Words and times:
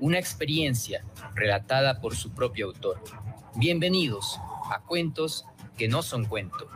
una 0.00 0.18
experiencia 0.18 1.04
relatada 1.34 2.00
por 2.00 2.14
su 2.14 2.32
propio 2.32 2.66
autor. 2.66 3.00
Bienvenidos 3.56 4.38
a 4.70 4.82
Cuentos 4.86 5.46
que 5.78 5.88
no 5.88 6.02
son 6.02 6.26
cuento. 6.26 6.68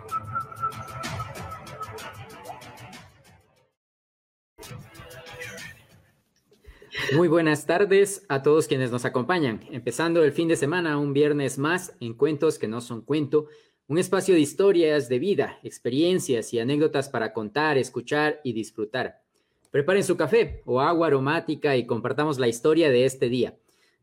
Muy 7.14 7.28
buenas 7.28 7.66
tardes 7.66 8.24
a 8.28 8.42
todos 8.42 8.68
quienes 8.68 8.90
nos 8.92 9.04
acompañan. 9.04 9.60
Empezando 9.70 10.22
el 10.22 10.32
fin 10.32 10.48
de 10.48 10.56
semana, 10.56 10.96
un 10.96 11.12
viernes 11.12 11.58
más 11.58 11.94
en 12.00 12.14
Cuentos 12.14 12.58
que 12.58 12.68
no 12.68 12.80
son 12.80 13.02
cuento, 13.02 13.48
un 13.88 13.98
espacio 13.98 14.34
de 14.34 14.40
historias 14.40 15.08
de 15.08 15.18
vida, 15.18 15.58
experiencias 15.64 16.54
y 16.54 16.60
anécdotas 16.60 17.08
para 17.08 17.32
contar, 17.32 17.76
escuchar 17.76 18.40
y 18.44 18.52
disfrutar. 18.52 19.22
Preparen 19.70 20.02
su 20.02 20.16
café 20.16 20.62
o 20.64 20.80
agua 20.80 21.06
aromática 21.06 21.76
y 21.76 21.86
compartamos 21.86 22.40
la 22.40 22.48
historia 22.48 22.90
de 22.90 23.04
este 23.04 23.28
día. 23.28 23.56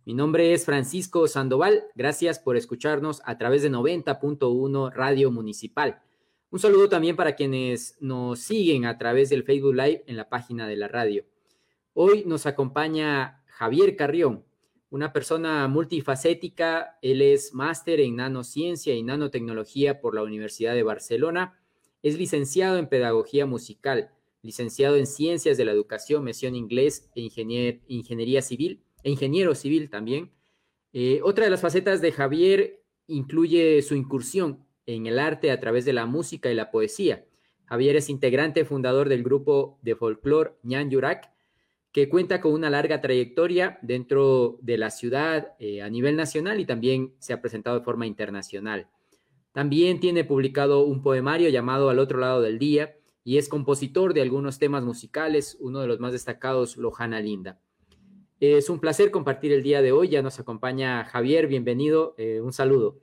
Mi 0.05 0.13
nombre 0.13 0.53
es 0.53 0.63
Francisco 0.63 1.27
Sandoval. 1.27 1.83
Gracias 1.93 2.39
por 2.39 2.55
escucharnos 2.55 3.21
a 3.25 3.37
través 3.37 3.63
de 3.63 3.69
90.1 3.69 4.93
Radio 4.93 5.29
Municipal. 5.29 6.01
Un 6.51 6.59
saludo 6.59 6.87
también 6.87 7.17
para 7.17 7.35
quienes 7.35 7.97
nos 7.99 8.39
siguen 8.39 8.85
a 8.85 8.97
través 8.97 9.29
del 9.29 9.43
Facebook 9.43 9.75
Live 9.75 10.05
en 10.07 10.15
la 10.15 10.29
página 10.29 10.69
de 10.69 10.77
la 10.77 10.87
radio. 10.87 11.25
Hoy 11.93 12.23
nos 12.25 12.45
acompaña 12.45 13.43
Javier 13.47 13.97
Carrión, 13.97 14.45
una 14.89 15.11
persona 15.11 15.67
multifacética. 15.67 16.97
Él 17.01 17.21
es 17.21 17.53
máster 17.53 17.99
en 17.99 18.15
nanociencia 18.15 18.95
y 18.95 19.03
nanotecnología 19.03 19.99
por 19.99 20.15
la 20.15 20.23
Universidad 20.23 20.75
de 20.75 20.83
Barcelona. 20.83 21.59
Es 22.03 22.17
licenciado 22.17 22.77
en 22.77 22.87
pedagogía 22.87 23.45
musical, 23.45 24.11
licenciado 24.47 24.95
en 24.95 25.05
ciencias 25.05 25.57
de 25.57 25.65
la 25.65 25.73
educación, 25.73 26.23
mención 26.23 26.55
inglés 26.55 27.09
e 27.15 27.21
ingeniería 27.87 28.41
civil 28.41 28.81
e 29.03 29.11
ingeniero 29.11 29.53
civil 29.55 29.89
también. 29.89 30.31
Eh, 30.93 31.19
otra 31.21 31.43
de 31.43 31.51
las 31.51 31.59
facetas 31.59 31.99
de 31.99 32.13
Javier 32.13 32.81
incluye 33.07 33.81
su 33.81 33.95
incursión 33.95 34.65
en 34.85 35.05
el 35.05 35.19
arte 35.19 35.51
a 35.51 35.59
través 35.59 35.83
de 35.83 35.91
la 35.91 36.05
música 36.05 36.49
y 36.49 36.55
la 36.55 36.71
poesía. 36.71 37.25
Javier 37.65 37.97
es 37.97 38.09
integrante 38.09 38.63
fundador 38.63 39.09
del 39.09 39.21
grupo 39.21 39.79
de 39.81 39.97
folclore 39.97 40.53
Ñan 40.63 40.89
Yurak, 40.89 41.29
que 41.91 42.07
cuenta 42.07 42.39
con 42.39 42.53
una 42.53 42.69
larga 42.69 43.01
trayectoria 43.01 43.79
dentro 43.81 44.59
de 44.61 44.77
la 44.77 44.91
ciudad 44.91 45.55
eh, 45.59 45.81
a 45.81 45.89
nivel 45.89 46.15
nacional 46.15 46.61
y 46.61 46.65
también 46.65 47.15
se 47.19 47.33
ha 47.33 47.41
presentado 47.41 47.79
de 47.79 47.83
forma 47.83 48.07
internacional. 48.07 48.87
También 49.51 49.99
tiene 49.99 50.23
publicado 50.23 50.85
un 50.85 51.01
poemario 51.01 51.49
llamado 51.49 51.89
Al 51.89 51.99
otro 51.99 52.19
lado 52.19 52.41
del 52.41 52.59
día 52.59 52.96
y 53.27 53.37
es 53.37 53.49
compositor 53.49 54.13
de 54.13 54.21
algunos 54.21 54.57
temas 54.57 54.85
musicales, 54.85 55.57
uno 55.59 55.81
de 55.81 55.87
los 55.87 55.99
más 55.99 56.13
destacados, 56.13 56.77
Lojana 56.77 57.19
Linda. 57.19 57.59
Es 58.39 58.69
un 58.69 58.79
placer 58.79 59.11
compartir 59.11 59.51
el 59.51 59.63
día 59.63 59.81
de 59.81 59.91
hoy. 59.91 60.07
Ya 60.07 60.21
nos 60.21 60.39
acompaña 60.39 61.03
Javier, 61.03 61.47
bienvenido. 61.47 62.15
Eh, 62.17 62.39
un 62.39 62.53
saludo. 62.53 63.01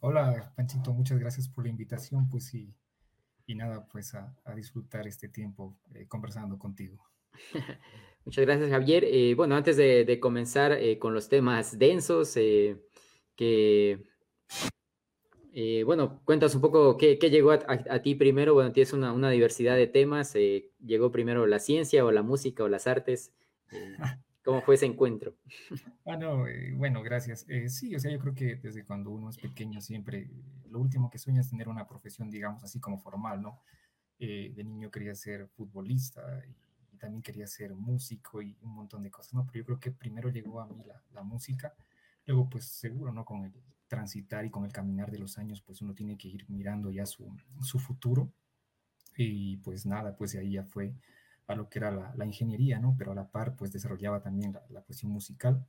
Hola, 0.00 0.52
Panchito, 0.56 0.92
muchas 0.92 1.20
gracias 1.20 1.48
por 1.48 1.62
la 1.62 1.70
invitación. 1.70 2.28
Pues 2.28 2.46
sí, 2.46 2.74
y 3.46 3.54
nada, 3.54 3.86
pues 3.86 4.12
a, 4.16 4.34
disfrutar 4.56 5.06
este 5.06 5.28
tiempo 5.28 5.78
eh, 5.94 6.08
conversando 6.08 6.58
contigo. 6.58 7.08
muchas 8.24 8.44
gracias, 8.44 8.68
Javier. 8.70 9.04
Eh, 9.04 9.34
bueno, 9.36 9.54
antes 9.54 9.76
de, 9.76 10.18
comenzar 10.20 10.76
con 10.98 11.14
los 11.14 11.28
temas 11.28 11.78
densos, 11.78 12.34
que, 13.36 14.02
bueno, 15.84 16.20
cuentas 16.24 16.54
un 16.54 16.60
poco 16.60 16.96
qué, 16.96 17.16
llegó 17.16 17.52
a, 17.52 18.02
ti 18.02 18.14
primero. 18.14 18.54
Bueno, 18.54 18.72
tienes 18.72 18.92
una, 18.92 19.12
una 19.12 19.30
diversidad 19.30 19.76
de 19.76 19.86
temas. 19.86 20.34
¿Llegó 20.34 21.10
primero 21.10 21.46
la 21.46 21.58
ciencia 21.58 22.04
o 22.04 22.12
la 22.12 22.22
música 22.22 22.64
o 22.64 22.68
las 22.68 22.86
artes? 22.86 23.32
¿Cómo 24.48 24.62
fue 24.62 24.76
ese 24.76 24.86
encuentro? 24.86 25.36
Ah, 26.06 26.16
no, 26.16 26.46
eh, 26.46 26.72
bueno, 26.74 27.02
gracias. 27.02 27.44
Eh, 27.50 27.68
sí, 27.68 27.94
o 27.94 28.00
sea, 28.00 28.10
yo 28.10 28.18
creo 28.18 28.34
que 28.34 28.56
desde 28.56 28.82
cuando 28.82 29.10
uno 29.10 29.28
es 29.28 29.36
pequeño 29.36 29.82
siempre 29.82 30.30
lo 30.70 30.80
último 30.80 31.10
que 31.10 31.18
sueña 31.18 31.42
es 31.42 31.50
tener 31.50 31.68
una 31.68 31.86
profesión, 31.86 32.30
digamos, 32.30 32.64
así 32.64 32.80
como 32.80 32.98
formal, 32.98 33.42
¿no? 33.42 33.60
Eh, 34.18 34.50
de 34.56 34.64
niño 34.64 34.90
quería 34.90 35.14
ser 35.14 35.48
futbolista 35.48 36.22
y, 36.46 36.96
también 36.96 37.22
quería 37.22 37.46
ser 37.46 37.74
músico 37.74 38.40
y 38.40 38.56
un 38.62 38.74
montón 38.74 39.02
de 39.02 39.10
cosas, 39.10 39.34
¿no? 39.34 39.46
Pero 39.46 39.58
yo 39.58 39.66
creo 39.66 39.80
que 39.80 39.90
primero 39.92 40.30
llegó 40.30 40.62
a 40.62 40.66
mí 40.66 40.82
la, 40.84 41.00
la 41.12 41.22
música, 41.22 41.74
luego 42.24 42.48
pues 42.48 42.64
seguro, 42.64 43.12
¿no? 43.12 43.26
Con 43.26 43.44
el 43.44 43.52
transitar 43.88 44.44
y 44.44 44.50
con 44.50 44.64
el 44.64 44.72
caminar 44.72 45.10
de 45.10 45.18
los 45.18 45.38
años, 45.38 45.62
pues 45.62 45.82
uno 45.82 45.94
tiene 45.94 46.16
que 46.16 46.28
ir 46.28 46.44
mirando 46.48 46.90
ya 46.90 47.06
su, 47.06 47.28
futuro 47.78 48.30
y 49.16 49.56
pues 49.58 49.86
nada, 49.86 50.16
pues 50.16 50.32
de 50.32 50.40
ahí 50.40 50.52
ya 50.52 50.64
fue 50.64 50.94
a 51.48 51.54
lo 51.54 51.68
que 51.68 51.78
era 51.80 51.90
la, 52.14 52.24
ingeniería, 52.26 52.78
¿no? 52.78 52.94
Pero 52.98 53.12
a 53.12 53.14
la 53.14 53.30
par, 53.30 53.56
pues 53.56 53.72
desarrollaba 53.72 54.20
también 54.20 54.56
la, 54.70 54.82
cuestión 54.82 55.10
musical. 55.12 55.66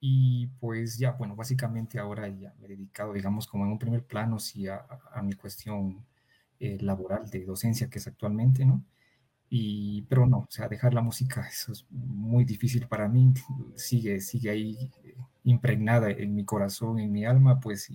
Y 0.00 0.48
pues 0.60 0.98
ya, 0.98 1.12
bueno, 1.12 1.34
básicamente 1.34 1.98
ahora 1.98 2.28
ya 2.28 2.54
me 2.60 2.66
he 2.66 2.68
dedicado, 2.68 3.12
digamos, 3.12 3.46
como 3.48 3.64
en 3.64 3.72
un 3.72 3.78
primer 3.78 4.04
plano, 4.04 4.38
sí, 4.38 4.68
a, 4.68 4.86
mi 5.24 5.32
cuestión 5.34 6.04
eh, 6.60 6.78
laboral 6.80 7.28
de 7.30 7.44
docencia 7.44 7.90
que 7.90 7.98
es 7.98 8.06
actualmente, 8.06 8.64
¿no? 8.64 8.84
Y, 9.50 10.02
pero 10.02 10.26
no, 10.26 10.40
o 10.40 10.48
sea, 10.50 10.68
dejar 10.68 10.94
la 10.94 11.00
música, 11.02 11.46
eso 11.48 11.72
es 11.72 11.86
muy 11.90 12.44
difícil 12.44 12.86
para 12.86 13.08
mí, 13.08 13.32
sigue, 13.76 14.20
sigue 14.20 14.50
ahí 14.50 14.92
impregnada 15.50 16.10
en 16.10 16.34
mi 16.34 16.44
corazón, 16.44 16.98
en 16.98 17.12
mi 17.12 17.24
alma, 17.24 17.60
pues, 17.60 17.90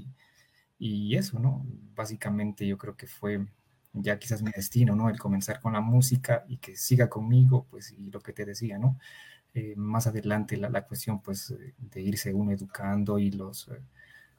y, 0.79 1.15
eso, 1.15 1.39
¿no? 1.39 1.65
Básicamente 1.95 2.67
yo 2.67 2.77
creo 2.77 2.97
que 2.97 3.07
fue 3.07 3.45
ya 3.93 4.17
quizás 4.19 4.41
mi 4.41 4.51
destino, 4.51 4.95
¿no? 4.95 5.09
El 5.09 5.19
comenzar 5.19 5.61
con 5.61 5.73
la 5.73 5.81
música 5.81 6.43
y 6.47 6.57
que 6.57 6.75
siga 6.75 7.09
conmigo, 7.09 7.67
pues, 7.69 7.91
y 7.91 8.09
lo 8.11 8.19
que 8.19 8.33
te 8.33 8.45
decía, 8.45 8.77
¿no? 8.79 8.97
Eh, 9.53 9.75
más 9.77 10.07
adelante 10.07 10.57
la, 10.57 10.85
cuestión, 10.85 11.21
pues, 11.21 11.53
de 11.77 12.01
irse 12.01 12.33
uno 12.33 12.51
educando 12.51 13.19
y 13.19 13.31
los, 13.31 13.69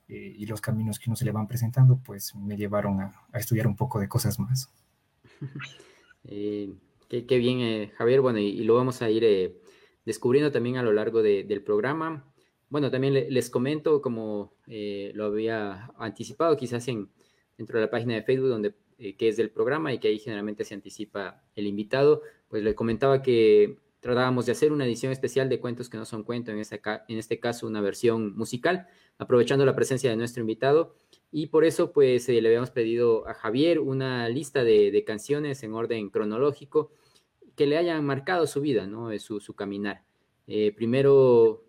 eh, 0.08 0.34
y 0.36 0.46
los 0.46 0.60
caminos 0.60 0.98
que 0.98 1.08
uno 1.08 1.16
se 1.16 1.24
le 1.24 1.32
van 1.32 1.46
presentando, 1.46 1.98
pues, 1.98 2.34
me 2.34 2.56
llevaron 2.56 3.00
a, 3.00 3.12
estudiar 3.34 3.66
un 3.66 3.76
poco 3.76 4.00
de 4.00 4.08
cosas 4.08 4.38
más. 4.38 4.70
Eh, 6.26 6.72
qué, 7.10 7.36
bien, 7.36 7.90
Javier, 7.98 8.22
bueno, 8.22 8.38
y, 8.38 8.64
lo 8.64 8.74
vamos 8.74 9.02
a 9.02 9.10
ir 9.10 9.60
descubriendo 10.06 10.50
también 10.50 10.78
a 10.78 10.82
lo 10.82 10.90
largo 10.90 11.22
de, 11.22 11.44
del 11.44 11.62
programa. 11.62 12.24
Bueno, 12.74 12.90
también 12.90 13.14
les 13.14 13.50
comento, 13.50 14.02
como 14.02 14.52
lo 14.66 15.26
había 15.26 15.92
anticipado, 15.96 16.56
quizás 16.56 16.88
en, 16.88 17.08
dentro 17.56 17.78
de 17.78 17.84
la 17.84 17.90
página 17.92 18.14
de 18.14 18.24
Facebook, 18.24 18.48
donde 18.48 18.74
eh, 18.98 19.14
que 19.14 19.28
es 19.28 19.36
del 19.36 19.50
programa 19.50 19.92
y 19.92 20.00
que 20.00 20.08
ahí 20.08 20.18
generalmente 20.18 20.64
se 20.64 20.74
anticipa 20.74 21.40
el 21.54 21.68
invitado, 21.68 22.22
pues 22.48 22.64
le 22.64 22.74
comentaba 22.74 23.22
que 23.22 23.78
tratábamos 24.00 24.46
de 24.46 24.50
hacer 24.50 24.72
una 24.72 24.86
edición 24.86 25.12
especial 25.12 25.48
de 25.48 25.60
cuentos 25.60 25.88
que 25.88 25.98
no 25.98 26.04
son 26.04 26.24
cuentos, 26.24 26.52
en 26.52 26.58
este, 26.58 26.82
en 27.06 27.18
este 27.18 27.38
caso 27.38 27.68
una 27.68 27.80
versión 27.80 28.36
musical, 28.36 28.88
aprovechando 29.18 29.64
la 29.64 29.76
presencia 29.76 30.10
de 30.10 30.16
nuestro 30.16 30.40
invitado. 30.40 30.96
Y 31.30 31.46
por 31.46 31.64
eso, 31.64 31.92
pues, 31.92 32.28
eh, 32.28 32.42
le 32.42 32.48
habíamos 32.48 32.70
pedido 32.70 33.28
a 33.28 33.34
Javier 33.34 33.78
una 33.78 34.28
lista 34.28 34.64
de, 34.64 35.04
canciones 35.06 35.62
en 35.62 35.74
orden 35.74 36.10
cronológico 36.10 36.90
que 37.54 37.66
le 37.66 37.76
hayan 37.76 38.04
marcado 38.04 38.48
su 38.48 38.60
vida, 38.60 38.88
¿no? 38.88 39.16
Su, 39.20 39.38
su 39.38 39.54
caminar. 39.54 40.02
Eh, 40.48 40.72
primero, 40.76 41.63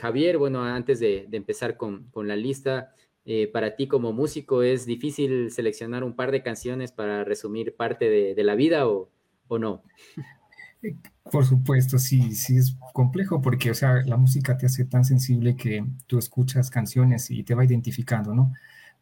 Javier, 0.00 0.38
bueno, 0.38 0.62
antes 0.62 1.00
de, 1.00 1.28
empezar 1.32 1.76
con, 1.76 2.08
la 2.14 2.36
lista, 2.36 2.94
eh, 3.24 3.48
para 3.52 3.74
ti 3.74 3.88
como 3.88 4.12
músico 4.12 4.62
es 4.62 4.86
difícil 4.86 5.50
seleccionar 5.50 6.04
un 6.04 6.14
par 6.14 6.30
de 6.30 6.42
canciones 6.42 6.92
para 6.92 7.24
resumir 7.24 7.74
parte 7.74 8.08
de, 8.34 8.44
la 8.44 8.54
vida 8.54 8.86
o, 8.86 9.10
no? 9.50 9.82
Por 11.32 11.46
supuesto, 11.46 11.98
sí, 11.98 12.34
sí 12.34 12.58
es 12.58 12.76
complejo 12.92 13.40
porque, 13.40 13.70
o 13.70 13.74
sea, 13.74 14.02
la 14.04 14.18
música 14.18 14.58
te 14.58 14.66
hace 14.66 14.84
tan 14.84 15.04
sensible 15.06 15.56
que 15.56 15.82
tú 16.06 16.18
escuchas 16.18 16.70
canciones 16.70 17.30
y 17.30 17.42
te 17.42 17.54
va 17.54 17.64
identificando, 17.64 18.34
¿no? 18.34 18.52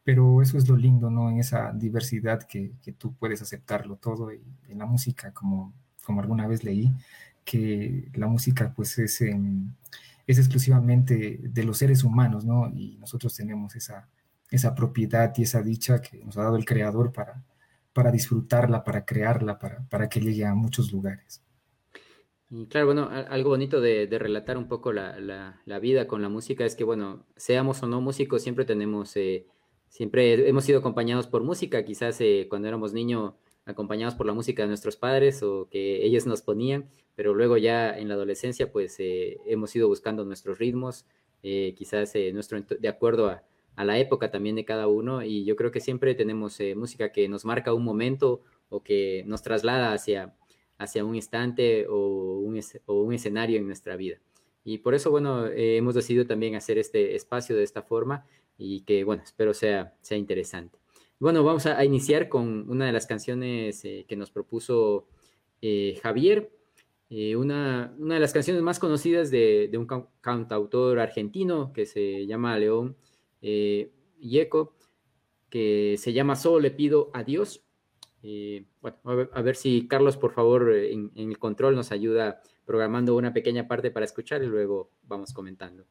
Pero 0.04 0.40
eso 0.40 0.56
es 0.56 0.68
lo 0.68 0.76
lindo, 0.76 1.10
¿no? 1.10 1.28
En 1.28 1.38
esa 1.38 1.72
diversidad 1.72 2.44
que, 2.44 2.72
tú 2.96 3.14
puedes 3.14 3.42
aceptarlo 3.42 3.96
todo 3.96 4.32
y 4.32 4.40
en 4.68 4.78
la 4.78 4.86
música, 4.86 5.32
como, 5.32 5.74
como 6.04 6.20
alguna 6.20 6.46
vez 6.46 6.62
leí, 6.62 6.92
que 7.44 8.08
la 8.14 8.28
música 8.28 8.72
pues 8.74 8.98
es... 8.98 9.20
En, 9.20 9.74
es 10.26 10.38
exclusivamente 10.38 11.40
de 11.42 11.64
los 11.64 11.78
seres 11.78 12.04
humanos, 12.04 12.44
¿no? 12.44 12.70
Y 12.74 12.96
nosotros 12.98 13.34
tenemos 13.36 13.74
esa, 13.76 14.08
esa 14.50 14.74
propiedad 14.74 15.32
y 15.36 15.42
esa 15.42 15.62
dicha 15.62 16.00
que 16.00 16.24
nos 16.24 16.36
ha 16.36 16.42
dado 16.42 16.56
el 16.56 16.64
Creador 16.64 17.12
para, 17.12 17.44
para 17.92 18.10
disfrutarla, 18.10 18.84
para 18.84 19.04
crearla, 19.04 19.58
para, 19.58 19.86
para 19.88 20.08
que 20.08 20.20
llegue 20.20 20.44
a 20.44 20.54
muchos 20.54 20.92
lugares. 20.92 21.42
Y 22.54 22.66
claro, 22.66 22.86
bueno, 22.86 23.08
algo 23.10 23.48
bonito 23.48 23.80
de, 23.80 24.06
relatar 24.10 24.58
un 24.58 24.68
poco 24.68 24.92
la, 24.92 25.58
vida 25.80 26.06
con 26.06 26.20
la 26.20 26.28
música 26.28 26.66
es 26.66 26.76
que, 26.76 26.84
bueno, 26.84 27.24
seamos 27.34 27.82
o 27.82 27.86
no 27.86 28.02
músicos, 28.02 28.42
siempre 28.42 28.66
tenemos, 28.66 29.16
eh, 29.16 29.46
siempre 29.88 30.46
hemos 30.46 30.64
sido 30.64 30.80
acompañados 30.80 31.28
por 31.28 31.42
música, 31.44 31.82
quizás 31.82 32.20
eh, 32.20 32.48
cuando 32.50 32.68
éramos 32.68 32.92
niños 32.92 33.32
acompañados 33.64 34.14
por 34.14 34.26
la 34.26 34.32
música 34.32 34.62
de 34.62 34.68
nuestros 34.68 34.96
padres 34.96 35.42
o 35.42 35.68
que 35.70 36.04
ellos 36.04 36.26
nos 36.26 36.42
ponían, 36.42 36.88
pero 37.14 37.34
luego 37.34 37.56
ya 37.56 37.96
en 37.96 38.08
la 38.08 38.14
adolescencia 38.14 38.72
pues 38.72 38.98
eh, 38.98 39.38
hemos 39.46 39.74
ido 39.76 39.88
buscando 39.88 40.24
nuestros 40.24 40.58
ritmos, 40.58 41.06
quizás 41.42 42.12
nuestro, 42.32 42.60
de 42.60 42.88
acuerdo 42.88 43.28
a, 43.28 43.42
a, 43.74 43.84
la 43.84 43.98
época 43.98 44.30
también 44.30 44.54
de 44.54 44.64
cada 44.64 44.86
uno 44.86 45.24
y 45.24 45.44
yo 45.44 45.56
creo 45.56 45.72
que 45.72 45.80
siempre 45.80 46.14
tenemos 46.14 46.58
música 46.76 47.10
que 47.10 47.28
nos 47.28 47.44
marca 47.44 47.74
un 47.74 47.82
momento 47.82 48.42
o 48.68 48.84
que 48.84 49.24
nos 49.26 49.42
traslada 49.42 49.92
hacia 49.92 50.36
hacia 50.82 51.04
un 51.04 51.14
instante 51.14 51.86
o 51.88 52.38
un, 52.40 52.60
o 52.86 53.02
un 53.02 53.14
escenario 53.14 53.58
en 53.58 53.66
nuestra 53.66 53.96
vida. 53.96 54.18
Y 54.64 54.78
por 54.78 54.94
eso, 54.94 55.10
bueno, 55.10 55.46
eh, 55.46 55.76
hemos 55.76 55.94
decidido 55.94 56.26
también 56.26 56.54
hacer 56.54 56.78
este 56.78 57.14
espacio 57.16 57.56
de 57.56 57.64
esta 57.64 57.82
forma 57.82 58.26
y 58.58 58.82
que, 58.82 59.04
bueno, 59.04 59.22
espero 59.22 59.54
sea, 59.54 59.94
sea 60.02 60.18
interesante. 60.18 60.78
Bueno, 61.22 61.44
vamos 61.44 61.66
a, 61.66 61.84
iniciar 61.84 62.28
con 62.28 62.68
una 62.68 62.84
de 62.86 62.90
las 62.90 63.06
canciones 63.06 63.84
eh, 63.84 64.04
que 64.08 64.16
nos 64.16 64.32
propuso 64.32 65.06
eh, 65.60 66.00
Javier, 66.02 66.50
una, 67.36 67.94
una, 67.96 68.14
de 68.14 68.20
las 68.20 68.32
canciones 68.32 68.60
más 68.60 68.80
conocidas 68.80 69.30
de, 69.30 69.70
un 69.74 69.86
cantautor 70.20 70.98
argentino 70.98 71.72
que 71.72 71.86
se 71.86 72.26
llama 72.26 72.58
León 72.58 72.96
Yeco, 73.40 74.74
que 75.48 75.94
se 75.96 76.12
llama 76.12 76.34
Solo 76.34 76.58
le 76.58 76.72
pido 76.72 77.12
a 77.14 77.22
Dios. 77.22 77.62
Eh, 78.24 78.64
bueno, 78.80 78.98
a 79.32 79.42
ver, 79.42 79.54
si 79.54 79.86
Carlos, 79.86 80.16
por 80.16 80.32
favor, 80.32 80.72
eh, 80.74 80.92
en, 80.92 81.12
el 81.14 81.38
control 81.38 81.76
nos 81.76 81.92
ayuda 81.92 82.42
programando 82.64 83.14
una 83.14 83.32
pequeña 83.32 83.68
parte 83.68 83.92
para 83.92 84.06
escuchar 84.06 84.42
y 84.42 84.46
luego 84.46 84.90
vamos 85.04 85.32
comentando. 85.32 85.86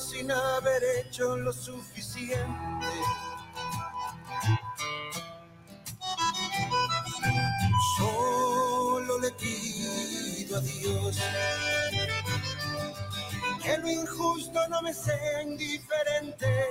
Sin 0.00 0.30
haber 0.30 0.82
hecho 0.98 1.36
lo 1.36 1.52
suficiente. 1.52 2.86
Solo 7.96 9.18
le 9.18 9.30
pido 9.32 10.56
a 10.56 10.60
Dios 10.60 11.18
que 13.62 13.78
lo 13.78 13.90
injusto 13.90 14.68
no 14.68 14.82
me 14.82 14.92
sea 14.92 15.42
indiferente, 15.42 16.66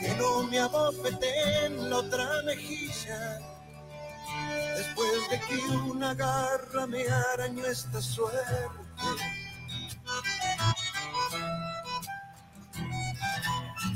que 0.00 0.14
no 0.16 0.42
me 0.44 0.58
abofete 0.58 1.66
en 1.66 1.90
la 1.90 1.98
otra 1.98 2.42
mejilla. 2.44 3.40
Una 5.88 6.14
garra 6.14 6.86
me 6.86 7.04
arañó 7.08 7.64
esta 7.64 8.02
suerte 8.02 8.38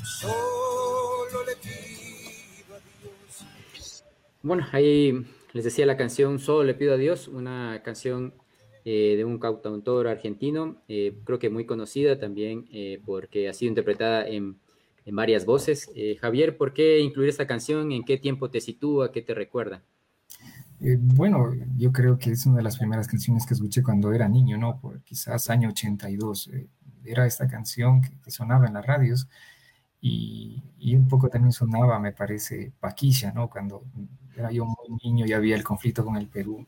Solo 0.04 1.44
le 1.46 1.56
pido 1.56 2.75
a 2.75 2.78
Dios. 2.81 4.04
Bueno, 4.43 4.66
ahí 4.72 5.26
les 5.52 5.64
decía 5.64 5.84
la 5.84 5.96
canción 5.96 6.38
Solo 6.38 6.64
le 6.64 6.75
pido 6.75 6.94
a 6.94 6.96
Dios, 6.96 7.28
una 7.28 7.82
canción 7.84 8.32
eh, 8.84 9.14
de 9.16 9.25
un 9.25 9.38
cantautor 9.38 10.08
argentino, 10.08 10.82
eh, 10.88 11.14
creo 11.25 11.38
que 11.38 11.50
muy 11.50 11.66
conocida 11.66 12.19
también 12.19 12.66
eh, 12.72 13.00
porque 13.05 13.48
ha 13.48 13.52
sido 13.52 13.69
interpretada 13.69 14.26
en, 14.26 14.58
en 15.05 15.16
varias 15.16 15.44
voces. 15.44 15.90
Javier, 16.20 16.56
¿por 16.56 16.72
qué 16.72 16.98
incluir 17.00 17.28
esta 17.28 17.46
canción? 17.46 17.93
¿En 17.93 18.05
qué 18.05 18.16
tiempo 18.16 18.50
te 18.50 18.60
sitúa? 18.60 19.12
¿Qué 19.12 19.20
te 19.20 19.34
recuerda? 19.34 19.82
Bueno, 20.99 21.52
yo 21.76 21.93
creo 21.93 22.19
que 22.19 22.32
es 22.32 22.44
una 22.46 22.56
de 22.58 22.64
las 22.64 22.76
primeras 22.79 23.06
canciones 23.06 23.46
que 23.46 23.55
escuché 23.55 23.82
cuando 23.82 24.12
era 24.12 24.29
niño, 24.29 24.58
¿no? 24.58 24.81
Por 24.81 25.00
quizás 25.02 25.49
año 25.50 25.69
82. 25.69 26.50
era 27.05 27.26
esta 27.26 27.49
canción 27.49 28.02
que, 28.02 28.31
sonaba 28.31 28.67
en 28.67 28.75
las 28.75 28.87
radios 28.87 29.29
y, 30.00 30.62
un 30.96 31.08
poco 31.08 31.29
también 31.29 31.52
sonaba, 31.52 31.99
me 32.00 32.12
parece, 32.12 32.73
Paquilla, 32.81 33.32
¿no? 33.32 33.49
Cuando 33.49 33.84
era 34.37 34.50
yo 34.50 34.64
muy 34.67 34.99
niño 35.05 35.26
y 35.26 35.32
había 35.32 35.56
el 35.56 35.64
conflicto 35.64 36.05
con 36.05 36.17
el 36.17 36.29
Perú. 36.29 36.67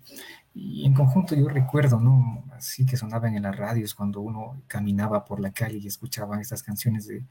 Y 0.54 0.86
en 0.86 0.94
conjunto 0.94 1.34
yo 1.34 1.48
recuerdo, 1.48 2.00
¿no? 2.00 2.44
Así 2.52 2.86
que 2.86 2.96
sonaban 2.96 3.34
en 3.36 3.42
las 3.42 3.56
radios 3.56 3.94
cuando 3.94 4.20
uno 4.20 4.62
caminaba 4.68 5.24
por 5.24 5.40
la 5.40 5.52
calle 5.52 5.78
y 5.78 5.86
escuchaba 5.88 6.40
estas 6.40 6.62
canciones 6.62 7.06
de, 7.08 7.24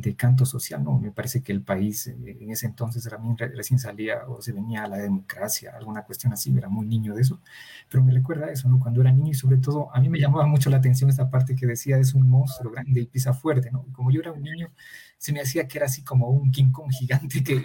de 0.00 0.16
canto 0.16 0.46
social, 0.46 0.82
¿no? 0.82 0.98
Me 0.98 1.10
parece 1.10 1.42
que 1.42 1.52
el 1.52 1.62
país 1.62 2.06
eh, 2.06 2.38
en 2.40 2.50
ese 2.50 2.66
entonces 2.66 3.04
también 3.08 3.36
recién 3.36 3.78
salía 3.78 4.26
o 4.28 4.40
se 4.42 4.52
venía 4.52 4.84
a 4.84 4.88
la 4.88 4.98
democracia, 4.98 5.72
alguna 5.76 6.02
cuestión 6.02 6.32
así, 6.32 6.54
era 6.56 6.68
muy 6.68 6.86
niño 6.86 7.14
de 7.14 7.22
eso, 7.22 7.40
pero 7.88 8.02
me 8.04 8.12
recuerda 8.12 8.50
eso. 8.50 8.68
Cuando 8.80 9.00
era 9.00 9.12
niño 9.12 9.30
y 9.30 9.34
sobre 9.34 9.58
todo 9.58 9.94
a 9.94 10.00
mí 10.00 10.08
me 10.08 10.18
llamaba 10.18 10.46
mucho 10.46 10.70
la 10.70 10.78
atención 10.78 11.10
esta 11.10 11.30
parte 11.30 11.54
que 11.54 11.66
decía 11.66 11.98
es 11.98 12.14
un 12.14 12.28
monstruo 12.28 12.72
grande 12.72 13.00
y 13.00 13.06
pisa 13.06 13.32
fuerte, 13.34 13.70
¿no? 13.70 13.86
como 13.92 14.10
yo 14.10 14.20
era 14.20 14.32
un 14.32 14.42
niño, 14.42 14.70
se 15.18 15.32
me 15.32 15.40
hacía 15.40 15.66
que 15.66 15.78
era 15.78 15.86
así 15.86 16.02
como 16.02 16.28
un 16.28 16.50
King 16.50 16.70
Kong 16.70 16.90
gigante 16.90 17.42
que, 17.42 17.64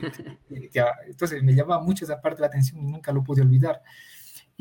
entonces 1.08 1.44
me 1.44 1.54
llamaba 1.54 1.84
mucho 1.84 2.06
esa 2.06 2.22
parte 2.22 2.38
de 2.38 2.42
la 2.42 2.48
atención 2.48 2.82
y 2.82 2.86
nunca 2.86 3.12
lo 3.12 3.24
pude 3.24 3.42
olvidar. 3.42 3.82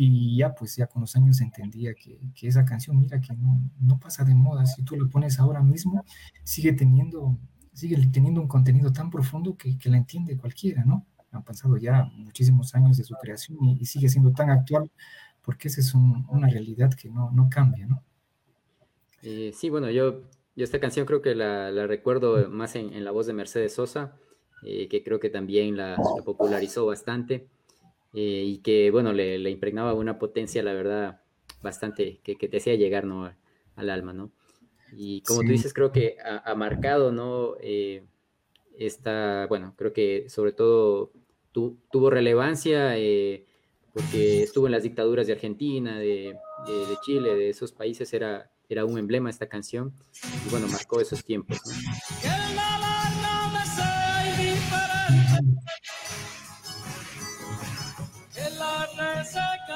Y 0.02 0.36
ya, 0.36 0.54
pues 0.54 0.76
ya 0.76 0.86
con 0.86 1.02
los 1.02 1.14
años 1.16 1.42
entendía 1.42 1.94
que, 1.94 2.18
que 2.34 2.48
esa 2.48 2.64
canción, 2.64 2.98
mira, 2.98 3.20
que 3.20 3.34
no, 3.34 3.60
no, 3.80 3.98
pasa 3.98 4.24
de 4.24 4.34
moda. 4.34 4.64
Si 4.64 4.82
tú 4.82 4.96
la 4.96 5.06
pones 5.10 5.38
ahora 5.38 5.62
mismo, 5.62 6.06
sigue 6.42 6.72
teniendo, 6.72 7.38
sigue 7.72 7.96
teniendo 8.12 8.40
un 8.40 8.48
contenido 8.48 8.92
tan 8.92 9.10
profundo 9.10 9.56
que, 9.56 9.78
que 9.78 9.88
la 9.88 9.96
entiende 9.96 10.36
cualquiera, 10.36 10.84
¿no? 10.84 11.06
Han 11.32 11.44
pasado 11.44 11.76
ya 11.76 12.04
muchísimos 12.16 12.74
años 12.74 12.96
de 12.96 13.04
su 13.04 13.14
creación 13.14 13.58
y, 13.62 13.84
sigue 13.86 14.08
siendo 14.08 14.32
tan 14.32 14.50
actual 14.50 14.90
porque 15.42 15.68
esa 15.68 15.80
es 15.80 15.94
una 15.94 16.48
realidad 16.48 16.92
que 16.92 17.08
no, 17.08 17.30
no 17.30 17.48
cambia, 17.48 17.86
¿no? 17.86 18.02
Eh, 19.22 19.52
sí, 19.54 19.70
bueno, 19.70 19.90
yo 19.90 20.22
yo 20.56 20.64
esta 20.64 20.80
canción 20.80 21.06
creo 21.06 21.22
que 21.22 21.34
la, 21.34 21.70
recuerdo 21.86 22.48
más 22.50 22.76
en, 22.76 23.04
la 23.04 23.10
voz 23.12 23.26
de 23.26 23.32
Mercedes 23.32 23.74
Sosa, 23.74 24.16
eh, 24.62 24.88
que 24.88 25.02
creo 25.02 25.20
que 25.20 25.30
también 25.30 25.76
la, 25.76 25.96
popularizó 26.24 26.86
bastante 26.86 27.46
eh, 28.12 28.44
y 28.46 28.58
que, 28.58 28.90
bueno, 28.90 29.12
le, 29.12 29.48
impregnaba 29.48 29.94
una 29.94 30.18
potencia, 30.18 30.62
la 30.62 30.72
verdad, 30.72 31.20
bastante, 31.62 32.20
que, 32.22 32.36
te 32.36 32.56
hacía 32.56 32.74
llegar, 32.74 33.04
¿no? 33.04 33.32
Al 33.76 33.90
alma, 33.90 34.12
¿no? 34.12 34.32
Y 34.92 35.22
como 35.22 35.42
tú 35.42 35.48
dices, 35.48 35.72
creo 35.72 35.92
que 35.92 36.16
ha, 36.22 36.54
marcado, 36.54 37.12
¿no? 37.12 37.54
Eh, 37.60 38.04
esta, 38.78 39.46
bueno, 39.46 39.74
creo 39.76 39.92
que 39.92 40.28
sobre 40.28 40.52
todo 40.52 41.12
tuvo 41.52 42.10
relevancia 42.10 42.94
porque 43.92 44.42
estuvo 44.42 44.66
en 44.66 44.72
las 44.72 44.84
dictaduras 44.84 45.26
de 45.26 45.32
Argentina, 45.32 45.98
de, 45.98 46.36
de 46.66 46.96
Chile, 47.04 47.34
de 47.34 47.50
esos 47.50 47.72
países, 47.72 48.12
era 48.12 48.50
era 48.70 48.84
un 48.84 48.96
emblema 48.98 49.28
esta 49.28 49.48
canción 49.48 49.92
y 50.46 50.50
bueno, 50.50 50.68
marcó 50.68 51.00
esos 51.00 51.24
tiempos. 51.24 51.58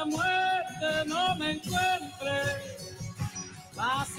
muerte 0.07 1.07
no 1.07 1.35
me 1.37 1.53
encuentre, 1.53 2.33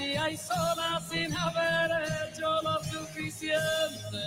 hay 0.04 0.38
sola 0.38 1.02
sin 1.10 1.34
haber 1.34 1.92
hecho 2.30 2.62
lo 2.62 2.84
suficiente. 2.84 4.18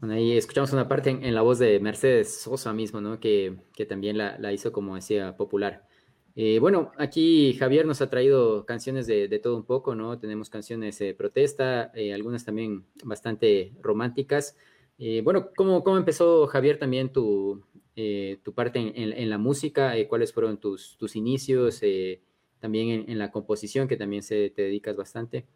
Bueno, 0.00 0.14
ahí 0.14 0.36
escuchamos 0.36 0.72
una 0.72 0.88
parte 0.88 1.10
en, 1.10 1.34
la 1.34 1.42
voz 1.42 1.58
de 1.58 1.78
Mercedes 1.78 2.40
Sosa 2.40 2.72
mismo, 2.72 3.00
¿no? 3.00 3.20
Que, 3.20 3.56
que 3.74 3.84
también 3.86 4.16
la, 4.16 4.38
la, 4.38 4.52
hizo, 4.52 4.72
como 4.72 4.94
decía, 4.94 5.36
popular. 5.36 5.86
Eh, 6.36 6.58
bueno, 6.58 6.92
aquí 6.96 7.54
Javier 7.54 7.86
nos 7.86 8.00
ha 8.00 8.08
traído 8.08 8.64
canciones 8.64 9.06
de, 9.06 9.28
todo 9.42 9.56
un 9.56 9.64
poco, 9.64 9.94
¿no? 9.94 10.18
Tenemos 10.18 10.48
canciones 10.48 10.98
de 10.98 11.14
protesta, 11.14 11.92
eh, 11.94 12.14
algunas 12.14 12.44
también 12.44 12.86
bastante 13.04 13.74
románticas. 13.82 14.56
Eh, 14.98 15.20
bueno, 15.22 15.50
¿cómo, 15.54 15.84
¿cómo, 15.84 15.98
empezó 15.98 16.46
Javier 16.46 16.78
también 16.78 17.12
tu, 17.12 17.62
tu 18.42 18.54
parte 18.54 18.78
en, 18.78 19.28
la 19.28 19.38
música? 19.38 19.94
¿Cuáles 20.08 20.32
fueron 20.32 20.58
tus, 20.58 20.96
tus 20.96 21.16
inicios? 21.16 21.82
También 22.60 23.04
en, 23.08 23.18
la 23.18 23.30
composición, 23.30 23.88
que 23.88 23.96
también 23.96 24.22
se, 24.22 24.50
te 24.50 24.62
dedicas 24.62 24.96
bastante. 24.96 25.46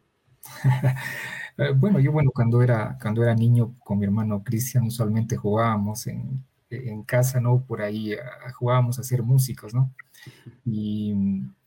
bueno, 1.76 2.00
yo 2.00 2.12
bueno, 2.12 2.30
cuando 2.34 2.62
era, 2.62 2.98
cuando 3.00 3.22
era 3.22 3.34
niño 3.34 3.74
con 3.84 3.98
mi 3.98 4.04
hermano 4.04 4.42
Cristian, 4.42 4.84
usualmente 4.84 5.36
jugábamos 5.36 6.06
en, 6.06 6.44
en 6.70 7.02
casa, 7.02 7.40
¿no? 7.40 7.64
Por 7.64 7.82
ahí 7.82 8.14
jugábamos 8.54 8.98
a 8.98 9.04
ser 9.04 9.22
músicos, 9.22 9.74
¿no? 9.74 9.92
Y 10.64 11.14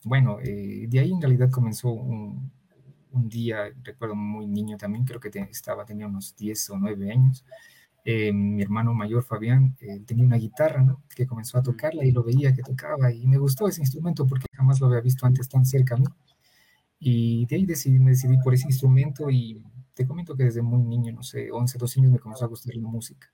bueno, 0.04 0.40
eh, 0.42 0.88
de 0.90 1.00
ahí 1.00 1.12
en 1.12 1.22
realidad 1.22 1.52
comenzó 1.52 1.90
un, 1.90 2.52
un, 3.12 3.30
día, 3.30 3.72
recuerdo 3.84 4.16
muy 4.16 4.48
niño 4.48 4.78
también, 4.78 5.06
creo 5.06 5.20
que 5.20 5.30
estaba, 5.52 5.86
tenía 5.86 6.08
unos 6.08 6.36
10 6.36 6.72
o 6.72 6.78
9 6.78 7.12
años. 7.12 7.46
Eh, 8.10 8.32
mi 8.32 8.62
hermano 8.62 8.94
mayor, 8.94 9.22
Fabián, 9.22 9.76
eh, 9.82 10.00
tenía 10.06 10.24
una 10.24 10.38
guitarra, 10.38 10.82
¿no? 10.82 11.04
Que 11.14 11.28
comenzó 11.28 11.58
a 11.58 11.62
tocarla 11.62 12.06
y 12.06 12.12
lo 12.12 12.24
veía 12.24 12.54
que 12.54 12.64
tocaba 12.64 13.12
y 13.12 13.28
me 13.28 13.38
gustó 13.38 13.68
ese 13.68 13.82
instrumento 13.82 14.26
porque 14.26 14.46
jamás 14.54 14.80
lo 14.80 14.88
había 14.88 15.02
visto 15.02 15.26
antes 15.26 15.50
tan 15.50 15.66
cerca 15.66 15.96
a 15.96 15.98
mí. 15.98 16.06
Y 17.00 17.46
de 17.48 17.58
ahí 17.58 17.66
decidí, 17.66 18.00
me 18.00 18.12
decidí 18.12 18.38
por 18.38 18.54
ese 18.54 18.68
instrumento 18.68 19.30
y 19.30 19.62
te 19.94 20.08
comento 20.08 20.38
que 20.38 20.46
desde 20.46 20.62
muy 20.62 20.84
niño, 20.84 21.12
no 21.12 21.22
sé, 21.22 21.52
11, 21.52 21.78
12 21.78 22.00
años 22.00 22.14
me 22.14 22.20
comenzó 22.20 22.46
a 22.46 22.48
gustar 22.48 22.74
la 22.76 22.88
música. 22.88 23.28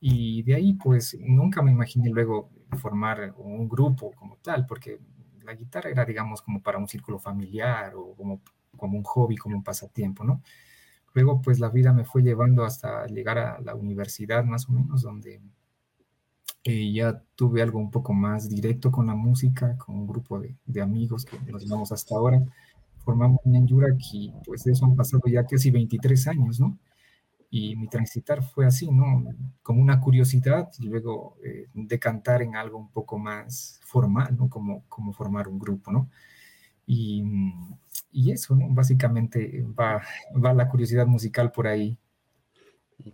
Y 0.00 0.42
de 0.42 0.56
ahí, 0.56 0.74
pues, 0.74 1.16
nunca 1.20 1.62
me 1.62 1.70
imaginé 1.72 2.10
luego 2.10 2.50
formar 2.78 3.34
un 3.38 3.68
grupo 3.68 4.10
como 4.16 4.36
tal, 4.38 4.66
porque 4.66 4.98
la 5.44 5.54
guitarra 5.54 5.90
era, 5.90 6.04
digamos, 6.04 6.42
como 6.42 6.60
para 6.60 6.78
un 6.78 6.88
círculo 6.88 7.20
familiar 7.20 7.94
o 7.94 8.16
como, 8.16 8.42
como 8.76 8.98
un 8.98 9.04
hobby, 9.04 9.36
como 9.36 9.56
un 9.56 9.62
pasatiempo, 9.62 10.24
¿no? 10.24 10.42
Luego, 11.14 11.42
pues, 11.42 11.60
la 11.60 11.70
vida 11.70 11.92
me 11.92 12.04
fue 12.04 12.22
llevando 12.22 12.64
hasta 12.64 13.06
llegar 13.06 13.38
a 13.38 13.60
la 13.60 13.74
universidad, 13.74 14.44
más 14.44 14.68
o 14.68 14.72
menos, 14.72 15.02
donde 15.02 15.40
eh, 16.64 16.92
ya 16.92 17.22
tuve 17.34 17.62
algo 17.62 17.78
un 17.78 17.90
poco 17.90 18.12
más 18.12 18.48
directo 18.48 18.90
con 18.90 19.06
la 19.06 19.14
música, 19.14 19.76
con 19.78 19.96
un 19.96 20.06
grupo 20.06 20.40
de, 20.40 20.80
amigos 20.80 21.24
que 21.24 21.38
nos 21.50 21.62
llevamos 21.64 21.92
hasta 21.92 22.14
ahora. 22.16 22.42
Formamos 23.04 23.40
Ñanyurak 23.44 23.98
y, 24.12 24.32
pues, 24.46 24.66
eso 24.66 24.86
han 24.86 24.96
pasado 24.96 25.22
ya 25.26 25.44
casi 25.46 25.70
23 25.70 26.28
años, 26.28 26.60
¿no? 26.60 26.78
y 27.54 27.76
mi 27.76 27.86
transitar 27.86 28.42
fue 28.42 28.64
así, 28.64 28.90
¿no? 28.90 29.24
Como 29.62 29.82
una 29.82 30.00
curiosidad 30.00 30.70
y 30.78 30.86
luego 30.86 31.36
eh, 31.44 31.66
decantar 31.74 32.40
en 32.40 32.56
algo 32.56 32.78
un 32.78 32.88
poco 32.88 33.18
más 33.18 33.78
formal, 33.84 34.34
¿no? 34.38 34.48
Como, 34.48 34.84
como 34.88 35.12
formar 35.12 35.48
un 35.48 35.58
grupo, 35.58 35.92
¿no? 35.92 36.08
Y, 36.86 37.22
y 38.12 38.30
eso, 38.30 38.54
¿no? 38.54 38.68
Básicamente 38.70 39.64
va, 39.78 40.02
va 40.32 40.52
la 40.52 40.68
curiosidad 40.68 41.06
musical 41.06 41.50
por 41.50 41.66
ahí. 41.66 41.98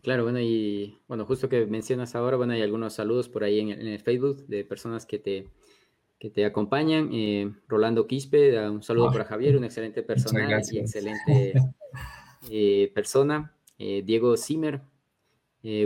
Claro, 0.02 0.24
bueno, 0.24 0.40
y 0.40 0.98
bueno, 1.08 1.24
justo 1.24 1.48
que 1.48 1.64
mencionas 1.66 2.14
ahora, 2.14 2.36
bueno, 2.36 2.52
hay 2.52 2.62
algunos 2.62 2.94
saludos 2.94 3.28
por 3.28 3.44
ahí 3.44 3.60
en 3.60 3.70
el, 3.70 3.98
Facebook 4.00 4.46
de 4.46 4.64
personas 4.64 5.06
que 5.06 5.18
te, 5.18 5.48
que 6.18 6.30
te 6.30 6.44
acompañan. 6.44 7.10
Eh, 7.12 7.52
Rolando 7.68 8.06
Quispe, 8.06 8.68
un 8.68 8.82
saludo 8.82 9.08
ah, 9.08 9.12
para 9.12 9.24
Javier, 9.24 9.56
un 9.56 9.64
excelente 9.64 10.02
personal 10.02 10.62
y 10.70 10.78
excelente 10.78 11.54
eh, 12.50 12.90
persona. 12.94 13.54
Eh, 13.78 14.02
Diego 14.04 14.36
Zimmer, 14.36 14.82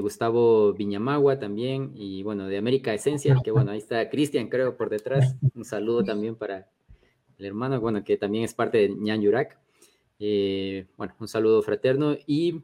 Gustavo 0.01 0.73
Viñamagua 0.75 1.39
también, 1.41 1.93
y 1.95 2.23
bueno, 2.23 2.47
de 2.47 2.57
América 2.57 2.95
Esencia, 2.95 3.37
que 3.43 3.51
bueno, 3.51 3.73
ahí 3.73 3.79
está 3.79 4.09
Cristian, 4.11 4.49
creo, 4.49 4.77
por 4.77 4.91
detrás. 4.91 5.37
Un 5.55 5.65
saludo 5.65 6.05
también 6.05 6.37
para 6.37 6.69
el 7.43 7.47
hermano, 7.49 7.81
bueno, 7.81 8.05
que 8.05 8.17
también 8.17 8.45
es 8.45 8.55
parte 8.55 8.79
de 8.79 8.89
Ñan 8.91 9.21
Yurak. 9.21 9.59
Eh, 10.19 10.87
bueno, 10.97 11.15
un 11.19 11.29
saludo 11.29 11.63
fraterno. 11.63 12.17
Y 12.27 12.63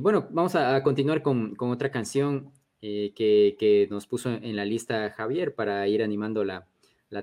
bueno, 0.00 0.26
vamos 0.30 0.54
a, 0.54 0.82
continuar 0.82 1.22
con, 1.22 1.54
otra 1.58 1.90
canción 1.90 2.52
que, 2.80 3.86
nos 3.90 4.06
puso 4.06 4.30
en 4.30 4.56
la 4.56 4.64
lista 4.64 5.10
Javier 5.10 5.54
para 5.54 5.86
ir 5.88 6.02
animando 6.02 6.44
la, 6.44 6.66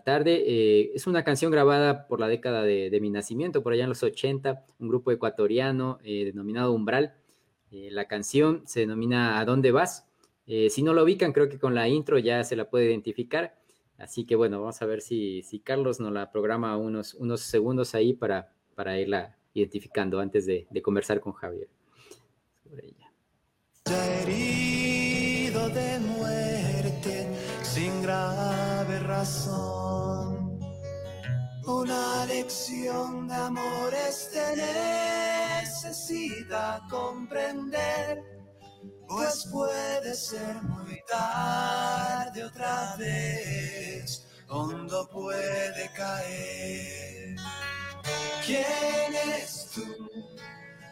tarde. 0.05 0.96
es 0.96 1.08
una 1.08 1.24
canción 1.24 1.51
grabada 1.51 2.08
por 2.08 2.20
la 2.20 2.27
década 2.27 2.63
de, 2.63 2.98
mi 3.01 3.10
nacimiento, 3.10 3.62
por 3.62 3.74
allá 3.74 3.84
en 3.84 3.89
los 3.89 4.03
80, 4.03 4.65
un 4.79 4.88
grupo 4.88 5.12
ecuatoriano 5.12 6.00
denominado 6.03 6.72
Umbral. 6.72 7.13
Eh, 7.74 7.89
la 7.91 8.08
canción 8.08 8.62
se 8.67 8.82
denomina 8.82 9.39
¿A 9.39 9.46
dónde 9.46 9.72
vas? 9.72 10.08
Eh, 10.46 10.70
si 10.70 10.84
no 10.84 10.93
lo 10.93 11.03
ubican, 11.03 11.34
creo 11.34 11.50
que 11.50 11.58
con 11.58 11.74
la 11.74 11.88
intro 11.88 12.20
ya 12.20 12.43
se 12.43 12.55
la 12.55 12.70
puede 12.70 12.86
identificar. 12.86 13.55
Así 14.03 14.25
que 14.25 14.36
bueno, 14.36 14.60
vamos 14.60 14.81
a 14.81 14.86
ver 14.86 15.01
si, 15.01 15.41
si 15.43 15.60
Carlos 15.60 16.00
nos 16.00 16.12
la 16.12 16.31
programa 16.31 16.77
unos, 16.77 17.13
unos 17.15 17.41
segundos 17.41 17.95
ahí 17.95 18.13
para, 18.13 18.53
para 18.75 19.00
irla 19.00 19.38
identificando 19.53 20.19
antes 20.19 20.45
de, 20.45 20.67
de 20.69 20.81
conversar 20.81 21.19
con 21.19 21.33
Javier 21.33 21.69
sobre 22.63 22.88
ella. 22.88 23.12
herido 24.22 25.69
de 25.69 26.00
muerte 26.00 27.27
sin 27.63 28.01
grave 28.01 29.00
razón, 29.00 30.60
una 31.65 32.25
lección 32.25 33.27
de 33.27 33.36
amores 33.36 34.29
tener 34.31 35.03
necesita 35.93 36.81
comprender, 36.89 38.42
pues 39.13 39.48
puede 39.51 40.15
ser 40.15 40.55
muy 40.63 41.00
tarde 41.08 42.43
otra 42.43 42.96
vez, 42.98 44.25
hondo 44.50 45.08
puede 45.10 45.91
caer. 45.96 47.36
¿Quién 48.43 49.13
eres 49.27 49.70
tú 49.74 49.86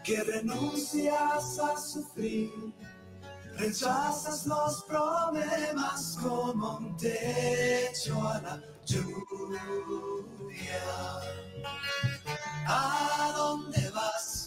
que 0.04 0.24
renuncias 0.24 1.60
a 1.60 1.78
sufrir? 1.78 2.52
Rechazas 3.58 4.46
los 4.46 4.84
problemas 4.84 6.18
como 6.22 6.78
un 6.78 6.98
techo 6.98 8.22
a 8.28 8.40
la 8.40 8.62
lluvia. 8.86 9.92
¿A 12.68 13.34
dónde 13.36 13.90
vas? 13.90 14.42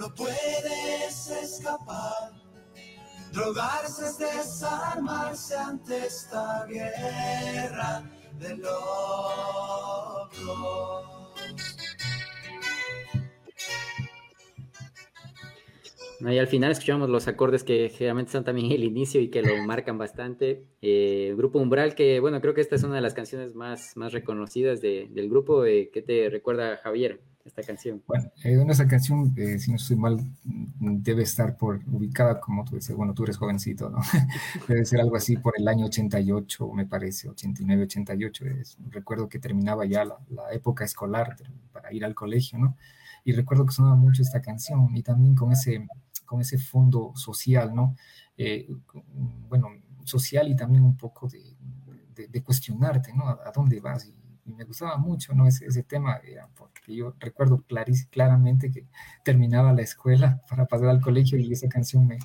no 0.00 0.14
puedes 0.14 1.28
escapar. 1.28 2.32
Drogarse 3.32 4.06
es 4.06 4.18
desarmarse 4.18 5.56
ante 5.56 6.06
esta 6.06 6.66
guerra 6.66 8.02
de 8.38 8.56
locos. 8.56 8.80
Y 16.20 16.38
al 16.38 16.48
final 16.48 16.72
escuchamos 16.72 17.08
los 17.08 17.28
acordes 17.28 17.64
que 17.64 17.88
generalmente 17.88 18.32
son 18.32 18.44
también 18.44 18.70
el 18.72 18.84
inicio 18.84 19.20
y 19.22 19.28
que 19.28 19.42
lo 19.42 19.56
marcan 19.64 19.96
bastante. 19.96 20.64
Eh, 20.82 21.32
grupo 21.36 21.58
Umbral, 21.58 21.94
que 21.94 22.20
bueno, 22.20 22.42
creo 22.42 22.52
que 22.52 22.60
esta 22.60 22.76
es 22.76 22.82
una 22.82 22.96
de 22.96 23.00
las 23.00 23.14
canciones 23.14 23.54
más, 23.54 23.96
más 23.96 24.12
reconocidas 24.12 24.82
del 24.82 25.30
grupo. 25.30 25.64
Eh, 25.64 25.90
¿Qué 25.92 26.02
te 26.02 26.28
recuerda 26.28 26.76
Javier? 26.78 27.20
Esta 27.44 27.62
canción? 27.62 28.02
Bueno, 28.06 28.30
eh, 28.44 28.64
esa 28.68 28.86
canción, 28.86 29.32
eh, 29.36 29.58
si 29.58 29.70
no 29.70 29.76
estoy 29.76 29.96
mal, 29.96 30.18
mm, 30.44 31.02
debe 31.02 31.22
estar 31.22 31.56
por 31.56 31.80
ubicada, 31.90 32.40
como 32.40 32.64
tú 32.64 32.76
dices, 32.76 32.94
bueno, 32.94 33.14
tú 33.14 33.24
eres 33.24 33.36
jovencito, 33.36 33.88
¿no? 33.88 33.98
debe 34.68 34.84
ser 34.84 35.00
algo 35.00 35.16
así 35.16 35.36
por 35.36 35.54
el 35.56 35.66
año 35.68 35.86
88, 35.86 36.72
me 36.72 36.86
parece, 36.86 37.28
89, 37.28 37.84
88. 37.84 38.44
Es, 38.46 38.78
recuerdo 38.90 39.28
que 39.28 39.38
terminaba 39.38 39.86
ya 39.86 40.04
la, 40.04 40.16
época 40.52 40.84
escolar 40.84 41.36
para 41.72 41.92
ir 41.92 42.04
al 42.04 42.14
colegio, 42.14 42.58
¿no? 42.58 42.76
Y 43.24 43.32
recuerdo 43.32 43.66
que 43.66 43.72
sonaba 43.72 43.96
mucho 43.96 44.22
esta 44.22 44.40
canción 44.40 44.96
y 44.96 45.02
también 45.02 45.34
con 45.34 45.52
ese, 45.52 45.86
con 46.26 46.40
ese 46.40 46.58
fondo 46.58 47.12
social, 47.14 47.74
¿no? 47.74 47.96
Eh, 48.36 48.68
bueno, 49.48 49.68
social 50.04 50.48
y 50.48 50.56
también 50.56 50.84
un 50.84 50.96
poco 50.96 51.28
de, 51.28 51.56
de, 52.28 52.42
cuestionarte, 52.42 53.12
¿no? 53.14 53.28
¿A, 53.28 53.52
dónde 53.54 53.80
vas? 53.80 54.06
Y, 54.06 54.14
me 54.52 54.64
gustaba 54.64 54.96
mucho, 54.96 55.32
¿no? 55.32 55.46
Ese, 55.46 55.66
ese 55.66 55.84
tema, 55.84 56.16
era 56.24 56.48
porque 56.90 56.96
yo 56.96 57.14
recuerdo 57.20 57.64
claramente 58.10 58.70
que 58.70 58.86
terminaba 59.24 59.72
la 59.72 59.82
escuela 59.82 60.42
para 60.48 60.66
pasar 60.66 60.88
al 60.88 61.00
colegio 61.00 61.38
y 61.38 61.52
esa 61.52 61.68
canción 61.68 62.06
me, 62.06 62.18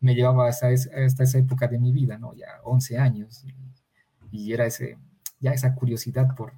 me 0.00 0.14
llevaba 0.14 0.48
hasta, 0.48 0.68
hasta 0.68 1.24
esa 1.24 1.38
época 1.38 1.68
de 1.68 1.78
mi 1.78 1.92
vida, 1.92 2.18
¿no? 2.18 2.34
Ya 2.34 2.46
11 2.64 2.98
años, 2.98 3.44
y, 4.30 4.52
era 4.52 4.66
ese, 4.66 4.98
ya 5.40 5.52
esa 5.52 5.74
curiosidad 5.74 6.34
por, 6.34 6.54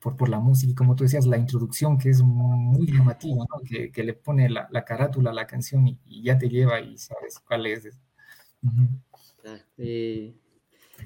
por, 0.00 0.16
por, 0.16 0.28
la 0.28 0.38
música, 0.38 0.70
y 0.72 0.74
como 0.74 0.94
tú 0.94 1.04
decías, 1.04 1.26
la 1.26 1.38
introducción 1.38 1.98
que 1.98 2.10
es 2.10 2.22
muy 2.22 2.86
llamativa, 2.86 3.44
¿no? 3.50 3.60
que, 3.64 3.90
que, 3.90 4.04
le 4.04 4.14
pone 4.14 4.48
la, 4.48 4.68
la, 4.70 4.84
carátula 4.84 5.30
a 5.30 5.34
la 5.34 5.46
canción 5.46 5.86
y, 5.88 6.22
ya 6.22 6.38
te 6.38 6.48
lleva 6.48 6.80
y 6.80 6.98
sabes 6.98 7.40
cuál 7.40 7.66
es. 7.66 7.88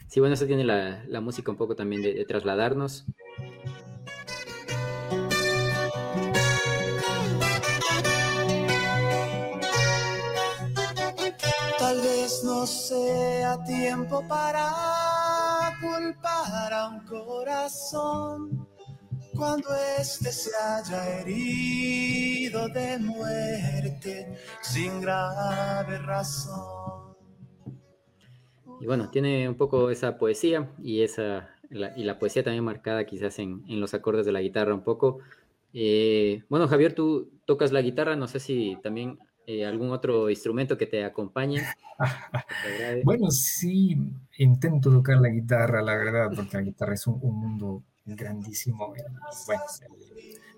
Sí, 0.08 0.20
bueno, 0.20 0.34
eso 0.34 0.46
tiene 0.46 0.64
la, 0.64 1.04
la 1.06 1.20
música 1.20 1.50
un 1.50 1.56
poco 1.56 1.74
también 1.74 2.02
de, 2.02 2.24
trasladarnos. 2.24 3.06
No 12.60 12.66
sea 12.66 13.64
tiempo 13.64 14.22
para 14.28 15.72
culpar 15.80 16.70
a 16.74 16.88
un 16.88 17.00
corazón 17.06 18.68
cuando 19.34 19.68
éste 19.98 20.30
se 20.30 20.50
haya 20.54 21.20
herido 21.20 22.68
de 22.68 22.98
muerte 22.98 24.36
sin 24.60 25.00
grave 25.00 26.00
razón. 26.00 27.16
Y 28.78 28.84
bueno, 28.84 29.08
tiene 29.08 29.48
un 29.48 29.54
poco 29.54 29.88
esa 29.88 30.18
poesía 30.18 30.70
y 30.82 31.00
esa 31.00 31.48
y 31.70 32.04
la 32.04 32.18
poesía 32.18 32.44
también 32.44 32.64
marcada 32.64 33.06
quizás 33.06 33.38
en, 33.38 33.62
en 33.68 33.80
los 33.80 33.94
acordes 33.94 34.26
de 34.26 34.32
la 34.32 34.42
guitarra 34.42 34.74
un 34.74 34.84
poco. 34.84 35.20
Eh, 35.72 36.42
bueno, 36.50 36.68
Javier, 36.68 36.94
tú 36.94 37.30
tocas 37.46 37.72
la 37.72 37.80
guitarra, 37.80 38.16
no 38.16 38.28
sé 38.28 38.38
si 38.38 38.76
también 38.82 39.18
eh, 39.52 39.66
algún 39.66 39.90
otro 39.90 40.30
instrumento 40.30 40.78
que 40.78 40.86
te 40.86 41.04
acompañe. 41.04 41.60
bueno, 43.02 43.32
sí, 43.32 43.98
intento 44.38 44.92
tocar 44.92 45.20
la 45.20 45.28
guitarra, 45.28 45.82
la 45.82 45.96
verdad, 45.96 46.30
porque 46.32 46.56
la 46.56 46.62
guitarra 46.62 46.94
es 46.94 47.04
un, 47.08 47.18
mundo 47.20 47.82
grandísimo. 48.04 48.94
bueno, 49.46 49.64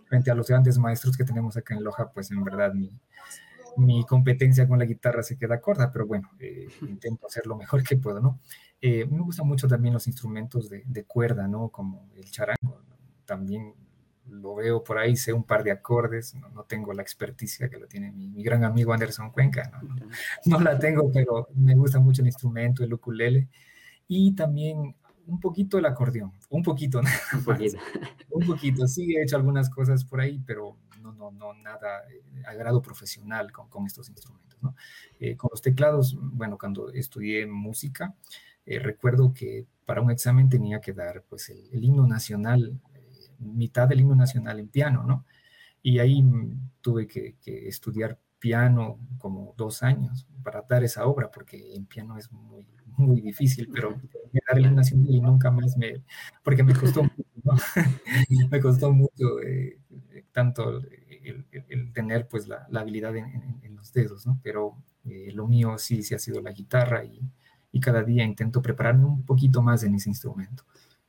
frente 0.04 0.30
a 0.30 0.34
los 0.34 0.46
grandes 0.46 0.76
maestros 0.76 1.16
que 1.16 1.25
tenemos 1.25 1.56
acá 1.56 1.75
en 1.75 1.84
Loja, 1.84 2.11
pues 2.11 2.30
en 2.32 2.44
verdad 2.44 2.75
mi, 2.75 2.90
mi 3.78 4.04
competencia 4.04 4.68
con 4.68 4.78
la 4.78 4.84
guitarra 4.84 5.22
se 5.22 5.38
queda 5.38 5.58
corta, 5.58 5.90
pero 5.90 6.06
bueno, 6.06 6.28
eh, 6.38 6.68
intento 6.82 7.28
hacer 7.28 7.46
lo 7.46 7.56
mejor 7.56 7.82
que 7.82 7.96
puedo, 7.96 8.20
¿no? 8.20 8.40
me 8.82 9.20
gustan 9.20 9.46
mucho 9.46 9.68
también 9.68 9.94
los 9.94 10.06
instrumentos 10.06 10.68
de, 10.68 10.82
de, 10.84 11.04
cuerda, 11.04 11.49
¿no? 11.49 11.68
Como 11.68 12.11
el 12.16 12.28
charango, 12.30 12.82
también 13.25 13.72
lo 14.28 14.54
veo 14.54 14.82
por 14.82 14.98
ahí, 14.98 15.16
sé 15.16 15.32
un 15.32 15.44
par 15.44 15.64
de 15.64 15.72
acordes, 15.72 16.34
no, 16.34 16.64
tengo 16.64 16.92
la 16.92 17.02
experticia 17.02 17.68
que 17.68 17.78
lo 17.78 17.86
tiene 17.86 18.12
mi, 18.12 18.42
gran 18.42 18.64
amigo 18.64 18.92
Anderson 18.92 19.30
Cuenca, 19.30 19.70
¿no? 20.44 20.60
la 20.60 20.78
tengo, 20.78 21.10
pero 21.12 21.48
me 21.54 21.74
gusta 21.74 21.98
mucho 21.98 22.22
el 22.22 22.28
instrumento, 22.28 22.84
el 22.84 22.92
ukulele, 22.92 23.48
y 24.08 24.34
también 24.34 24.94
un 25.26 25.40
poquito 25.40 25.78
el 25.78 25.86
acordeón, 25.86 26.32
un 26.50 26.62
poquito, 26.62 27.00
un 27.34 27.44
poquito, 27.44 27.78
un 28.30 28.46
poquito, 28.46 28.86
sí 28.86 29.16
he 29.16 29.22
hecho 29.22 29.36
algunas 29.36 29.68
cosas 29.70 30.04
por 30.04 30.20
ahí, 30.20 30.40
pero 30.46 30.76
no, 31.00 31.12
no, 31.12 31.30
no 31.32 31.54
nada 31.54 32.02
eh, 32.10 32.42
a 32.46 32.54
grado 32.54 32.80
profesional 32.80 33.52
con, 33.52 33.68
con 33.68 33.86
estos 33.86 34.08
instrumentos, 34.08 34.62
¿no? 34.62 34.76
Eh, 35.18 35.36
con 35.36 35.48
los 35.50 35.60
teclados, 35.62 36.16
bueno, 36.20 36.56
cuando 36.58 36.90
estudié 36.92 37.46
música, 37.46 38.14
eh, 38.66 38.78
recuerdo 38.78 39.32
que 39.34 39.66
para 39.84 40.00
un 40.00 40.10
examen 40.10 40.48
tenía 40.48 40.80
que 40.80 40.92
dar 40.92 41.24
pues 41.28 41.48
el, 41.48 41.68
el 41.72 41.84
himno 41.84 42.06
nacional 42.06 42.80
mitad 43.42 43.88
del 43.88 44.00
himno 44.00 44.14
nacional 44.14 44.61
en 44.61 44.68
piano, 44.68 45.04
¿no? 45.04 45.26
Y 45.82 45.99
ahí 45.99 46.25
tuve 46.80 47.06
que, 47.06 47.37
estudiar 47.44 48.18
piano 48.38 48.99
como 49.18 49.54
dos 49.56 49.82
años 49.82 50.26
para 50.42 50.62
dar 50.68 50.84
esa 50.84 51.06
obra, 51.06 51.30
porque 51.30 51.75
en 51.75 51.87
piano 51.87 52.18
es 52.18 52.30
muy, 52.32 52.66
muy 52.96 53.20
difícil, 53.20 53.68
pero 53.72 53.90
dar 54.49 54.58
el 54.58 54.66
himno 54.66 54.76
nacional 54.76 55.11
y 55.11 55.20
nunca 55.20 55.50
más 55.50 55.76
me, 55.76 56.02
porque 56.42 56.62
me 56.62 56.75
costó 56.75 57.02
mucho, 57.02 57.25
¿no? 57.44 57.52
me 58.50 58.61
costó 58.61 58.92
mucho 58.92 59.40
eh, 59.42 59.78
tanto 60.32 60.80
el, 61.22 61.92
tener 61.92 62.26
pues 62.28 62.49
la, 62.49 62.66
habilidad 62.75 63.16
en, 63.16 63.76
los 63.76 63.92
dedos, 63.92 64.26
¿no? 64.26 64.38
Pero 64.42 64.76
eh, 65.04 65.32
lo 65.34 65.46
mío 65.49 65.76
sí, 65.78 66.02
sí 66.02 66.14
ha 66.14 66.18
sido 66.18 66.40
la 66.40 66.52
guitarra 66.52 67.04
y, 67.04 67.20
y 67.72 67.80
cada 67.80 68.02
día 68.02 68.22
intento 68.25 68.62
prepararme 68.62 69.06
un 69.06 69.25
poquito 69.25 69.62
más 69.62 69.82
en 69.82 69.94
ese 69.94 70.11
instrumento. 70.11 70.64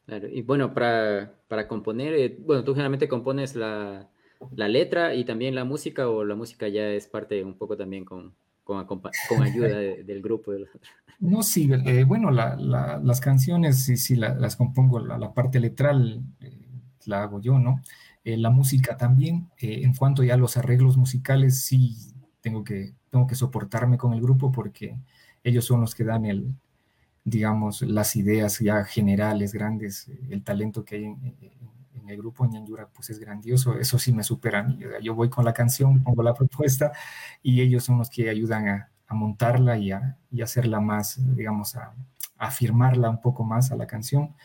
Claro, 0.05 0.27
y 0.27 0.41
bueno, 0.41 0.73
para, 0.73 1.33
para 1.47 1.67
componer, 1.67 2.13
eh, 2.13 2.37
bueno, 2.39 2.63
tú 2.63 2.73
generalmente 2.73 3.07
compones 3.07 3.55
la, 3.55 4.09
la, 4.55 4.67
letra 4.67 5.15
y 5.15 5.23
también 5.23 5.55
la 5.55 5.63
música, 5.63 6.09
o 6.09 6.25
la 6.25 6.35
música 6.35 6.67
ya 6.67 6.89
es 6.89 7.07
parte 7.07 7.41
un 7.43 7.57
poco 7.57 7.77
también 7.77 8.03
con, 8.03 8.35
con, 8.65 8.85
con 8.85 9.41
ayuda 9.41 9.77
del 9.77 10.21
grupo. 10.21 10.51
De 10.51 10.59
los... 10.59 10.69
No, 11.19 11.41
sí, 11.41 11.69
eh, 11.85 12.03
bueno, 12.03 12.31
la, 12.31 12.57
las 12.57 13.21
canciones 13.21 13.85
sí, 13.85 13.95
sí, 13.95 14.15
las 14.15 14.57
compongo, 14.57 14.99
la, 14.99 15.33
parte 15.33 15.59
letral 15.61 16.21
eh, 16.41 16.67
la 17.05 17.23
hago 17.23 17.39
yo, 17.39 17.59
¿no? 17.59 17.79
la 18.25 18.49
música 18.49 18.95
también, 18.95 19.49
en 19.57 19.93
cuanto 19.93 20.23
ya 20.23 20.35
a 20.35 20.37
los 20.37 20.55
arreglos 20.55 20.95
musicales, 20.95 21.61
sí 21.61 21.97
tengo 22.39 22.63
que, 22.63 22.93
tengo 23.09 23.27
que 23.27 23.35
soportarme 23.35 23.97
con 23.97 24.13
el 24.13 24.21
grupo 24.21 24.51
porque 24.51 24.97
ellos 25.43 25.65
son 25.65 25.81
los 25.81 25.93
que 25.93 26.03
dan 26.03 26.25
el, 26.25 26.55
digamos, 27.23 27.81
las 27.81 28.15
ideas 28.15 28.59
ya 28.59 28.83
generales, 28.83 29.53
grandes, 29.53 30.09
el 30.29 30.43
talento 30.43 30.83
que 30.83 30.95
hay 30.95 31.05
en, 31.05 31.53
el 32.05 32.17
grupo 32.17 32.45
Ñanyura, 32.45 32.89
pues 32.93 33.09
es 33.11 33.19
grandioso, 33.19 33.79
eso 33.79 33.97
sí 33.97 34.11
me 34.11 34.23
supera 34.23 34.59
a 34.59 34.63
mí. 34.63 34.77
Yo 35.01 35.15
voy 35.15 35.29
con 35.29 35.45
la 35.45 35.53
canción, 35.53 36.03
pongo 36.03 36.21
la 36.21 36.33
propuesta 36.33 36.91
y 37.41 37.61
ellos 37.61 37.85
son 37.85 37.97
los 37.97 38.09
que 38.09 38.29
ayudan 38.29 38.67
a, 38.67 38.89
montarla 39.09 39.77
y 39.77 39.91
a, 39.91 40.17
y 40.31 40.41
hacerla 40.41 40.79
más, 40.79 41.19
digamos, 41.35 41.75
a, 41.75 41.93
afirmarla 42.37 43.09
un 43.09 43.21
poco 43.21 43.43
más 43.43 43.71
a 43.71 43.75
la 43.75 43.87
canción 43.87 44.35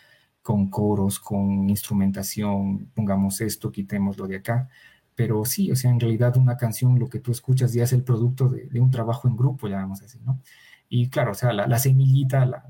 con 0.43 0.71
coros, 0.71 1.19
con 1.19 1.69
instrumentación, 1.69 2.91
pongamos 2.95 3.41
esto, 3.41 3.73
quitémoslo 3.73 4.27
de 4.27 4.37
acá. 4.37 4.69
Pero 5.15 5.45
sí, 5.45 5.73
o 5.73 5.77
sea, 5.77 5.91
en 5.91 6.01
realidad 6.01 6.37
una 6.37 6.57
canción, 6.57 6.99
lo 6.99 7.09
que 7.09 7.19
tú 7.19 7.33
escuchas 7.33 7.73
ya 7.73 7.85
es 7.85 7.93
el 7.93 8.05
producto 8.05 8.49
de, 8.49 8.67
de 8.67 8.81
un 8.81 8.91
trabajo 8.91 9.27
en 9.27 9.37
grupo, 9.37 9.69
ya 9.69 9.77
vamos 9.77 10.01
a 10.01 10.05
decir, 10.05 10.21
¿no? 10.23 10.41
Y 10.89 11.11
claro, 11.11 11.33
o 11.33 11.35
sea, 11.35 11.53
la, 11.53 11.79
semillita 11.79 12.47
la, 12.47 12.65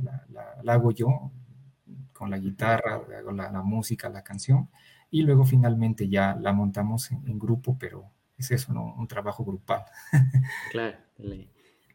la, 0.63 0.73
hago 0.73 0.91
yo 0.91 1.31
con 2.13 2.31
la 2.31 2.39
guitarra, 2.39 3.01
hago 3.17 3.31
la, 3.31 3.63
música, 3.63 4.09
la 4.09 4.23
canción, 4.23 4.69
y 5.11 5.23
luego 5.23 5.45
finalmente 5.45 6.09
ya 6.09 6.37
la 6.41 6.53
montamos 6.53 7.13
en, 7.13 7.39
grupo, 7.39 7.77
pero 7.79 8.11
es 8.37 8.51
eso, 8.51 8.73
¿no? 8.73 8.95
Un 8.97 9.07
trabajo 9.07 9.45
grupal. 9.45 9.85
Claro. 10.73 10.97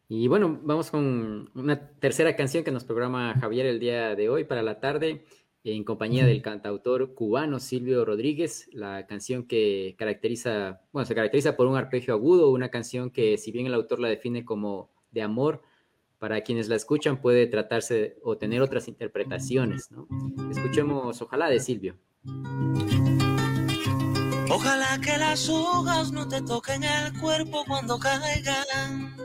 Y 0.07 0.27
bueno, 0.27 0.59
vamos 0.63 0.91
con 0.91 1.49
una 1.55 1.89
tercera 1.99 2.35
canción 2.35 2.63
que 2.63 2.71
nos 2.71 2.83
programa 2.83 3.33
Javier 3.39 3.65
el 3.65 3.79
día 3.79 4.15
de 4.15 4.29
hoy 4.29 4.43
para 4.43 4.61
la 4.61 4.79
tarde, 4.79 5.25
en 5.63 5.83
compañía 5.83 6.25
del 6.25 6.41
cantautor 6.41 7.13
cubano 7.13 7.59
Silvio 7.59 8.03
Rodríguez, 8.03 8.69
la 8.73 9.07
canción 9.07 9.47
que 9.47 9.95
caracteriza, 9.97 10.81
bueno, 10.91 11.05
se 11.05 11.15
caracteriza 11.15 11.55
por 11.55 11.67
un 11.67 11.77
arpegio 11.77 12.13
agudo, 12.13 12.51
una 12.51 12.69
canción 12.69 13.11
que 13.11 13.37
si 13.37 13.51
bien 13.51 13.65
el 13.65 13.73
autor 13.73 13.99
la 13.99 14.09
define 14.09 14.43
como 14.43 14.91
de 15.11 15.21
amor, 15.21 15.61
para 16.23 16.39
quienes 16.39 16.69
la 16.69 16.77
escuchan 16.77 17.19
puede 17.19 17.47
tratarse 17.47 18.15
o 18.23 18.37
tener 18.37 18.61
otras 18.61 18.87
interpretaciones, 18.87 19.91
¿no? 19.91 20.07
Escuchemos 20.49 21.21
Ojalá 21.21 21.49
de 21.49 21.59
Silvio. 21.59 21.97
Ojalá 24.49 25.01
que 25.01 25.17
las 25.17 25.49
hojas 25.49 26.13
no 26.13 26.25
te 26.29 26.41
toquen 26.41 26.85
el 26.85 27.19
cuerpo 27.19 27.65
cuando 27.67 27.99
caigan, 27.99 29.17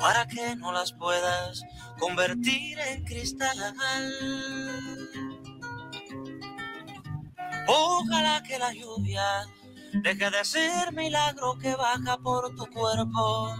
para 0.00 0.26
que 0.26 0.56
no 0.56 0.72
las 0.72 0.92
puedas 0.92 1.62
convertir 2.00 2.80
en 2.80 3.04
cristal. 3.04 3.56
Ojalá 7.68 8.42
que 8.42 8.58
la 8.58 8.72
lluvia 8.74 9.22
deje 10.02 10.30
de 10.32 10.44
ser 10.44 10.92
milagro 10.94 11.56
que 11.60 11.76
baja 11.76 12.18
por 12.18 12.52
tu 12.56 12.66
cuerpo 12.66 13.54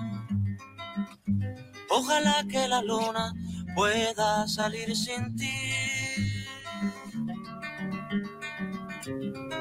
Ojalá 1.90 2.44
que 2.48 2.68
la 2.68 2.82
luna 2.82 3.34
pueda 3.74 4.46
salir 4.46 4.94
sin 4.96 5.36
ti. 5.36 5.50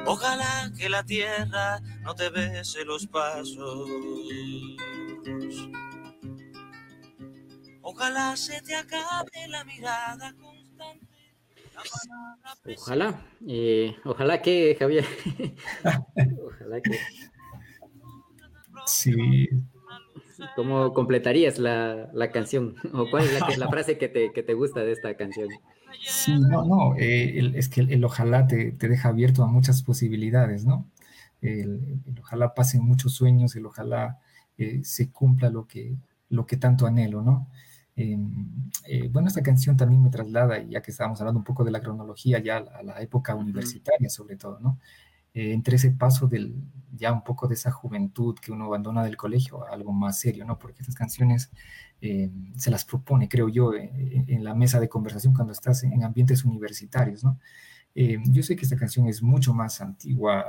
Ojalá 0.05 0.71
que 0.77 0.89
la 0.89 1.03
tierra 1.03 1.79
no 2.01 2.13
te 2.15 2.29
bese 2.29 2.85
los 2.85 3.07
pasos. 3.07 3.89
Ojalá 7.81 8.37
se 8.37 8.61
te 8.61 8.75
acabe 8.75 9.47
la 9.47 9.63
mirada 9.63 10.33
constante. 10.33 11.07
Ojalá, 12.77 13.25
eh, 13.47 13.95
ojalá 14.05 14.41
que, 14.41 14.75
Javier. 14.77 15.05
ojalá 16.45 16.81
que. 16.81 16.99
Sí, 18.85 19.47
¿Cómo 20.55 20.93
completarías 20.93 21.59
la, 21.59 22.09
la 22.13 22.31
canción? 22.31 22.75
¿O 22.93 23.09
cuál 23.09 23.25
es 23.25 23.57
la, 23.57 23.67
frase 23.69 23.97
que 23.97 24.07
te, 24.07 24.31
que 24.31 24.43
te, 24.43 24.53
gusta 24.53 24.81
de 24.81 24.91
esta 24.91 25.15
canción? 25.15 25.49
Sí, 26.01 26.37
no, 26.39 26.65
no, 26.65 26.95
eh, 26.97 27.51
es 27.55 27.69
que 27.69 27.81
el, 27.81 28.03
ojalá 28.03 28.47
te, 28.47 28.71
te, 28.71 28.87
deja 28.87 29.09
abierto 29.09 29.43
a 29.43 29.47
muchas 29.47 29.81
posibilidades, 29.83 30.65
¿no? 30.65 30.89
El, 31.41 32.01
ojalá 32.19 32.53
pasen 32.53 32.83
muchos 32.83 33.13
sueños, 33.13 33.55
el 33.55 33.65
ojalá 33.65 34.19
eh, 34.57 34.81
se 34.83 35.11
cumpla 35.11 35.49
lo 35.49 35.67
que, 35.67 35.95
lo 36.29 36.45
que 36.45 36.57
tanto 36.57 36.85
anhelo, 36.85 37.21
¿no? 37.21 37.47
Eh, 37.95 38.17
bueno, 39.09 39.27
esta 39.27 39.43
canción 39.43 39.75
también 39.75 40.01
me 40.01 40.09
traslada, 40.09 40.63
ya 40.63 40.81
que 40.81 40.91
estábamos 40.91 41.19
hablando 41.19 41.39
un 41.39 41.43
poco 41.43 41.65
de 41.65 41.71
la 41.71 41.81
cronología, 41.81 42.39
ya 42.39 42.57
a 42.57 42.81
la 42.81 43.01
época 43.01 43.35
universitaria 43.35 44.09
sobre 44.09 44.37
todo, 44.37 44.59
¿no? 44.61 44.79
Eh, 45.39 45.53
entre 45.53 45.77
ese 45.77 45.91
paso 45.91 46.27
del 46.27 46.53
ya 46.97 47.13
un 47.13 47.23
poco 47.23 47.47
de 47.47 47.53
esa 47.53 47.71
juventud 47.71 48.35
que 48.41 48.51
uno 48.51 48.65
abandona 48.65 49.05
del 49.05 49.15
colegio 49.15 49.65
algo 49.71 49.93
más 49.93 50.19
serio, 50.19 50.43
¿no? 50.43 50.59
Porque 50.59 50.81
esas 50.81 50.95
canciones 50.95 51.49
eh, 52.01 52.29
se 52.57 52.69
las 52.69 52.83
propone, 52.83 53.29
creo 53.29 53.47
yo, 53.47 53.73
eh, 53.73 53.89
en 54.27 54.43
la 54.43 54.53
mesa 54.53 54.81
de 54.81 54.89
conversación 54.89 55.33
cuando 55.33 55.53
estás 55.53 55.83
en 55.83 56.03
ambientes 56.03 56.43
universitarios, 56.43 57.23
¿no? 57.23 57.39
Yo 58.31 58.43
sé 58.43 58.55
que 58.55 58.63
esta 58.63 58.77
canción 58.77 59.07
es 59.07 59.21
mucho 59.21 59.53
más 59.53 59.81
antigua 59.81 60.45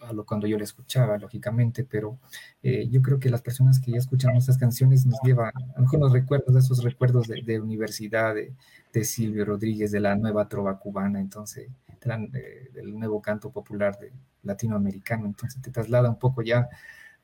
a, 0.00 0.12
lo 0.12 0.26
cuando 0.26 0.46
yo 0.46 0.58
la 0.58 0.64
escuchaba, 0.64 1.16
lógicamente, 1.16 1.84
pero 1.84 2.18
yo 2.62 3.00
creo 3.00 3.18
que 3.18 3.30
las 3.30 3.40
personas 3.40 3.80
que 3.80 3.92
ya 3.92 3.98
escuchamos 3.98 4.42
estas 4.42 4.58
canciones 4.58 5.06
nos 5.06 5.18
llevan 5.22 5.52
a 5.56 5.76
lo 5.76 5.82
mejor 5.82 6.00
los 6.00 6.12
recuerdos, 6.12 6.54
esos 6.54 6.82
recuerdos 6.84 7.28
de, 7.28 7.60
universidad, 7.60 8.34
de, 8.34 8.52
de, 8.92 9.04
Silvio 9.04 9.46
Rodríguez, 9.46 9.90
de 9.90 10.00
la 10.00 10.16
nueva 10.16 10.48
trova 10.48 10.78
cubana, 10.78 11.18
entonces, 11.20 11.70
del 12.04 12.98
nuevo 12.98 13.20
canto 13.20 13.50
popular 13.50 13.98
de 13.98 14.12
latinoamericano, 14.42 15.26
entonces 15.26 15.60
te 15.62 15.70
traslada 15.70 16.08
un 16.08 16.18
poco 16.18 16.42
ya 16.42 16.68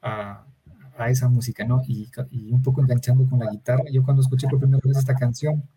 a, 0.03 0.47
a 0.97 1.11
esa 1.11 1.29
música, 1.29 1.65
¿no? 1.65 1.83
Y, 1.87 2.11
y, 2.31 2.53
un 2.53 2.63
poco 2.63 2.81
enganchando 2.81 3.29
con 3.29 3.39
la 3.39 3.51
guitarra. 3.51 3.85
Yo 3.91 4.03
cuando 4.05 4.23
escuché 4.23 4.49
por 4.49 4.59
primera 4.59 4.81
vez 4.85 4.99
esta 4.99 5.15
canción, 5.15 5.69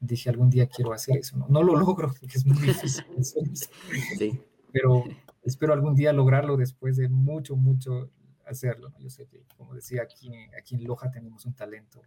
dije 0.00 0.30
algún 0.30 0.50
día 0.50 0.66
quiero 0.66 0.92
hacer 0.92 1.18
eso, 1.18 1.36
¿no? 1.36 1.46
No 1.48 1.62
lo 1.62 1.76
logro 1.76 2.08
porque 2.20 2.36
es 2.36 2.46
muy 2.46 2.58
difícil. 2.58 3.04
sí. 4.18 4.40
Pero 4.72 5.04
espero 5.42 5.72
algún 5.72 5.94
día 5.94 6.12
lograrlo 6.12 6.56
después 6.56 6.96
de 6.96 7.08
mucho, 7.08 7.56
mucho 7.56 8.10
hacerlo, 8.46 8.90
¿no? 8.90 8.98
Yo 8.98 9.10
sé 9.10 9.26
que, 9.26 9.44
como 9.56 9.74
decía, 9.74 10.02
aquí, 10.02 10.30
aquí 10.58 10.74
en 10.74 10.84
Loja 10.84 11.10
tenemos 11.10 11.46
un 11.46 11.54
talento 11.54 12.02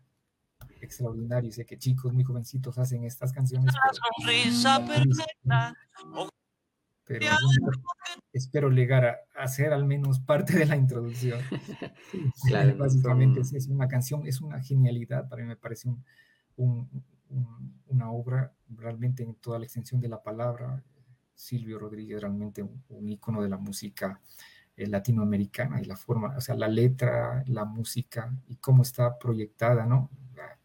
extraordinario. 0.82 1.52
Sé 1.52 1.65
que 1.65 1.78
chicos 1.78 2.13
muy 2.13 2.24
jovencitos 2.24 2.78
hacen 2.78 3.04
estas 3.04 3.32
canciones. 3.32 3.74
Pero, 7.06 7.26
espero 8.34 8.70
llegar 8.70 9.06
a, 9.06 9.17
hacer 9.36 9.72
al 9.72 9.86
menos 9.86 10.20
parte 10.20 10.58
de 10.58 10.65
la 10.65 10.76
introducción. 10.76 11.39
claro, 12.48 12.76
Básicamente 12.78 13.39
es, 13.39 13.67
una 13.67 13.88
canción, 13.88 14.28
es 14.28 14.41
una 14.41 14.62
genialidad. 14.62 15.30
Para 15.30 15.41
mí 15.41 15.48
me 15.48 15.56
parece 15.56 15.89
un 16.58 16.89
una 17.88 18.12
obra 18.12 18.54
realmente 18.70 19.24
en 19.24 19.36
toda 19.36 19.60
la 19.60 19.65
extensión 19.65 20.00
de 20.02 20.10
la 20.10 20.22
palabra. 20.22 20.84
Silvio 21.34 21.78
Rodríguez 21.78 22.22
realmente 22.22 22.63
un, 22.63 22.84
un 22.89 23.10
ícono 23.10 23.41
de 23.41 23.50
la 23.50 23.58
música 23.58 24.20
eh, 24.76 24.88
latinoamericana 24.88 25.82
y 25.82 25.86
la 25.86 25.96
forma, 25.96 26.36
o 26.36 26.41
sea, 26.41 26.56
la 26.56 26.67
letra, 26.67 27.43
la 27.48 27.65
música 27.65 28.34
y 28.48 28.58
cómo 28.58 28.84
está 28.84 29.17
proyectada, 29.20 29.86
¿no? 29.86 30.10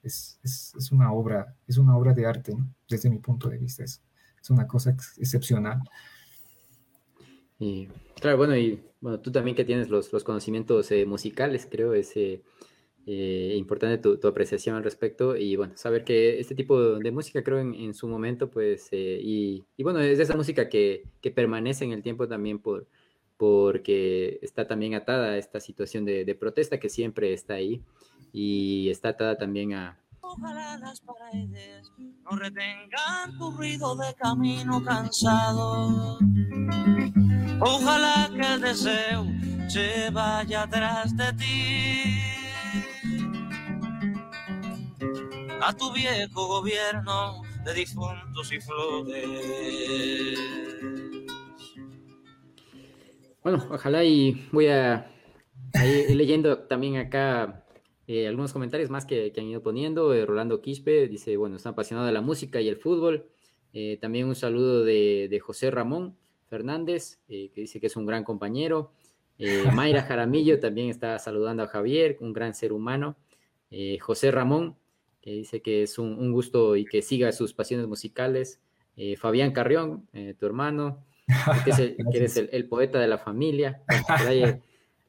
Es, 0.03 0.39
es, 0.43 0.75
es 0.77 0.93
una 0.93 1.13
obra, 1.13 1.55
es 1.67 1.79
una 1.79 1.97
obra 1.97 2.13
de 2.13 2.27
arte, 2.27 2.55
¿no? 2.55 2.67
Desde 2.89 3.11
mi 3.11 3.19
punto 3.19 3.49
de 3.49 3.59
vista 3.59 3.85
es, 3.85 4.03
es 4.41 4.51
una 4.51 4.67
cosa 4.67 4.91
excepcional. 5.19 5.81
Y, 7.59 7.89
claro, 8.21 8.37
bueno, 8.37 8.57
y 8.57 8.83
bueno, 9.01 9.21
tú 9.21 9.31
también 9.31 9.57
que 9.57 9.65
tienes 9.65 9.89
los, 9.89 10.13
los 10.13 10.25
conocimientos 10.25 10.91
eh, 10.91 11.07
musicales, 11.07 11.67
creo, 11.71 11.95
ese 11.95 12.43
eh, 13.07 13.55
importante 13.57 13.99
tu, 13.99 14.27
apreciación 14.29 14.77
al 14.77 14.85
respecto 14.85 15.37
y 15.37 15.57
bueno, 15.57 15.77
saber 15.77 16.05
que 16.05 16.39
este 16.39 16.55
tipo 16.55 16.99
de 16.99 17.11
música 17.11 17.43
creo 17.43 17.59
en, 17.59 17.95
su 17.95 18.07
momento 18.07 18.49
pues 18.51 18.89
eh, 18.93 19.21
y, 19.21 19.65
bueno, 19.79 20.01
es 20.01 20.19
esa 20.21 20.37
música 20.37 20.69
que, 20.69 21.05
que, 21.21 21.33
permanece 21.33 21.85
en 21.85 21.93
el 21.93 22.03
tiempo 22.03 22.29
también 22.29 22.61
por, 22.61 22.87
porque 23.37 24.39
está 24.43 24.69
también 24.69 24.95
atada 24.95 25.33
a 25.33 25.39
esta 25.39 25.59
situación 25.59 26.05
de, 26.05 26.25
de, 26.25 26.35
protesta 26.37 26.79
que 26.79 26.89
siempre 26.89 27.33
está 27.33 27.55
ahí 27.55 27.83
y 28.33 28.89
está 28.91 29.11
atada 29.11 29.37
también 29.37 29.75
a... 29.75 29.99
Ojalá 30.21 30.79
las 30.79 31.01
paredes 31.01 31.93
no 31.99 32.31
retengan 32.37 33.37
tu 33.39 33.51
ruido 33.51 33.95
de 33.97 34.15
camino 34.15 34.83
cansado. 34.83 36.19
Ojalá 37.61 38.31
que 38.35 38.55
el 38.55 38.61
deseo 38.61 39.27
se 39.69 40.11
vaya 40.11 40.63
atrás 40.63 41.17
de 41.17 41.33
ti 41.35 42.23
a 45.61 45.73
tu 45.73 45.93
viejo 45.93 46.49
gobierno 46.49 47.43
de 47.65 47.75
difuntos 47.75 48.53
y 48.53 48.61
flores. 48.61 50.39
Bueno, 53.43 53.65
ojalá 53.71 54.03
y 54.05 54.49
voy 54.51 54.69
a, 54.69 55.07
ir 55.75 56.17
leyendo 56.17 56.59
también 56.59 56.97
acá 56.97 57.62
eh, 58.07 58.27
algunos 58.27 58.53
comentarios 58.53 58.91
más 58.91 59.07
que, 59.07 59.33
han 59.37 59.45
ido 59.45 59.63
poniendo. 59.63 60.13
Eh, 60.15 60.27
Rolando 60.27 60.61
Quispe 60.61 61.09
dice, 61.09 61.37
bueno, 61.37 61.57
está 61.57 61.71
apasionado 61.71 62.07
de 62.07 62.13
la 62.13 62.21
música 62.21 62.61
y 62.61 62.69
el 62.69 62.77
fútbol. 62.77 63.29
Eh, 63.73 63.99
también 64.01 64.27
un 64.27 64.35
saludo 64.35 64.85
de, 64.85 65.29
de 65.31 65.41
José 65.41 65.71
Ramón 65.71 66.17
Fernández, 66.49 67.21
que 67.29 67.51
dice 67.55 67.81
que 67.81 67.87
es 67.87 67.97
un 67.97 68.05
gran 68.05 68.25
compañero. 68.25 68.93
Mayra 69.73 70.03
Jaramillo 70.09 70.61
también 70.61 70.91
está 70.91 71.19
saludando 71.19 71.63
a 71.63 71.69
Javier, 71.69 72.19
un 72.21 72.33
gran 72.33 72.55
ser 72.55 72.73
humano. 72.73 73.17
José 74.01 74.31
Ramón 74.31 74.77
que 75.23 75.31
dice 75.31 75.63
que 75.63 75.85
es 75.85 75.99
un, 75.99 76.33
gusto 76.33 76.77
y 76.77 76.85
que 76.85 77.01
siga 77.01 77.33
sus 77.33 77.55
pasiones 77.55 77.87
musicales. 77.87 78.61
Fabián 79.17 79.53
Carrión, 79.53 80.07
tu 80.39 80.45
hermano, 80.45 81.07
que, 81.65 81.97
eres 82.13 82.37
el, 82.53 82.69
poeta 82.69 82.99
de 82.99 83.09
la 83.09 83.17
familia. 83.17 83.83
hay, 84.19 84.61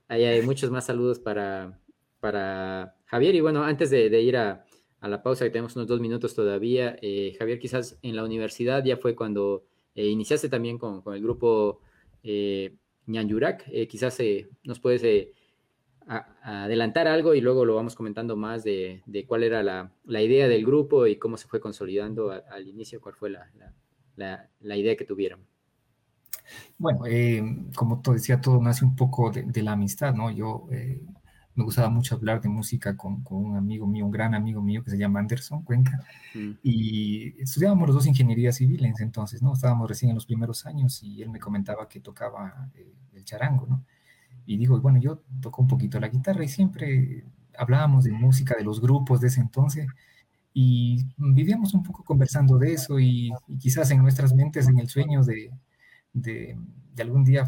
hay, 0.08 0.42
muchos 0.44 0.72
más 0.72 0.86
saludos 0.86 1.20
para, 1.20 1.78
para 2.24 2.96
Javier. 3.04 3.36
Y 3.36 3.42
bueno, 3.42 3.64
antes 3.66 3.90
de, 3.90 4.22
ir 4.22 4.38
a, 4.38 4.66
la 5.02 5.22
pausa, 5.22 5.44
que 5.44 5.52
tenemos 5.52 5.76
unos 5.76 5.90
dos 5.90 6.00
minutos 6.00 6.34
todavía, 6.34 6.96
eh, 7.02 7.36
Javier, 7.38 7.60
quizás 7.60 8.00
en 8.02 8.16
la 8.16 8.24
universidad 8.24 8.82
ya 8.82 8.96
fue 8.96 9.14
cuando 9.14 9.66
iniciaste 9.94 10.48
también 10.48 10.78
con, 10.78 11.02
con 11.02 11.16
el 11.16 11.22
grupo 11.22 11.82
Ñanyurak. 13.08 13.70
quizás 13.90 14.18
nos 14.64 14.80
puedes 14.80 15.04
adelantar 16.08 17.10
algo 17.10 17.34
y 17.34 17.42
luego 17.42 17.66
lo 17.66 17.76
vamos 17.76 17.94
comentando 17.94 18.38
más 18.38 18.64
de, 18.64 19.04
cuál 19.28 19.44
era 19.44 19.62
la, 19.62 20.22
idea 20.22 20.48
del 20.48 20.66
grupo 20.66 21.06
y 21.06 21.18
cómo 21.18 21.36
se 21.36 21.50
fue 21.50 21.60
consolidando 21.60 22.32
al 22.32 22.70
inicio, 22.70 23.02
cuál 23.02 23.16
fue 23.16 23.32
la, 23.32 24.78
idea 24.78 24.96
que 24.96 25.04
tuvieron. 25.04 25.42
Bueno, 26.78 27.06
eh, 27.06 27.44
como 27.76 28.02
te 28.02 28.14
decía, 28.14 28.40
todo 28.40 28.62
nace 28.62 28.86
un 28.86 28.96
poco 28.96 29.30
de, 29.30 29.62
la 29.62 29.74
amistad, 29.74 30.14
¿no? 30.14 30.32
Yo 30.32 30.70
eh, 30.72 31.02
me 31.56 31.64
gustaba 31.64 31.90
mucho 31.90 32.16
hablar 32.16 32.42
de 32.42 32.50
música 32.50 32.98
con, 32.98 33.24
un 33.30 33.56
amigo 33.56 33.88
mío, 33.88 34.06
un 34.06 34.12
gran 34.12 34.34
amigo 34.34 34.62
mío 34.62 34.84
que 34.84 34.92
se 34.92 34.98
llama 34.98 35.20
Anderson 35.20 35.64
Cuenca, 35.64 36.00
mm. 36.34 36.52
y 36.64 37.42
estudiábamos 37.42 37.88
los 37.88 37.96
dos 37.96 38.08
ingeniería 38.08 38.52
civil 38.52 38.86
en 38.86 38.94
ese 38.94 39.04
entonces, 39.04 39.42
¿no? 39.42 39.54
Estábamos 39.54 39.88
recién 39.88 40.10
en 40.10 40.16
los 40.16 40.26
primeros 40.26 40.66
años 40.66 41.02
y 41.04 41.22
él 41.22 41.30
me 41.30 41.40
comentaba 41.40 41.88
que 41.88 42.00
tocaba 42.00 42.70
eh, 42.76 42.94
el 43.14 43.26
charango, 43.26 43.68
¿no? 43.68 43.86
y 44.46 44.58
digo, 44.58 44.80
bueno, 44.82 45.00
yo 45.00 45.24
toco 45.42 45.62
un 45.62 45.68
poquito 45.68 46.00
la 46.00 46.10
guitarra 46.10 46.44
y 46.44 46.50
siempre 46.50 47.26
hablábamos 47.58 48.04
de 48.04 48.12
música, 48.12 48.56
de 48.56 48.64
los 48.64 48.82
grupos 48.82 49.22
de 49.22 49.28
ese 49.28 49.42
entonces, 49.42 49.88
y 50.54 51.06
vivíamos 51.18 51.74
un 51.74 51.84
poco 51.84 52.04
conversando 52.04 52.58
de 52.58 52.74
eso 52.74 53.00
y, 53.00 53.32
quizás 53.60 53.90
en 53.92 54.02
nuestras 54.02 54.34
mentes 54.34 54.68
en 54.68 54.80
el 54.80 54.90
sueño 54.90 55.24
de, 55.24 55.52
de, 56.14 56.58
algún 57.00 57.24
día 57.24 57.48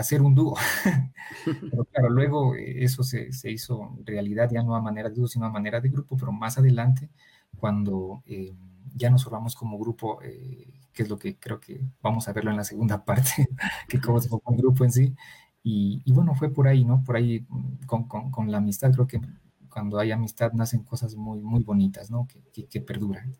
hacer 0.00 0.22
un 0.22 0.34
dúo. 0.34 0.56
pero 1.70 1.84
claro, 1.84 2.10
luego 2.10 2.54
eso 2.56 3.02
se, 3.02 3.32
se, 3.32 3.50
hizo 3.50 3.96
realidad 4.04 4.50
ya 4.52 4.62
no 4.62 4.74
a 4.74 4.80
manera 4.80 5.08
de 5.08 5.16
dúo, 5.16 5.28
sino 5.28 5.46
a 5.46 5.50
manera 5.50 5.80
de 5.80 5.88
grupo, 5.88 6.16
pero 6.16 6.32
más 6.32 6.58
adelante, 6.58 7.10
cuando 7.56 8.22
eh, 8.26 8.54
ya 8.94 9.10
nos 9.10 9.24
formamos 9.24 9.54
como 9.54 9.78
grupo, 9.78 10.20
eh, 10.22 10.72
que 10.92 11.02
es 11.02 11.08
lo 11.08 11.18
que 11.18 11.36
creo 11.36 11.60
que 11.60 11.80
vamos 12.02 12.28
a 12.28 12.32
verlo 12.32 12.50
en 12.50 12.56
la 12.56 12.64
segunda 12.64 13.04
parte, 13.04 13.48
que 13.88 14.00
cómo 14.00 14.20
se 14.20 14.28
formó 14.28 14.50
un 14.50 14.56
grupo 14.56 14.84
en 14.84 14.92
sí, 14.92 15.14
y, 15.62 16.10
bueno, 16.12 16.34
fue 16.34 16.50
por 16.50 16.66
ahí, 16.68 16.84
¿no? 16.84 17.02
Por 17.04 17.16
ahí 17.16 17.44
mm, 17.48 17.84
con, 17.86 18.08
con, 18.08 18.30
con, 18.30 18.50
la 18.50 18.58
amistad, 18.58 18.92
creo 18.92 19.06
que 19.06 19.20
cuando 19.68 19.98
hay 19.98 20.10
amistad 20.10 20.52
nacen 20.52 20.84
cosas 20.84 21.14
muy, 21.16 21.40
muy 21.40 21.62
bonitas, 21.62 22.10
¿no? 22.10 22.26
Que, 22.26 22.66
que, 22.66 22.80
perduran. 22.80 23.34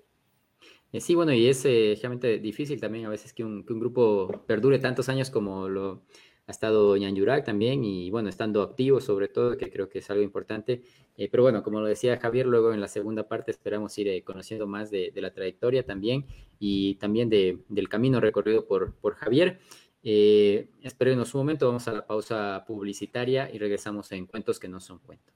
Eh, 0.92 1.00
sí, 1.00 1.14
bueno, 1.14 1.32
y 1.32 1.46
es 1.46 1.64
eh, 1.64 1.96
realmente 2.00 2.38
difícil 2.38 2.80
también 2.80 3.06
a 3.06 3.08
veces 3.08 3.32
que 3.32 3.44
un, 3.44 3.64
que 3.64 3.72
un, 3.72 3.80
grupo 3.80 4.28
perdure 4.46 4.78
tantos 4.78 5.08
años 5.08 5.30
como 5.30 5.68
lo 5.68 6.02
ha 6.50 6.52
estado 6.52 6.96
Yurak 6.96 7.44
también, 7.44 7.84
y 7.84 8.10
bueno, 8.10 8.28
estando 8.28 8.62
activo 8.62 9.00
sobre 9.00 9.28
todo, 9.28 9.56
que 9.56 9.70
creo 9.70 9.88
que 9.88 10.00
es 10.00 10.10
algo 10.10 10.22
importante. 10.22 10.82
Eh, 11.16 11.28
pero 11.30 11.44
bueno, 11.44 11.62
como 11.62 11.80
lo 11.80 11.86
decía 11.86 12.18
Javier, 12.18 12.46
luego 12.46 12.72
en 12.72 12.80
la 12.80 12.88
segunda 12.88 13.28
parte 13.28 13.52
esperamos 13.52 13.96
ir 13.98 14.24
conociendo 14.24 14.66
más 14.66 14.90
de, 14.90 15.12
la 15.14 15.32
trayectoria 15.32 15.84
también 15.84 16.26
y 16.58 16.96
también 16.96 17.28
de, 17.28 17.58
del 17.68 17.88
camino 17.88 18.20
recorrido 18.20 18.66
por, 18.66 18.94
por 18.96 19.14
Javier. 19.14 19.60
Eh, 20.02 20.70
un 20.82 21.40
momento, 21.40 21.66
vamos 21.68 21.86
a 21.86 21.92
la 21.92 22.06
pausa 22.06 22.64
publicitaria 22.66 23.48
y 23.52 23.58
regresamos 23.58 24.10
en 24.10 24.26
Cuentos 24.26 24.58
que 24.58 24.66
no 24.66 24.80
son 24.80 24.98
cuento. 24.98 25.32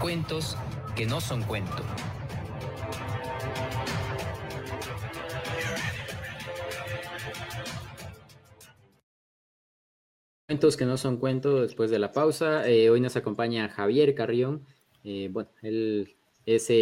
Cuentos 0.00 0.56
que 0.94 1.06
no 1.06 1.20
son 1.20 1.42
cuento. 1.42 1.82
Cuentos 10.46 10.76
que 10.76 10.84
no 10.84 10.96
son 10.96 11.16
cuento 11.16 11.62
después 11.62 11.90
de 11.90 11.98
la 11.98 12.12
pausa. 12.12 12.68
Eh, 12.68 12.88
hoy 12.88 13.00
nos 13.00 13.16
acompaña 13.16 13.68
Javier 13.68 14.14
Carrión. 14.14 14.64
Eh, 15.02 15.28
bueno, 15.32 15.50
él 15.60 16.14
es 16.46 16.72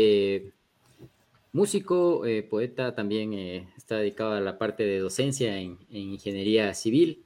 músico, 1.51 2.27
eh, 2.27 2.43
poeta, 2.43 2.95
también 2.95 3.33
está 3.33 3.97
dedicado 3.97 4.33
a 4.33 4.41
la 4.41 4.59
parte 4.59 4.85
de 4.85 4.99
docencia 4.99 5.59
en, 5.59 5.79
ingeniería 5.89 6.75
civil. 6.75 7.25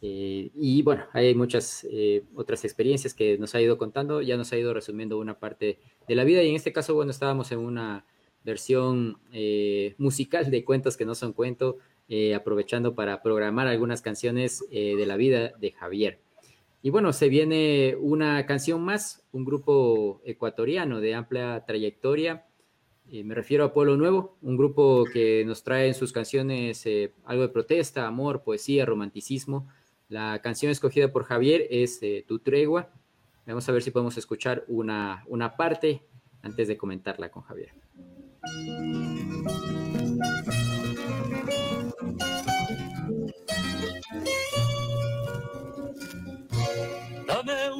Y 0.00 0.80
bueno, 0.82 1.04
hay 1.12 1.34
muchas 1.34 1.86
otras 2.34 2.64
experiencias 2.64 3.12
que 3.12 3.36
nos 3.36 3.54
ha 3.54 3.60
ido 3.60 3.76
contando, 3.76 4.22
ya 4.22 4.38
nos 4.38 4.52
ha 4.52 4.56
ido 4.56 4.72
resumiendo 4.72 5.18
una 5.18 5.38
parte 5.38 5.78
de 6.08 6.14
la 6.14 6.24
vida 6.24 6.42
y 6.42 6.48
en 6.48 6.54
este 6.54 6.72
caso, 6.72 6.94
bueno, 6.94 7.10
estábamos 7.10 7.52
en 7.52 7.58
una 7.58 8.06
versión 8.44 9.18
musical 9.98 10.50
de 10.50 10.64
Cuentos 10.64 10.96
que 10.96 11.04
no 11.04 11.14
son 11.14 11.34
cuento, 12.08 12.36
aprovechando 12.36 12.94
para 12.94 13.22
programar 13.22 13.66
algunas 13.66 14.02
canciones 14.02 14.64
de 14.70 15.06
la 15.06 15.16
vida 15.16 15.52
de 15.58 15.72
Javier. 15.72 16.20
Y 16.86 16.90
bueno, 16.90 17.12
se 17.12 17.28
viene 17.28 17.96
una 17.98 18.46
canción 18.46 18.80
más, 18.80 19.26
un 19.32 19.44
grupo 19.44 20.20
ecuatoriano 20.24 21.00
de 21.00 21.16
amplia 21.16 21.64
trayectoria. 21.66 22.46
me 23.10 23.34
refiero 23.34 23.64
a 23.64 23.72
Pueblo 23.72 23.96
Nuevo, 23.96 24.36
un 24.40 24.56
grupo 24.56 25.04
que 25.12 25.44
nos 25.44 25.64
trae 25.64 25.88
en 25.88 25.94
sus 25.94 26.12
canciones 26.12 26.86
eh, 26.86 27.12
algo 27.24 27.42
de 27.42 27.48
protesta, 27.48 28.06
amor, 28.06 28.44
poesía, 28.44 28.86
romanticismo. 28.86 29.68
La 30.08 30.40
canción 30.42 30.70
escogida 30.70 31.10
por 31.12 31.24
Javier 31.24 31.66
es 31.70 32.00
eh, 32.02 32.24
Tu 32.28 32.38
Tregua. 32.38 32.90
Vamos 33.46 33.68
a 33.68 33.72
ver 33.72 33.82
si 33.82 33.90
podemos 33.90 34.16
escuchar 34.16 34.64
una, 34.68 35.24
una 35.26 35.56
parte 35.56 36.02
antes 36.42 36.68
de 36.68 36.76
comentarla 36.76 37.30
con 37.30 37.42
Javier. 37.42 37.72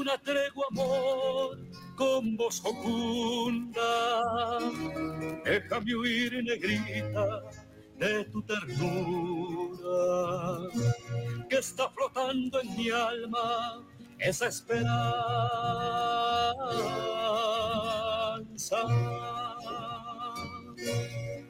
Una 0.07 0.19
tregua, 0.19 0.66
amor, 0.71 1.59
con 1.97 2.37
voz 2.37 2.62
ocunda. 2.64 3.83
Déjame 5.45 5.97
huir, 5.97 6.45
negrita, 6.45 7.42
de 7.99 8.25
tu 8.27 8.40
ternura, 8.42 9.88
que 11.51 11.59
está 11.59 11.90
flotando 11.90 12.61
en 12.61 12.77
mi 12.77 12.88
alma 12.90 13.85
esa 14.21 14.47
esperanza. 14.47 14.87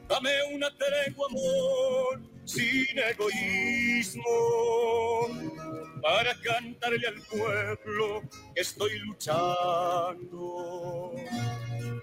Dame 0.09 0.31
una 0.55 0.69
tregua, 0.77 1.27
amor, 1.29 2.21
sin 2.45 2.97
egoísmo 2.97 4.23
para 6.01 6.33
cantarle 6.41 7.07
al 7.07 7.21
pueblo 7.23 8.21
que 8.53 8.61
estoy 8.61 8.99
luchando, 8.99 9.51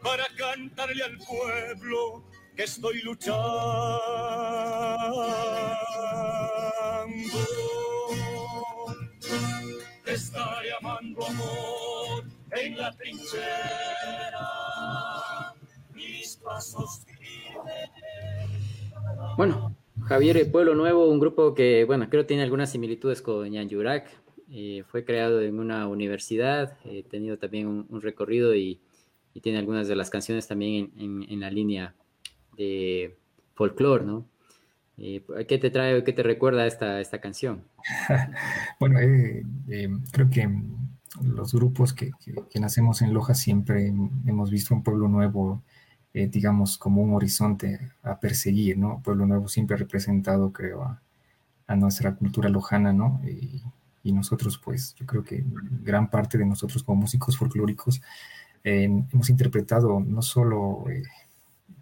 para 0.02 0.24
cantarle 0.36 1.04
al 1.04 1.18
pueblo 1.18 2.24
que 2.56 2.64
estoy 2.64 3.00
luchando. 3.02 3.44
Te 10.04 10.14
está 10.14 10.60
llamando 10.62 11.26
amor 11.26 12.24
en 12.52 12.76
la 12.76 12.92
trinchera, 12.96 14.48
mis 15.92 16.36
pasos 16.36 17.04
Bueno, 19.36 19.74
Javier 20.06 20.50
Pueblo 20.50 20.74
Nuevo, 20.74 21.08
un 21.08 21.18
grupo 21.18 21.54
que, 21.54 21.84
bueno, 21.84 22.08
creo 22.10 22.26
tiene 22.26 22.42
algunas 22.42 22.70
similitudes 22.70 23.22
con 23.22 23.50
Yan 23.50 23.68
Yurak. 23.68 24.08
Eh, 24.50 24.84
fue 24.86 25.04
creado 25.04 25.40
en 25.40 25.58
una 25.58 25.88
universidad, 25.88 26.76
ha 26.84 26.88
eh, 26.88 27.04
tenido 27.08 27.38
también 27.38 27.86
un, 27.88 28.00
recorrido 28.02 28.54
y, 28.54 28.80
tiene 29.42 29.58
algunas 29.58 29.88
de 29.88 29.96
las 29.96 30.10
canciones 30.10 30.46
también 30.46 30.92
en, 30.96 31.40
la 31.40 31.50
línea 31.50 31.96
de 32.56 33.16
folclore, 33.54 34.04
¿no? 34.04 34.28
Eh, 34.96 35.24
¿Qué 35.48 35.58
te 35.58 35.70
trae, 35.70 36.04
qué 36.04 36.12
te 36.12 36.22
recuerda 36.22 36.68
esta, 36.68 37.00
esta 37.00 37.20
canción? 37.20 37.64
bueno, 38.78 39.00
creo 40.12 40.30
que 40.30 40.48
los 41.20 41.52
grupos 41.52 41.92
que, 41.92 42.12
que, 42.48 42.60
nacemos 42.60 43.02
en 43.02 43.12
Loja 43.12 43.34
siempre 43.34 43.92
hemos 44.24 44.52
visto 44.52 44.72
un 44.72 44.84
pueblo 44.84 45.08
nuevo 45.08 45.64
eh, 46.14 46.28
digamos, 46.28 46.78
como 46.78 47.02
un 47.02 47.12
horizonte 47.14 47.90
a 48.04 48.20
perseguir, 48.20 48.78
¿no? 48.78 49.00
Pueblo 49.02 49.26
Nuevo 49.26 49.48
siempre 49.48 49.74
ha 49.74 49.78
representado, 49.78 50.52
creo, 50.52 50.84
a, 50.84 51.00
nuestra 51.76 52.14
cultura 52.14 52.48
lojana, 52.48 52.92
¿no? 52.92 53.20
Y, 53.24 54.12
nosotros, 54.12 54.58
pues, 54.58 54.94
yo 54.94 55.06
creo 55.06 55.24
que 55.24 55.42
gran 55.82 56.10
parte 56.10 56.38
de 56.38 56.44
nosotros 56.46 56.84
como 56.84 57.00
músicos 57.02 57.36
folclóricos 57.38 58.02
eh, 58.62 58.84
hemos 59.12 59.30
interpretado 59.30 59.98
no 59.98 60.22
solo 60.22 60.84
eh, 60.90 61.02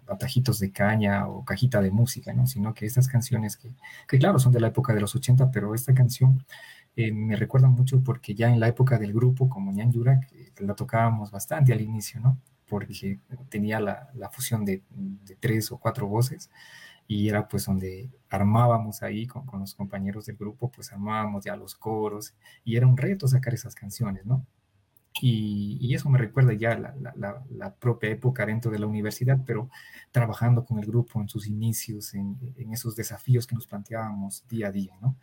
atajitos 0.07 0.59
de 0.59 0.71
caña 0.71 1.27
o 1.27 1.43
cajita 1.45 1.81
de 1.81 1.91
música, 1.91 2.33
¿no? 2.33 2.47
Sino 2.47 2.73
que 2.73 2.85
estas 2.85 3.07
canciones 3.07 3.57
que, 3.57 3.69
que 4.07 4.17
claro, 4.19 4.39
son 4.39 4.53
de 4.53 4.61
la 4.61 4.67
época 4.69 4.93
de 4.93 5.01
los 5.01 5.15
80, 5.15 5.51
pero 5.51 5.75
esta 5.75 5.93
canción 5.93 6.45
me 6.95 7.35
recuerda 7.35 7.67
mucho 7.67 8.01
porque 8.03 8.35
ya 8.35 8.49
en 8.49 8.59
la 8.59 8.67
época 8.67 8.97
del 8.99 9.13
grupo, 9.13 9.49
como 9.49 9.71
Ñan 9.71 9.91
Yurak, 9.91 10.29
la 10.59 10.75
tocábamos 10.75 11.31
bastante 11.31 11.73
al 11.73 11.81
inicio, 11.81 12.19
¿no? 12.21 12.37
Porque 12.73 13.19
tenía 13.49 13.79
la, 13.79 14.29
fusión 14.31 14.65
de, 14.65 14.81
tres 15.39 15.71
o 15.71 15.77
cuatro 15.77 16.07
voces 16.07 16.49
y 17.07 17.29
era 17.29 17.47
pues 17.47 17.67
donde 17.67 18.09
armábamos 18.31 19.03
ahí 19.03 19.27
con, 19.27 19.45
los 19.59 19.75
compañeros 19.75 20.25
del 20.25 20.37
grupo, 20.37 20.71
pues 20.71 20.91
armábamos 20.91 21.45
ya 21.45 21.55
los 21.55 21.75
coros 21.75 22.33
y 22.65 22.75
era 22.75 22.87
un 22.87 22.97
reto 22.97 23.27
sacar 23.27 23.53
esas 23.53 23.75
canciones, 23.75 24.25
¿no? 24.25 24.43
Y, 25.21 25.93
eso 25.93 26.09
me 26.09 26.17
recuerda 26.17 26.53
ya 26.53 26.75
la, 26.75 27.45
la, 27.51 27.75
propia 27.75 28.09
época 28.09 28.43
dentro 28.47 28.71
de 28.71 28.79
la 28.79 28.87
universidad, 28.87 29.37
pero 29.45 29.69
trabajando 30.11 30.65
con 30.65 30.79
el 30.79 30.87
grupo 30.87 31.21
en 31.21 31.29
sus 31.29 31.45
inicios, 31.45 32.15
en, 32.15 32.35
esos 32.71 32.95
desafíos 32.95 33.45
que 33.45 33.53
nos 33.53 33.67
planteábamos 33.67 34.47
día 34.49 34.69
a 34.69 34.71
día, 34.71 34.97
¿no? 34.99 35.15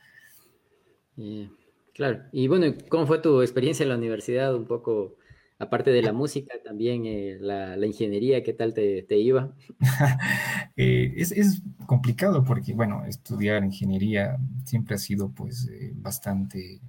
claro. 1.94 2.22
Y 2.30 2.46
bueno, 2.46 2.72
¿cómo 2.88 3.08
fue 3.08 3.18
tu 3.18 3.42
experiencia 3.42 3.82
en 3.82 3.88
la 3.88 3.96
universidad? 3.96 4.54
Un 4.54 4.66
poco 4.66 5.16
aparte 5.60 5.90
de 5.90 6.02
la 6.02 6.12
música, 6.12 6.54
también 6.64 7.04
eh, 7.04 7.36
la, 7.38 7.86
ingeniería, 7.86 8.42
¿qué 8.42 8.54
tal 8.54 8.74
te, 8.74 9.06
iba? 9.16 9.54
Eh, 10.76 11.12
es, 11.18 11.62
complicado 11.84 12.42
porque, 12.42 12.72
bueno, 12.72 13.04
estudiar 13.04 13.62
ingeniería 13.62 14.38
siempre 14.64 14.94
ha 14.94 14.98
sido 14.98 15.30
pues 15.30 15.68
eh, 15.68 15.92
bastante, 15.94 16.80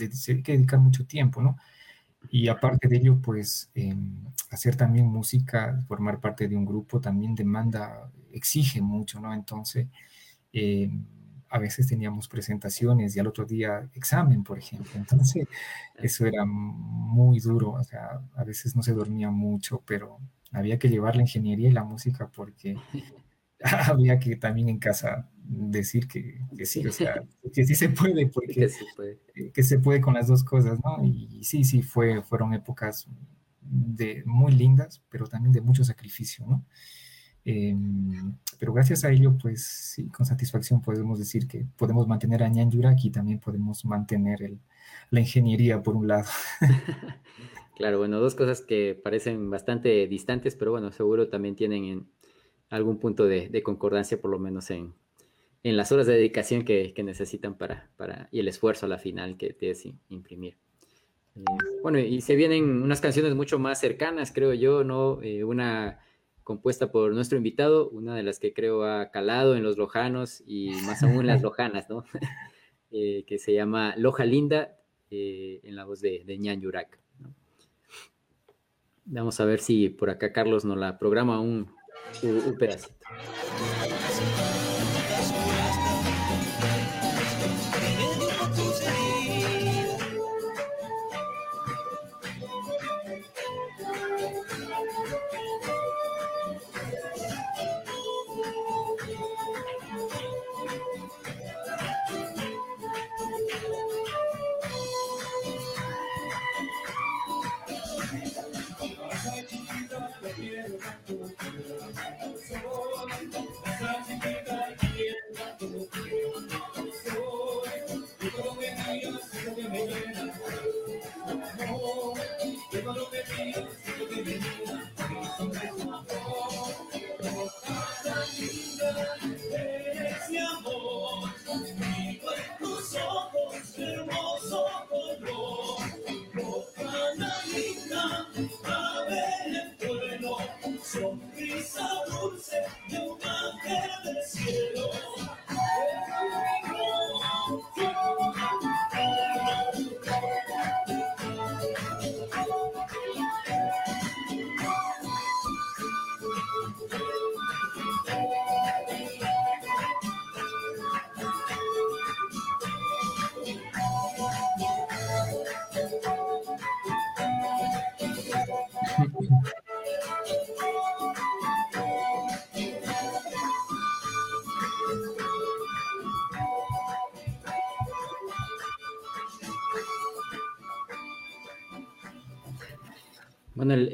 hay 0.00 0.42
que 0.42 0.52
dedicar 0.52 0.78
mucho 0.78 1.04
tiempo, 1.04 1.42
¿no? 1.42 1.58
Y 2.30 2.48
aparte 2.48 2.88
de 2.88 2.96
ello, 2.96 3.20
pues 3.20 3.70
hacer 4.50 4.76
también 4.76 5.06
música, 5.06 5.78
formar 5.88 6.20
parte 6.20 6.48
de 6.48 6.56
un 6.56 6.64
grupo 6.64 7.00
también 7.00 7.34
demanda, 7.34 8.10
exige 8.32 8.80
mucho, 8.80 9.20
¿no? 9.20 9.34
Entonces, 9.34 9.88
a 11.52 11.58
veces 11.58 11.86
teníamos 11.86 12.28
presentaciones 12.28 13.14
y 13.14 13.20
al 13.20 13.26
otro 13.26 13.44
día 13.44 13.90
examen, 13.94 14.42
por 14.42 14.58
ejemplo. 14.58 14.90
Entonces, 14.94 15.46
eso 15.96 16.26
era 16.26 16.46
muy 16.46 17.40
duro. 17.40 17.72
O 17.72 17.84
sea, 17.84 18.22
a 18.34 18.44
veces 18.44 18.74
no 18.74 18.82
se 18.82 18.94
dormía 18.94 19.30
mucho, 19.30 19.82
pero 19.86 20.18
había 20.50 20.78
que 20.78 20.88
llevar 20.88 21.14
la 21.14 21.22
ingeniería 21.22 21.68
y 21.68 21.72
la 21.72 21.84
música 21.84 22.30
porque 22.34 22.76
había 23.92 24.18
que 24.18 24.36
también 24.36 24.70
en 24.70 24.78
casa 24.78 25.28
decir 25.44 26.08
que, 26.08 26.40
sí, 26.64 26.86
o 26.86 26.92
sea, 26.92 27.22
que 27.52 27.66
sí 27.66 27.74
se 27.74 27.90
puede, 27.90 28.26
porque 28.32 28.54
que, 28.54 28.70
puede. 28.96 29.18
que 29.52 29.62
se 29.62 29.78
puede 29.78 30.00
con 30.00 30.14
las 30.14 30.28
dos 30.28 30.44
cosas, 30.44 30.78
¿no? 30.82 31.04
Y, 31.04 31.44
sí, 31.44 31.64
sí, 31.64 31.82
fue, 31.82 32.22
fueron 32.22 32.54
épocas 32.54 33.06
de, 33.60 34.22
muy 34.24 34.52
lindas, 34.52 35.02
pero 35.10 35.26
también 35.26 35.52
de 35.52 35.60
mucho 35.60 35.84
sacrificio, 35.84 36.46
¿no? 36.46 36.64
Em, 37.44 38.36
pero 38.58 38.72
gracias 38.72 39.04
a 39.04 39.10
ello, 39.10 39.36
pues 39.40 39.64
sí, 39.64 40.06
con 40.08 40.24
satisfacción 40.24 40.80
podemos 40.80 41.18
decir 41.18 41.48
que 41.48 41.66
podemos 41.76 42.06
mantener 42.06 42.42
a 42.42 42.48
Ñan 42.48 42.70
Yurak 42.70 43.04
y 43.04 43.10
también 43.10 43.40
podemos 43.40 43.84
mantener 43.84 44.42
el, 44.42 44.58
la 45.10 45.20
ingeniería 45.20 45.82
por 45.82 45.96
un 45.96 46.06
lado. 46.06 46.28
claro, 47.76 47.98
bueno, 47.98 48.20
dos 48.20 48.34
cosas 48.34 48.60
que 48.60 48.98
parecen 49.02 49.50
bastante 49.50 50.06
distantes, 50.06 50.54
pero 50.54 50.70
bueno, 50.70 50.92
seguro 50.92 51.28
también 51.28 51.56
tienen 51.56 52.06
algún 52.70 52.98
punto 52.98 53.26
de, 53.26 53.62
concordancia, 53.62 54.20
por 54.20 54.30
lo 54.30 54.38
menos 54.38 54.70
en, 54.70 54.94
en, 55.62 55.76
las 55.76 55.92
horas 55.92 56.06
de 56.06 56.14
dedicación 56.14 56.64
que, 56.64 56.94
que, 56.94 57.02
necesitan 57.02 57.54
para, 57.54 57.90
para, 57.96 58.28
y 58.30 58.40
el 58.40 58.48
esfuerzo 58.48 58.86
a 58.86 58.88
la 58.88 58.98
final 58.98 59.36
que 59.36 59.56
debes 59.60 59.86
imprimir. 60.08 60.56
Eh, 61.34 61.42
bueno, 61.82 61.98
y 61.98 62.20
se 62.20 62.36
vienen 62.36 62.82
unas 62.82 63.00
canciones 63.00 63.34
mucho 63.34 63.58
más 63.58 63.80
cercanas, 63.80 64.32
creo 64.32 64.54
yo, 64.54 64.84
¿no? 64.84 65.20
Eh, 65.22 65.44
una 65.44 65.98
compuesta 66.42 66.90
por 66.90 67.12
nuestro 67.12 67.36
invitado, 67.38 67.88
una 67.90 68.14
de 68.14 68.22
las 68.22 68.38
que 68.38 68.52
creo 68.52 68.84
ha 68.84 69.10
calado 69.10 69.56
en 69.56 69.62
los 69.62 69.76
lojanos 69.76 70.42
y 70.46 70.70
más 70.86 71.02
aún 71.02 71.20
en 71.20 71.26
las 71.28 71.42
lojanas, 71.42 71.88
¿no? 71.88 72.04
Eh, 72.94 73.24
que 73.26 73.38
se 73.38 73.54
llama 73.54 73.94
Loja 73.96 74.26
Linda, 74.26 74.76
eh, 75.10 75.60
en 75.62 75.76
la 75.76 75.86
voz 75.86 76.02
de, 76.02 76.24
de 76.26 76.36
Ñan 76.36 76.60
Yurak. 76.60 77.00
Vamos 79.06 79.40
a 79.40 79.46
ver 79.46 79.60
si 79.60 79.88
por 79.88 80.10
acá 80.10 80.30
Carlos 80.34 80.66
nos 80.66 80.76
la 80.76 80.98
programa 80.98 81.40
un, 81.40 81.74
un 82.22 82.58
pedacito. 82.58 83.06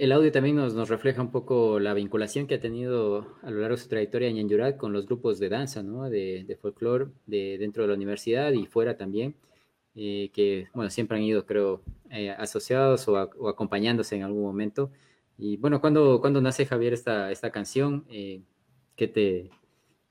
El, 0.01 0.13
audio 0.13 0.33
también 0.33 0.57
nos, 0.57 0.75
nos, 0.75 0.89
refleja 0.89 1.21
un 1.21 1.31
poco 1.31 1.79
la 1.79 1.95
vinculación 1.95 2.47
que 2.47 2.55
ha 2.55 2.61
tenido 2.61 3.37
a 3.43 3.51
lo 3.51 3.61
largo 3.61 3.77
de 3.77 3.83
su 3.83 3.89
trayectoria 3.89 4.29
en 4.29 4.49
Yurat 4.49 4.77
con 4.77 4.93
los 4.93 5.07
grupos 5.07 5.39
de 5.39 5.49
danza, 5.49 5.83
¿no? 5.83 6.09
De, 6.09 6.45
de 6.47 6.57
folclore 6.57 7.07
de, 7.27 7.57
dentro 7.59 7.83
de 7.83 7.89
la 7.89 7.95
universidad 7.95 8.53
y 8.53 8.67
fuera 8.67 8.97
también, 8.97 9.35
eh, 9.95 10.31
que, 10.33 10.69
bueno, 10.75 10.91
siempre 10.91 11.17
han 11.17 11.25
ido, 11.25 11.45
creo, 11.45 11.83
eh, 12.11 12.31
asociados 12.31 13.09
o, 13.09 13.19
acompañándose 13.19 14.17
en 14.17 14.23
algún 14.23 14.43
momento. 14.43 14.91
Y 15.37 15.57
bueno, 15.57 15.81
¿cuándo, 15.81 16.21
cuando 16.21 16.41
nace 16.41 16.67
Javier 16.67 16.93
esta, 16.93 17.31
esta 17.31 17.51
canción? 17.51 18.05
Eh, 18.09 18.43
¿qué, 18.97 19.09
te, 19.09 19.51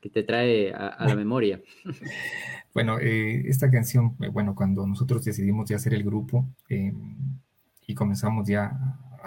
qué 0.00 0.10
te 0.10 0.22
trae 0.22 0.72
a, 0.72 1.06
la 1.06 1.14
memoria? 1.14 1.60
Bueno, 2.74 2.98
esta 3.00 3.68
canción, 3.70 4.14
bueno, 4.32 4.54
cuando 4.54 4.86
nosotros 4.86 5.24
decidimos 5.24 5.68
ya 5.68 5.76
hacer 5.76 5.94
el 5.94 6.04
grupo 6.04 6.46
y 6.68 7.94
comenzamos 7.94 8.46
ya 8.46 8.70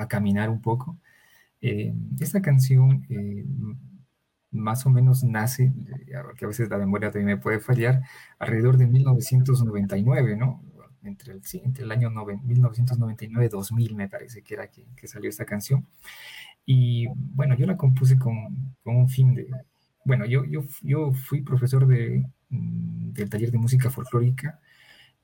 a 0.03 0.07
caminar 0.07 0.49
un 0.49 0.61
poco. 0.61 0.97
Eh, 1.61 1.93
esta 2.19 2.41
canción 2.41 3.05
eh, 3.09 3.45
más 4.51 4.85
o 4.85 4.89
menos 4.89 5.23
nace, 5.23 5.73
que 6.37 6.45
a 6.45 6.47
veces 6.47 6.69
la 6.69 6.77
memoria 6.77 7.11
también 7.11 7.37
me 7.37 7.41
puede 7.41 7.59
fallar, 7.59 8.01
alrededor 8.39 8.77
de 8.77 8.87
1999, 8.87 10.35
¿no? 10.35 10.63
Entre 11.03 11.33
el, 11.33 11.43
sí, 11.43 11.61
entre 11.63 11.85
el 11.85 11.91
año 11.91 12.11
1999-2000 12.11 13.95
me 13.95 14.07
parece 14.07 14.43
que 14.43 14.53
era 14.53 14.67
que, 14.67 14.85
que, 14.95 15.07
salió 15.07 15.29
esta 15.29 15.45
canción. 15.45 15.87
Y 16.65 17.07
bueno, 17.07 17.55
yo 17.55 17.65
la 17.65 17.77
compuse 17.77 18.19
con, 18.19 18.75
con 18.83 18.95
un 18.97 19.09
fin 19.09 19.33
de... 19.33 19.47
Bueno, 20.05 20.25
yo, 20.25 20.45
yo, 20.45 20.63
yo 20.81 21.11
fui 21.13 21.41
profesor 21.41 21.87
de, 21.87 22.25
mm, 22.49 23.13
del 23.13 23.29
taller 23.29 23.51
de 23.51 23.57
música 23.57 23.89
folclórica 23.89 24.59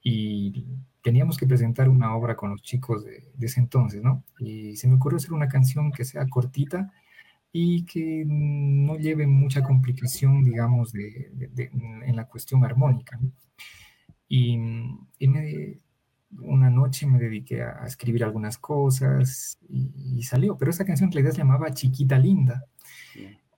y 0.02 0.66
teníamos 1.08 1.38
que 1.38 1.48
presentar 1.48 1.88
una 1.88 2.14
obra 2.18 2.36
con 2.36 2.50
los 2.50 2.62
chicos 2.62 3.06
de, 3.06 3.32
ese 3.40 3.62
entonces, 3.62 4.04
¿no? 4.04 4.26
Y 4.40 4.76
se 4.76 4.90
me 4.90 4.96
ocurrió 4.96 5.16
hacer 5.16 5.32
una 5.32 5.48
canción 5.48 5.90
que 5.94 6.04
sea 6.04 6.28
cortita 6.28 6.92
y 7.50 7.86
que 7.86 8.26
no 8.28 8.98
lleve 8.98 9.26
mucha 9.26 9.64
complicación, 9.64 10.44
digamos, 10.44 10.92
de, 10.92 11.32
en 12.06 12.14
la 12.14 12.26
cuestión 12.26 12.66
armónica. 12.66 13.18
Y, 14.28 14.60
una 16.42 16.70
noche 16.70 17.08
me 17.08 17.20
dediqué 17.20 17.62
a, 17.64 17.86
escribir 17.86 18.26
algunas 18.26 18.58
cosas 18.58 19.58
y, 19.70 20.22
salió, 20.24 20.58
pero 20.58 20.72
esa 20.72 20.84
canción 20.84 21.08
en 21.08 21.14
realidad 21.14 21.32
se 21.32 21.38
llamaba 21.38 21.72
Chiquita 21.72 22.20
Linda. 22.20 22.66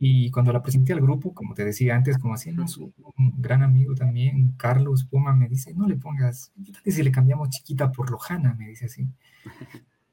Y 0.01 0.31
cuando 0.31 0.53
la 0.53 0.63
presenté 0.63 0.93
al 0.93 1.01
grupo, 1.01 1.33
como 1.33 1.53
te 1.53 1.65
decía 1.65 1.93
antes, 1.93 2.17
como 2.17 2.33
haciendo 2.33 2.65
su 2.67 2.93
un 3.17 3.33
gran 3.37 3.63
amigo 3.63 3.93
también, 3.95 4.53
Carlos 4.53 5.03
Puma, 5.03 5.35
me 5.35 5.49
dice, 5.49 5.73
no 5.73 5.87
le 5.87 5.97
pongas, 5.97 6.53
si 6.85 7.03
le 7.03 7.11
cambiamos 7.11 7.49
chiquita 7.49 7.91
por 7.91 8.09
Lojana, 8.09 8.53
me 8.53 8.69
dice 8.69 8.85
así. 8.85 9.05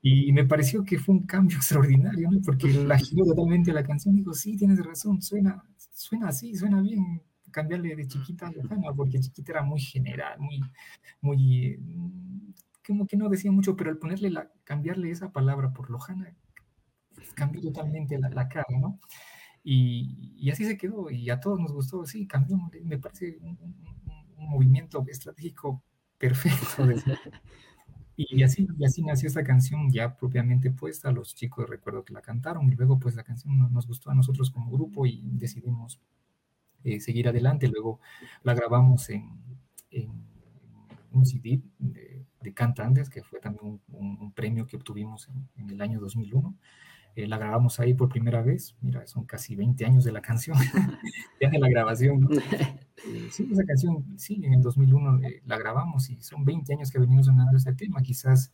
Y 0.02 0.32
me 0.32 0.44
pareció 0.44 0.82
que 0.82 0.98
fue 0.98 1.14
un 1.14 1.26
cambio 1.26 1.56
extraordinario, 1.58 2.30
¿no? 2.30 2.40
Porque 2.42 2.68
la 2.72 2.98
giró 2.98 3.24
totalmente 3.26 3.72
la 3.72 3.84
canción. 3.84 4.16
Digo, 4.16 4.34
sí, 4.34 4.56
tienes 4.56 4.84
razón, 4.84 5.22
suena, 5.22 5.62
suena 5.92 6.28
así, 6.28 6.56
suena 6.56 6.80
bien 6.80 7.22
cambiarle 7.52 7.94
de 7.94 8.08
chiquita 8.08 8.48
a 8.48 8.52
Lojana, 8.52 8.92
porque 8.94 9.20
chiquita 9.20 9.52
era 9.52 9.62
muy 9.62 9.80
general, 9.80 10.38
muy, 10.40 10.60
muy, 11.22 11.78
como 12.86 13.06
que 13.06 13.16
no 13.16 13.28
decía 13.28 13.50
mucho, 13.52 13.76
pero 13.76 13.90
al 13.90 13.98
ponerle 13.98 14.30
la, 14.30 14.50
cambiarle 14.64 15.10
esa 15.10 15.30
palabra 15.30 15.72
por 15.72 15.90
Lojana, 15.90 16.34
cambió 17.34 17.62
totalmente 17.62 18.18
la, 18.18 18.28
la 18.28 18.48
cara, 18.48 18.66
¿no? 18.78 18.98
Y, 19.68 20.48
así 20.48 20.64
se 20.64 20.78
quedó 20.78 21.10
y 21.10 21.28
a 21.28 21.40
todos 21.40 21.58
nos 21.58 21.72
gustó, 21.72 22.06
sí, 22.06 22.24
cambió, 22.24 22.56
me 22.84 22.98
parece 22.98 23.36
un, 23.42 23.74
movimiento 24.36 25.04
estratégico 25.08 25.82
perfecto. 26.18 26.86
y, 28.16 28.44
así, 28.44 28.68
y 28.78 28.84
así 28.84 29.02
nació 29.02 29.26
esta 29.26 29.42
canción 29.42 29.90
ya 29.90 30.16
propiamente 30.16 30.70
puesta, 30.70 31.10
los 31.10 31.34
chicos 31.34 31.68
recuerdo 31.68 32.04
que 32.04 32.12
la 32.12 32.22
cantaron 32.22 32.70
y 32.70 32.76
luego 32.76 33.00
pues 33.00 33.16
la 33.16 33.24
canción 33.24 33.58
nos 33.72 33.88
gustó 33.88 34.10
a 34.10 34.14
nosotros 34.14 34.52
como 34.52 34.70
grupo 34.70 35.04
y 35.04 35.20
decidimos 35.32 36.00
eh, 36.84 37.00
seguir 37.00 37.26
adelante, 37.26 37.66
luego 37.66 37.98
la 38.44 38.54
grabamos 38.54 39.10
en, 39.10 39.28
un 41.10 41.26
CD 41.26 41.60
de, 41.80 42.24
de 42.40 42.54
Cantantes, 42.54 43.10
que 43.10 43.24
fue 43.24 43.40
también 43.40 43.80
un, 43.88 44.32
premio 44.32 44.64
que 44.64 44.76
obtuvimos 44.76 45.28
en, 45.28 45.48
en 45.56 45.70
el 45.70 45.80
año 45.80 45.98
2001. 45.98 46.54
Eh, 47.16 47.26
la 47.26 47.38
grabamos 47.38 47.80
ahí 47.80 47.94
por 47.94 48.10
primera 48.10 48.42
vez. 48.42 48.76
Mira, 48.82 49.06
son 49.06 49.24
casi 49.24 49.56
20 49.56 49.86
años 49.86 50.04
de 50.04 50.12
la 50.12 50.20
canción, 50.20 50.56
ya 51.40 51.48
de 51.48 51.58
la 51.58 51.68
grabación. 51.68 52.28
Eh, 53.06 53.28
sí, 53.30 53.46
esa 53.52 53.62
canción, 53.64 54.18
sí, 54.18 54.40
en 54.42 54.54
el 54.54 54.62
2001 54.62 55.20
eh, 55.22 55.42
la 55.44 55.58
grabamos 55.58 56.08
y 56.08 56.20
son 56.22 56.46
20 56.46 56.72
años 56.72 56.90
que 56.90 56.98
venimos 56.98 57.26
sonando 57.26 57.54
este 57.54 57.74
tema. 57.74 58.00
Quizás, 58.00 58.50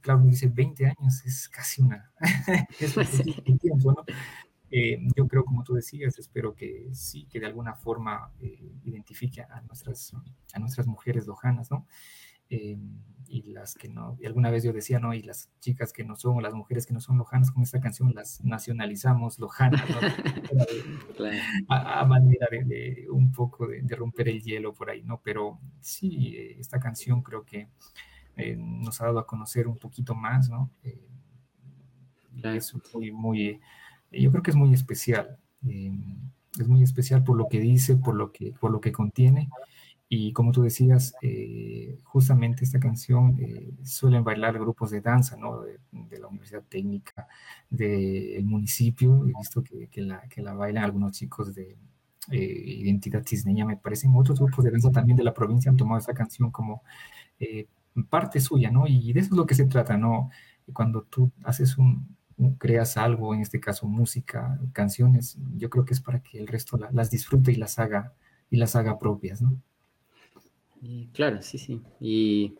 claro, 0.00 0.22
dice 0.22 0.48
20 0.48 0.86
años, 0.86 1.22
es 1.26 1.50
casi 1.50 1.82
una. 1.82 2.10
es 2.80 2.96
un 2.96 3.58
tiempo, 3.58 3.92
¿no? 3.92 4.04
yo 5.14 5.28
creo, 5.28 5.44
como 5.44 5.62
tú 5.62 5.74
decías, 5.74 6.18
espero 6.18 6.54
que 6.54 6.88
sí, 6.94 7.26
que 7.26 7.38
de 7.38 7.46
alguna 7.46 7.74
forma 7.74 8.32
identifique 8.82 9.42
a 9.42 9.60
nuestras, 9.60 10.14
a 10.54 10.58
nuestras 10.58 10.86
mujeres 10.86 11.26
lojanas, 11.26 11.70
¿no? 11.70 11.86
Y 12.48 13.42
las 13.42 13.74
que 13.74 13.88
no, 13.88 14.16
y 14.20 14.26
alguna 14.26 14.50
vez 14.50 14.62
yo 14.62 14.72
decía, 14.72 14.98
no, 14.98 15.14
y 15.14 15.22
las 15.22 15.50
chicas 15.60 15.92
que 15.92 16.04
no 16.04 16.16
son, 16.16 16.36
o 16.36 16.40
las 16.40 16.54
mujeres 16.54 16.86
que 16.86 16.94
no 16.94 17.00
son 17.00 17.18
lojanas, 17.18 17.50
con 17.50 17.62
esta 17.62 17.80
canción 17.80 18.12
las 18.14 18.44
nacionalizamos 18.44 19.38
lojanas, 19.38 19.82
¿no? 19.90 19.96
a, 21.68 22.04
manera 22.04 22.46
de, 22.50 23.06
un 23.10 23.32
poco 23.32 23.66
de, 23.66 23.82
romper 23.96 24.28
el 24.28 24.42
hielo 24.42 24.74
por 24.74 24.90
ahí, 24.90 25.02
¿no? 25.02 25.20
Pero 25.22 25.58
sí, 25.80 26.36
eh, 26.36 26.56
esta 26.58 26.78
canción 26.78 27.22
creo 27.22 27.44
que 27.44 27.68
eh, 28.36 28.56
nos 28.56 29.00
ha 29.00 29.06
dado 29.06 29.18
a 29.18 29.26
conocer 29.26 29.68
un 29.68 29.78
poquito 29.78 30.14
más, 30.14 30.48
¿no? 30.48 30.70
Eh, 30.82 31.08
es 32.44 32.74
muy, 32.92 33.10
muy, 33.10 33.60
yo 34.10 34.30
creo 34.30 34.42
que 34.42 34.50
es 34.50 34.56
muy 34.56 34.74
especial, 34.74 35.38
es 35.62 36.68
muy 36.68 36.82
especial 36.82 37.24
por 37.24 37.38
lo 37.38 37.48
que 37.48 37.58
dice, 37.58 37.96
por 37.96 38.14
lo 38.14 38.32
que, 38.32 38.52
por 38.52 38.70
lo 38.70 38.80
que 38.80 38.92
contiene, 38.92 39.48
y 40.14 40.32
como 40.32 40.52
tú 40.52 40.62
decías, 40.62 41.14
eh, 41.22 41.98
justamente 42.04 42.64
esta 42.64 42.78
canción 42.78 43.36
eh, 43.40 43.72
suelen 43.82 44.22
bailar 44.22 44.58
grupos 44.58 44.90
de 44.92 45.00
danza, 45.00 45.36
¿no? 45.36 45.62
De, 45.62 45.78
la 46.18 46.28
Universidad 46.28 46.62
Técnica, 46.68 47.26
del 47.68 48.44
municipio. 48.44 49.26
He 49.26 49.32
visto 49.38 49.62
que, 49.62 50.02
la, 50.02 50.22
que 50.28 50.40
la 50.40 50.54
bailan 50.54 50.84
algunos 50.84 51.12
chicos 51.12 51.54
de 51.54 51.76
eh, 52.30 52.62
Identidad 52.66 53.24
Cisneña, 53.26 53.64
me 53.66 53.76
parecen. 53.76 54.12
Otros 54.14 54.38
grupos 54.38 54.64
de 54.64 54.70
danza 54.70 54.92
también 54.92 55.16
de 55.16 55.24
la 55.24 55.34
provincia 55.34 55.70
han 55.70 55.76
tomado 55.76 55.98
esta 55.98 56.14
canción 56.14 56.50
como 56.50 56.82
parte 58.08 58.40
suya, 58.40 58.70
¿no? 58.70 58.86
Y 58.86 59.12
de 59.12 59.20
eso 59.20 59.30
es 59.30 59.36
lo 59.36 59.46
que 59.46 59.54
se 59.54 59.66
trata, 59.66 59.96
¿no? 59.96 60.30
Cuando 60.72 61.02
tú 61.02 61.32
haces 61.44 61.76
un, 61.76 62.16
creas 62.58 62.96
algo, 62.96 63.34
en 63.34 63.40
este 63.40 63.60
caso 63.60 63.86
música, 63.88 64.58
canciones, 64.72 65.38
yo 65.56 65.70
creo 65.70 65.84
que 65.84 65.94
es 65.94 66.00
para 66.00 66.22
que 66.22 66.38
el 66.38 66.46
resto 66.46 66.78
las 66.92 67.10
disfrute 67.10 67.52
y 67.52 67.56
las 67.56 67.78
haga, 67.78 68.14
y 68.50 68.56
las 68.56 68.76
haga 68.76 68.98
propias, 68.98 69.42
¿no? 69.42 69.60
Claro, 71.12 71.42
sí, 71.42 71.58
sí. 71.58 71.80
Y 72.00 72.54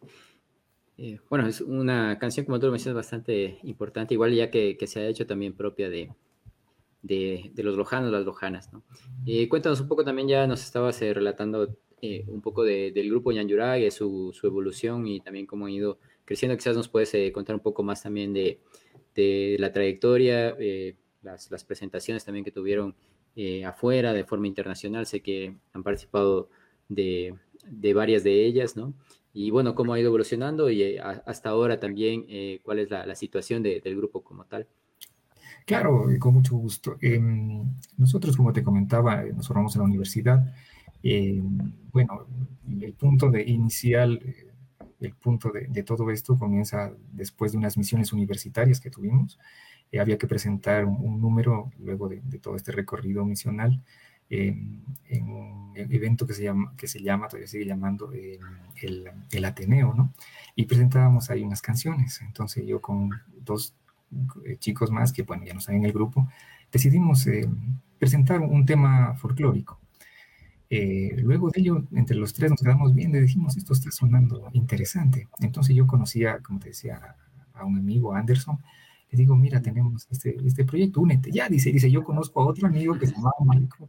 eh, 0.97 1.19
bueno, 1.29 1.47
es 1.49 1.61
una 1.61 2.19
canción, 2.19 2.47
como 2.47 2.61
tú 2.61 2.67
lo 2.67 2.73
mencionas, 2.73 2.97
bastante 2.97 3.59
importante, 3.65 4.15
igual 4.15 4.33
ya 4.33 4.51
que, 4.51 4.77
se 4.87 5.01
ha 5.01 5.09
hecho 5.09 5.27
también 5.27 5.55
propia 5.55 5.91
de, 5.91 6.13
de, 7.03 7.51
los 7.57 7.77
lojanos, 7.77 8.13
las 8.13 8.25
lojanas, 8.25 8.73
¿no? 8.73 8.83
Eh, 9.27 9.49
cuéntanos 9.49 9.81
un 9.81 9.89
poco 9.89 10.05
también, 10.05 10.29
ya 10.29 10.47
nos 10.47 10.63
estabas 10.63 11.01
eh, 11.03 11.13
relatando 11.13 11.77
un 12.27 12.43
poco 12.43 12.65
del 12.65 13.09
grupo 13.09 13.33
Yanyurag, 13.33 13.91
su, 13.91 14.31
su 14.35 14.47
evolución 14.47 15.07
y 15.07 15.21
también 15.21 15.47
cómo 15.47 15.65
han 15.65 15.73
ido 15.73 15.99
creciendo. 16.27 16.55
Quizás 16.55 16.77
nos 16.77 16.89
puedes 16.89 17.33
contar 17.33 17.57
un 17.57 17.63
poco 17.63 17.83
más 17.83 18.03
también 18.03 18.35
de, 18.35 18.61
de 19.15 19.57
la 19.59 19.73
trayectoria, 19.73 20.55
las, 21.23 21.65
presentaciones 21.65 22.23
también 22.23 22.45
que 22.45 22.51
tuvieron 22.51 22.95
afuera 23.65 24.13
de 24.13 24.25
forma 24.25 24.47
internacional. 24.47 25.07
Sé 25.07 25.23
que 25.23 25.57
han 25.73 25.83
participado 25.83 26.51
de, 26.91 27.39
de 27.69 27.95
varias 27.95 28.25
de 28.25 28.47
ellas, 28.47 28.77
¿no? 28.77 28.95
y 29.35 29.51
bueno, 29.51 29.75
cómo 29.75 29.93
ha 29.93 29.99
ido 29.99 30.09
evolucionando 30.09 30.71
y 30.71 30.83
eh, 30.83 31.01
hasta 31.01 31.51
ahora 31.51 31.81
también 31.81 32.25
eh, 32.29 32.61
cuál 32.63 32.79
es 32.79 32.89
la, 32.89 33.15
situación 33.17 33.65
del 33.65 33.97
grupo 33.97 34.23
como 34.23 34.45
tal. 34.45 34.69
Claro, 35.67 36.07
con 36.21 36.35
mucho 36.35 36.57
gusto. 36.57 36.97
Em, 37.01 37.65
nosotros, 37.99 38.37
como 38.37 38.53
te 38.53 38.63
comentaba, 38.63 39.25
eh, 39.25 39.33
nos 39.33 39.49
formamos 39.49 39.75
en 39.75 39.81
la 39.81 39.87
universidad. 39.87 40.55
Em, 41.03 41.59
bueno, 41.93 42.27
el 42.81 42.93
punto 42.93 43.29
de 43.29 43.43
inicial, 43.43 44.21
el 45.01 45.15
punto 45.15 45.51
de, 45.51 45.83
todo 45.83 46.11
esto 46.13 46.39
comienza 46.39 46.93
después 47.13 47.53
de 47.53 47.59
unas 47.59 47.77
misiones 47.77 48.13
universitarias 48.13 48.81
que 48.81 48.91
tuvimos. 48.91 49.39
había 50.01 50.19
que 50.19 50.27
presentar 50.29 50.85
un, 50.85 51.21
número 51.21 51.71
luego 51.79 52.09
de, 52.09 52.21
de, 52.25 52.39
todo 52.39 52.57
este 52.57 52.73
recorrido 52.73 53.25
misional 53.25 53.81
en, 54.31 54.85
un 55.23 55.73
evento 55.77 56.27
que 56.27 56.35
se 56.35 56.45
llama, 56.45 56.75
que 56.77 56.87
se 56.87 57.03
llama 57.03 57.29
todavía 57.29 57.49
sigue 57.49 57.67
llamando 57.67 58.13
eh, 58.13 58.39
el, 58.83 59.09
el, 59.31 59.45
Ateneo, 59.45 59.95
¿no? 59.95 60.13
Y 60.55 60.67
presentábamos 60.67 61.31
ahí 61.31 61.43
unas 61.43 61.63
canciones. 61.63 62.21
Entonces 62.23 62.67
yo 62.67 62.81
con 62.81 63.11
dos 63.45 63.75
eh, 64.45 64.57
chicos 64.59 64.91
más 64.91 65.13
que, 65.13 65.23
bueno, 65.23 65.45
ya 65.45 65.53
no 65.53 65.59
están 65.59 65.77
en 65.77 65.85
el 65.85 65.93
grupo, 65.93 66.29
decidimos 66.73 67.27
eh, 67.27 67.49
presentar 67.99 68.41
un 68.41 68.65
tema 68.67 69.15
folclórico. 69.15 69.81
luego 70.71 71.51
de 71.51 71.61
ello, 71.61 71.85
entre 71.93 72.17
los 72.17 72.33
tres 72.33 72.51
nos 72.51 72.61
quedamos 72.61 72.95
bien 72.95 73.15
y 73.15 73.21
dijimos, 73.21 73.57
esto 73.57 73.73
está 73.73 73.91
sonando 73.91 74.49
interesante. 74.53 75.29
Entonces 75.41 75.77
yo 75.77 75.87
conocía, 75.87 76.41
como 76.41 76.59
te 76.59 76.69
decía, 76.69 77.17
a 77.53 77.65
un 77.65 77.79
amigo, 77.79 78.15
Anderson, 78.15 78.59
le 79.15 79.21
digo, 79.23 79.37
mira, 79.37 79.63
tenemos 79.63 80.07
este, 80.11 80.37
este 80.45 80.65
proyecto, 80.65 81.01
únete. 81.01 81.31
Ya, 81.31 81.49
dice, 81.49 81.71
dice, 81.71 81.91
yo 81.91 82.03
conozco 82.03 82.43
a 82.43 82.47
otro 82.47 82.67
amigo 82.67 82.99
que 82.99 83.07
se 83.07 83.15
llamaba 83.15 83.35
Marco, 83.45 83.89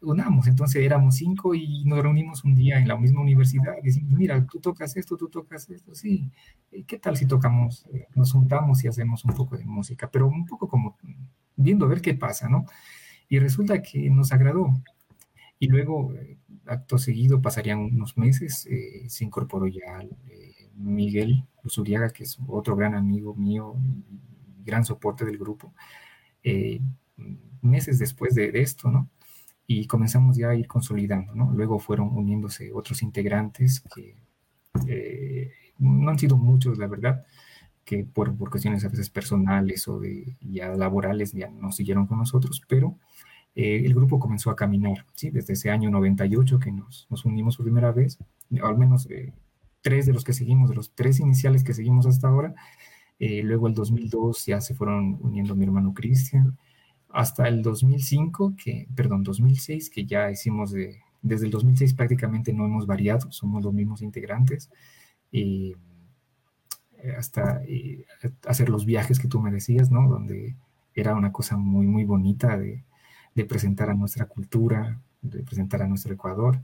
unamos. 0.00 0.46
Entonces 0.46 0.82
éramos 0.84 1.16
cinco 1.16 1.54
y 1.54 1.84
nos 1.84 2.00
reunimos 2.00 2.44
un 2.44 2.54
día 2.54 2.78
en 2.78 2.88
la 2.88 2.96
misma 2.96 3.22
universidad 3.22 3.74
y 3.82 3.86
decimos, 3.86 4.12
mira, 4.12 4.46
tú 4.46 4.60
tocas 4.60 4.96
esto, 4.96 5.16
tú 5.16 5.28
tocas 5.28 5.68
esto, 5.68 5.94
sí. 5.94 6.30
¿Qué 6.86 6.98
tal 6.98 7.16
si 7.16 7.26
tocamos, 7.26 7.86
eh, 7.92 8.06
nos 8.14 8.32
juntamos 8.32 8.84
y 8.84 8.88
hacemos 8.88 9.24
un 9.24 9.34
poco 9.34 9.56
de 9.56 9.64
música? 9.64 10.08
Pero 10.10 10.28
un 10.28 10.46
poco 10.46 10.68
como 10.68 10.96
viendo 11.56 11.86
a 11.86 11.88
ver 11.88 12.00
qué 12.00 12.14
pasa, 12.14 12.48
¿no? 12.48 12.66
Y 13.28 13.38
resulta 13.40 13.82
que 13.82 14.08
nos 14.10 14.32
agradó. 14.32 14.72
Y 15.58 15.68
luego, 15.68 16.14
eh, 16.14 16.38
acto 16.66 16.98
seguido, 16.98 17.42
pasarían 17.42 17.78
unos 17.80 18.16
meses, 18.16 18.66
eh, 18.70 19.08
se 19.08 19.24
incorporó 19.24 19.66
ya 19.66 20.00
Miguel 20.76 21.44
Usuriaga, 21.64 22.10
que 22.10 22.24
es 22.24 22.38
otro 22.46 22.76
gran 22.76 22.94
amigo 22.94 23.34
mío, 23.34 23.74
gran 24.66 24.84
soporte 24.84 25.24
del 25.24 25.38
grupo, 25.38 25.72
eh, 26.42 26.80
meses 27.62 27.98
después 27.98 28.34
de, 28.34 28.50
esto, 28.54 28.90
¿no? 28.90 29.08
Y 29.66 29.86
comenzamos 29.86 30.36
ya 30.36 30.50
a 30.50 30.54
ir 30.54 30.66
consolidando, 30.66 31.34
¿no? 31.34 31.52
Luego 31.52 31.78
fueron 31.78 32.08
uniéndose 32.08 32.72
otros 32.72 33.02
integrantes 33.02 33.82
que 33.94 34.16
eh, 34.86 35.50
no 35.78 36.10
han 36.10 36.18
sido 36.18 36.36
muchos, 36.36 36.78
la 36.78 36.86
verdad, 36.86 37.24
que 37.84 38.04
por, 38.04 38.36
por, 38.36 38.50
cuestiones 38.50 38.84
a 38.84 38.88
veces 38.88 39.10
personales 39.10 39.88
o 39.88 40.00
ya 40.40 40.68
laborales 40.68 41.32
ya 41.32 41.48
no 41.48 41.72
siguieron 41.72 42.06
con 42.06 42.18
nosotros, 42.18 42.62
pero 42.68 42.98
eh, 43.54 43.82
el 43.84 43.94
grupo 43.94 44.18
comenzó 44.18 44.50
a 44.50 44.56
caminar, 44.56 45.06
¿sí? 45.14 45.30
Desde 45.30 45.54
ese 45.54 45.70
año 45.70 45.90
98 45.90 46.58
que 46.58 46.72
nos, 46.72 47.06
nos 47.10 47.24
unimos 47.24 47.56
por 47.56 47.64
primera 47.64 47.92
vez, 47.92 48.18
al 48.62 48.76
menos 48.76 49.08
tres 49.82 50.04
de 50.06 50.12
los 50.12 50.24
que 50.24 50.32
seguimos, 50.32 50.68
de 50.68 50.76
los 50.76 50.94
tres 50.94 51.20
iniciales 51.20 51.62
que 51.64 51.72
seguimos 51.72 52.06
hasta 52.06 52.28
ahora, 52.28 52.54
eh, 53.18 53.42
luego 53.42 53.68
el 53.68 53.74
2002 53.74 54.46
ya 54.46 54.60
se 54.60 54.74
fueron 54.74 55.18
uniendo 55.22 55.54
mi 55.56 55.64
hermano 55.64 55.94
Cristian. 55.94 56.58
Hasta 57.10 57.48
el 57.48 57.62
2005, 57.62 58.54
que, 58.62 58.88
perdón, 58.94 59.22
2006, 59.22 59.90
que 59.90 60.04
ya 60.06 60.30
hicimos 60.30 60.70
de, 60.72 61.00
desde 61.22 61.46
el 61.46 61.52
2006 61.52 61.94
prácticamente 61.94 62.52
no 62.52 62.64
hemos 62.66 62.86
variado, 62.86 63.30
somos 63.32 63.64
los 63.64 63.74
mismos 63.74 64.02
integrantes. 64.02 64.70
eh, 66.98 67.14
hasta 67.18 67.62
eh, 67.64 68.04
hacer 68.46 68.68
los 68.68 68.86
viajes 68.86 69.18
que 69.18 69.28
tú 69.28 69.40
me 69.40 69.50
decías, 69.50 69.90
¿no? 69.90 70.08
Donde 70.08 70.56
era 70.94 71.14
una 71.14 71.32
cosa 71.32 71.56
muy, 71.56 71.86
muy 71.86 72.04
bonita 72.04 72.56
de, 72.58 72.84
de 73.34 73.44
presentar 73.44 73.90
a 73.90 73.94
nuestra 73.94 74.26
cultura, 74.26 75.00
de 75.22 75.42
presentar 75.42 75.82
a 75.82 75.88
nuestro 75.88 76.14
Ecuador 76.14 76.60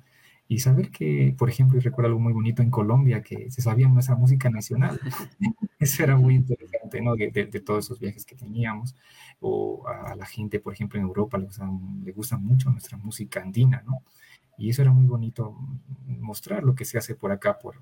y 0.52 0.58
saber 0.58 0.90
que, 0.90 1.34
por 1.38 1.48
ejemplo, 1.48 1.78
y 1.78 1.80
recuerdo 1.80 2.08
algo 2.08 2.20
muy 2.20 2.34
bonito 2.34 2.60
en 2.60 2.70
Colombia, 2.70 3.22
que 3.22 3.50
se 3.50 3.62
sabía 3.62 3.88
nuestra 3.88 4.16
música 4.16 4.50
nacional. 4.50 5.00
Eso 5.78 6.02
era 6.02 6.14
muy 6.14 6.34
interesante, 6.34 7.00
¿no? 7.00 7.16
De, 7.16 7.30
de, 7.30 7.60
todos 7.60 7.86
esos 7.86 7.98
viajes 7.98 8.26
que 8.26 8.36
teníamos. 8.36 8.94
O 9.40 9.88
a 9.88 10.14
la 10.14 10.26
gente, 10.26 10.60
por 10.60 10.74
ejemplo, 10.74 11.00
en 11.00 11.06
Europa 11.06 11.38
le 11.38 11.46
gusta, 11.46 11.66
le 12.04 12.12
gusta 12.12 12.36
mucho 12.36 12.68
nuestra 12.68 12.98
música 12.98 13.40
andina, 13.40 13.82
¿no? 13.86 14.02
Y 14.58 14.68
eso 14.68 14.82
era 14.82 14.92
muy 14.92 15.06
bonito 15.06 15.56
mostrar 16.06 16.64
lo 16.64 16.74
que 16.74 16.84
se 16.84 16.98
hace 16.98 17.14
por 17.14 17.32
acá, 17.32 17.58
por, 17.58 17.76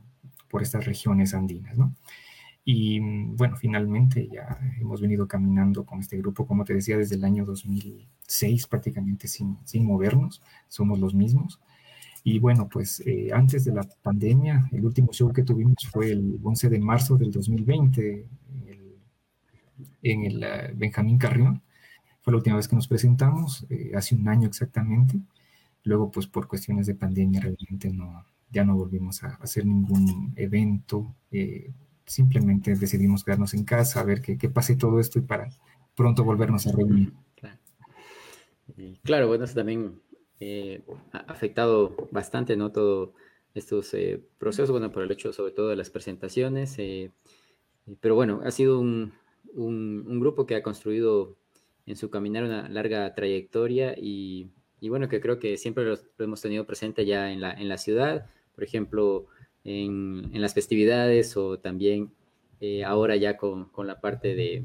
por 0.48 0.62
estas 0.62 0.84
regiones 0.84 1.34
andinas, 1.34 1.76
¿no? 1.76 1.96
Y 2.64 3.00
bueno, 3.00 3.56
finalmente 3.56 4.28
ya 4.32 4.60
hemos 4.80 5.00
venido 5.00 5.26
caminando 5.26 5.84
con 5.84 5.98
este 5.98 6.18
grupo, 6.18 6.46
como 6.46 6.64
te 6.64 6.74
decía, 6.74 6.96
desde 6.96 7.16
el 7.16 7.24
año 7.24 7.44
2006 7.44 8.68
prácticamente 8.68 9.26
sin, 9.26 9.58
sin 9.64 9.84
movernos, 9.84 10.40
somos 10.68 11.00
los 11.00 11.14
mismos. 11.14 11.58
Y 12.22 12.38
bueno, 12.38 12.68
pues 12.68 13.00
eh, 13.06 13.30
antes 13.32 13.64
de 13.64 13.72
la 13.72 13.82
pandemia, 14.02 14.68
el 14.72 14.84
último 14.84 15.12
show 15.12 15.32
que 15.32 15.42
tuvimos 15.42 15.86
fue 15.90 16.10
el 16.12 16.38
11 16.42 16.68
de 16.68 16.78
marzo 16.78 17.16
del 17.16 17.30
2020 17.30 18.26
en 20.02 20.24
el 20.24 20.38
uh, 20.38 20.76
Benjamín 20.76 21.18
Carrión. 21.18 21.62
Fue 22.20 22.32
la 22.32 22.38
última 22.38 22.56
vez 22.56 22.68
que 22.68 22.76
nos 22.76 22.88
presentamos, 22.88 23.66
eh, 23.70 23.92
hace 23.94 24.14
un 24.14 24.28
año 24.28 24.48
exactamente. 24.48 25.18
Luego, 25.84 26.10
pues 26.10 26.26
por 26.26 26.46
cuestiones 26.46 26.86
de 26.86 26.94
pandemia, 26.94 27.40
realmente 27.40 27.90
no, 27.90 28.26
ya 28.50 28.64
no 28.64 28.76
volvimos 28.76 29.22
a 29.22 29.36
hacer 29.36 29.64
ningún 29.64 30.34
evento. 30.36 31.14
Simplemente 32.04 32.74
decidimos 32.74 33.24
quedarnos 33.24 33.54
en 33.54 33.64
casa, 33.64 34.00
a 34.00 34.04
ver 34.04 34.20
qué, 34.20 34.36
qué 34.36 34.50
pase 34.50 34.76
todo 34.76 35.00
esto 35.00 35.18
y 35.18 35.22
para 35.22 35.48
pronto 35.94 36.22
volvernos 36.22 36.66
a 36.66 36.72
reunir. 36.72 37.14
Claro, 37.36 37.56
claro 39.02 39.28
bueno, 39.28 39.44
eso 39.44 39.54
también 39.54 39.94
eh, 40.40 40.82
afectado 41.12 42.08
bastante, 42.10 42.56
¿no? 42.56 42.72
Todo 42.72 43.12
estos 43.54 43.92
eh, 43.92 44.22
procesos, 44.38 44.70
bueno, 44.70 44.90
por 44.90 45.02
el 45.02 45.10
hecho 45.10 45.34
sobre 45.34 45.52
todo 45.52 45.68
de 45.68 45.76
las 45.76 45.90
presentaciones, 45.90 46.78
eh, 46.78 47.10
pero 48.00 48.14
bueno, 48.14 48.40
ha 48.44 48.50
sido 48.50 48.80
un, 48.80 49.12
un, 49.54 50.18
grupo 50.18 50.46
que 50.46 50.54
ha 50.54 50.62
construido 50.62 51.36
en 51.86 51.96
su 51.96 52.08
caminar 52.08 52.44
una 52.44 52.68
larga 52.70 53.14
trayectoria 53.14 53.94
y, 53.98 54.48
y 54.80 54.88
bueno, 54.88 55.08
que 55.10 55.20
creo 55.20 55.38
que 55.38 55.58
siempre 55.58 55.84
lo, 55.84 55.98
hemos 56.18 56.40
tenido 56.40 56.66
presente 56.66 57.04
ya 57.04 57.32
en 57.32 57.42
la, 57.42 57.52
en 57.52 57.68
la 57.68 57.76
ciudad, 57.76 58.26
por 58.54 58.64
ejemplo, 58.64 59.26
en, 59.64 60.30
en 60.32 60.40
las 60.40 60.54
festividades 60.54 61.36
o 61.36 61.58
también 61.58 62.12
ahora 62.86 63.16
ya 63.16 63.36
con, 63.36 63.66
con 63.70 63.86
la 63.86 64.00
parte 64.00 64.34
de, 64.34 64.64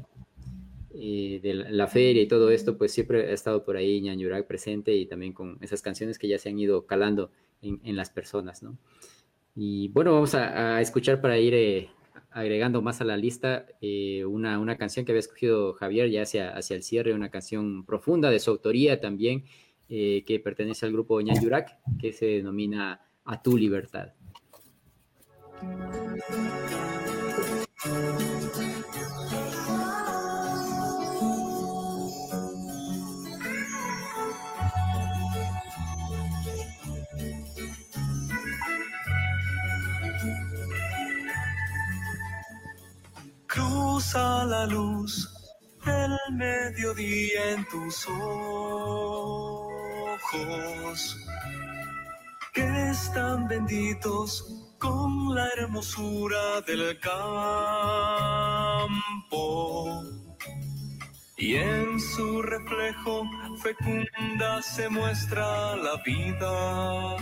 de 0.96 1.54
la 1.54 1.86
feria 1.86 2.22
y 2.22 2.28
todo 2.28 2.50
esto, 2.50 2.78
pues 2.78 2.92
siempre 2.92 3.30
ha 3.30 3.32
estado 3.32 3.64
por 3.64 3.76
ahí 3.76 4.00
Ñanyurak 4.00 4.46
presente 4.46 4.94
y 4.94 5.06
también 5.06 5.32
con 5.32 5.58
esas 5.60 5.82
canciones 5.82 6.18
que 6.18 6.28
ya 6.28 6.38
se 6.38 6.48
han 6.48 6.58
ido 6.58 6.86
calando 6.86 7.30
en, 7.62 7.96
las 7.96 8.10
personas, 8.10 8.62
¿no? 8.62 8.78
Y 9.54 9.88
bueno, 9.88 10.12
vamos 10.12 10.34
a, 10.34 10.80
escuchar 10.80 11.20
para 11.20 11.38
ir 11.38 11.54
eh, 11.54 11.88
agregando 12.30 12.82
más 12.82 13.00
a 13.00 13.04
la 13.04 13.16
lista 13.16 13.66
eh, 13.80 14.24
una, 14.24 14.58
una, 14.58 14.76
canción 14.76 15.04
que 15.04 15.12
había 15.12 15.20
escogido 15.20 15.72
Javier 15.74 16.10
ya 16.10 16.22
hacia, 16.22 16.54
hacia 16.56 16.76
el 16.76 16.82
cierre, 16.82 17.14
una 17.14 17.30
canción 17.30 17.84
profunda 17.84 18.30
de 18.30 18.38
su 18.38 18.50
autoría 18.50 19.00
también, 19.00 19.44
eh, 19.88 20.24
que 20.26 20.40
pertenece 20.40 20.84
al 20.84 20.92
grupo 20.92 21.20
Ñanyurak, 21.20 21.78
que 22.00 22.12
se 22.12 22.26
denomina 22.26 23.00
A 23.24 23.42
tu 23.42 23.56
libertad. 23.56 24.12
Cruza 43.96 44.44
la 44.44 44.66
luz 44.66 45.26
del 45.86 46.18
mediodía 46.32 47.52
en 47.52 47.64
tus 47.68 48.06
ojos, 48.08 49.76
que 52.52 52.90
están 52.90 53.48
benditos 53.48 54.44
con 54.78 55.34
la 55.34 55.48
hermosura 55.56 56.60
del 56.66 57.00
campo. 57.00 57.24
Y 61.38 61.54
en 61.54 61.98
su 61.98 62.42
reflejo 62.42 63.22
fecunda 63.62 64.60
se 64.60 64.90
muestra 64.90 65.74
la 65.76 65.96
vida 66.04 67.16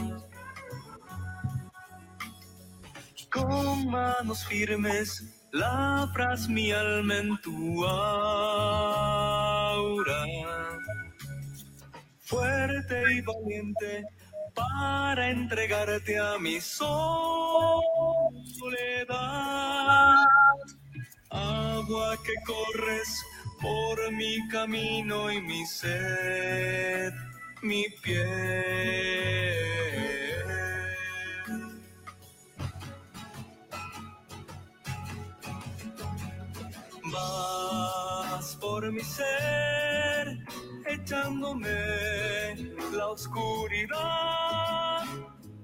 con 3.31 3.91
manos 3.91 4.45
firmes 4.47 5.34
labras 5.55 6.49
mi 6.49 6.73
alma 6.73 7.17
en 7.19 7.37
tu 7.41 7.85
aura. 7.87 8.65
Fuerte 12.19 12.97
y 13.15 13.21
valiente 13.21 14.05
para 14.55 15.31
entregarte 15.31 16.19
a 16.19 16.39
mi 16.39 16.61
soledad. 16.61 16.97
Agua 21.31 22.19
que 22.25 22.35
corres 22.45 23.23
por 23.61 24.13
mi 24.13 24.49
camino 24.49 25.31
y 25.31 25.41
mi 25.41 25.65
sed, 25.67 27.13
mi 27.63 27.85
piel. 28.03 29.55
Vas 37.15 38.57
por 38.61 38.91
mi 38.91 39.01
ser, 39.01 40.39
echándome 40.87 41.71
la 42.93 43.07
oscuridad 43.09 45.05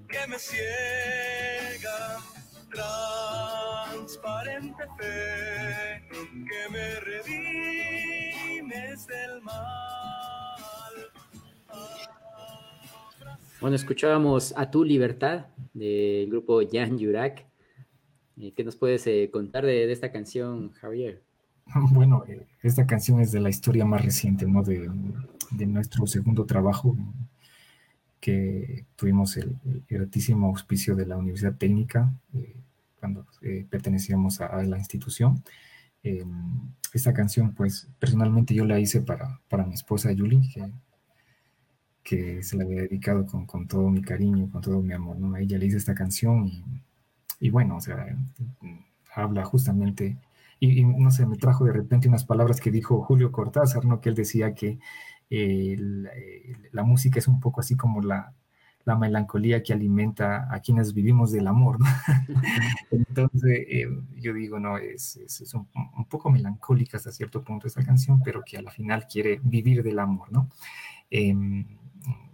que 0.08 0.26
me 0.28 0.38
ciega, 0.38 2.18
transparente 3.90 4.84
fe 4.96 6.08
que 6.22 6.68
me 6.70 7.00
redimes 7.00 7.38
del 9.08 9.42
mal. 9.42 9.56
Bueno, 13.60 13.74
escuchábamos 13.74 14.54
A 14.56 14.70
Tu 14.70 14.84
Libertad 14.84 15.46
del 15.74 16.30
grupo 16.30 16.60
Jan 16.70 16.96
Yurak. 16.96 17.44
Eh, 18.40 18.52
¿Qué 18.54 18.62
nos 18.62 18.76
puedes 18.76 19.04
eh, 19.08 19.30
contar 19.32 19.66
de, 19.66 19.86
de 19.86 19.92
esta 19.92 20.12
canción, 20.12 20.70
Javier? 20.72 21.24
Bueno, 21.92 22.24
eh, 22.28 22.46
esta 22.62 22.86
canción 22.86 23.20
es 23.20 23.32
de 23.32 23.40
la 23.40 23.50
historia 23.50 23.84
más 23.84 24.04
reciente, 24.04 24.46
¿no? 24.46 24.62
De, 24.62 24.90
de 25.50 25.66
nuestro 25.66 26.06
segundo 26.06 26.44
trabajo, 26.46 26.96
que 28.20 28.84
tuvimos 28.96 29.36
el, 29.36 29.56
gratísimo 29.88 30.48
auspicio 30.48 30.94
de 30.94 31.06
la 31.06 31.16
Universidad 31.16 31.56
Técnica 31.56 32.12
eh, 32.34 32.54
cuando 32.98 33.26
eh, 33.40 33.66
pertenecíamos 33.68 34.40
a, 34.40 34.62
la 34.62 34.78
institución. 34.78 35.42
esta 36.92 37.12
canción, 37.14 37.54
pues, 37.54 37.88
personalmente 37.98 38.54
yo 38.54 38.64
la 38.64 38.78
hice 38.78 39.00
para, 39.00 39.40
para 39.48 39.64
mi 39.64 39.74
esposa 39.74 40.10
Julie, 40.16 40.42
que, 40.52 40.70
que 42.02 42.42
se 42.42 42.56
la 42.56 42.64
había 42.64 42.82
dedicado 42.82 43.26
con, 43.26 43.46
con, 43.46 43.66
todo 43.68 43.88
mi 43.90 44.02
cariño, 44.02 44.50
con 44.50 44.60
todo 44.60 44.82
mi 44.82 44.92
amor, 44.92 45.18
¿no? 45.18 45.34
A 45.34 45.40
ella 45.40 45.58
le 45.58 45.66
hice 45.66 45.78
esta 45.78 45.94
canción 45.94 46.46
y, 46.46 46.64
y 47.40 47.50
bueno, 47.50 47.76
o 47.76 47.80
sea, 47.80 48.06
habla 49.14 49.44
justamente 49.44 50.16
y, 50.60 50.84
no 50.84 51.10
sé, 51.10 51.26
me 51.26 51.38
trajo 51.38 51.64
de 51.64 51.72
repente 51.72 52.06
unas 52.06 52.24
palabras 52.26 52.60
que 52.60 52.70
dijo 52.70 53.02
Julio 53.02 53.32
Cortázar, 53.32 53.86
¿no? 53.86 54.00
Que 54.00 54.10
él 54.10 54.14
decía 54.14 54.54
que 54.54 54.78
eh, 55.30 55.76
la, 56.70 56.82
música 56.84 57.18
es 57.18 57.28
un 57.28 57.40
poco 57.40 57.60
así 57.60 57.76
como 57.76 58.02
la, 58.02 58.34
la, 58.84 58.96
melancolía 58.96 59.62
que 59.62 59.72
alimenta 59.72 60.52
a 60.54 60.60
quienes 60.60 60.92
vivimos 60.92 61.32
del 61.32 61.46
amor, 61.46 61.80
¿no? 61.80 61.86
Entonces, 62.90 63.64
eh, 63.68 63.88
yo 64.16 64.34
digo, 64.34 64.60
no, 64.60 64.76
es, 64.76 65.16
es, 65.16 65.54
un, 65.54 65.66
un, 65.96 66.04
poco 66.04 66.30
melancólica 66.30 66.98
hasta 66.98 67.10
cierto 67.10 67.42
punto 67.42 67.66
esta 67.66 67.82
canción, 67.82 68.20
pero 68.22 68.42
que 68.44 68.58
a 68.58 68.62
la 68.62 68.70
final 68.70 69.06
quiere 69.10 69.40
vivir 69.42 69.82
del 69.82 69.98
amor, 69.98 70.30
¿no? 70.30 70.50
Em, 71.10 71.64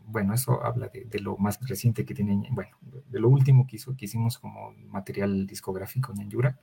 bueno, 0.08 0.34
eso 0.34 0.64
habla 0.64 0.88
de, 0.88 1.04
de, 1.04 1.20
lo 1.20 1.36
más 1.36 1.60
reciente 1.68 2.04
que 2.04 2.14
tiene, 2.14 2.48
bueno, 2.50 2.76
de 3.08 3.20
lo 3.20 3.28
último 3.28 3.66
que, 3.66 3.76
hizo, 3.76 3.96
que 3.96 4.06
hicimos 4.06 4.38
como 4.38 4.72
material 4.88 5.46
discográfico 5.46 6.12
en 6.18 6.28
Yura 6.28 6.58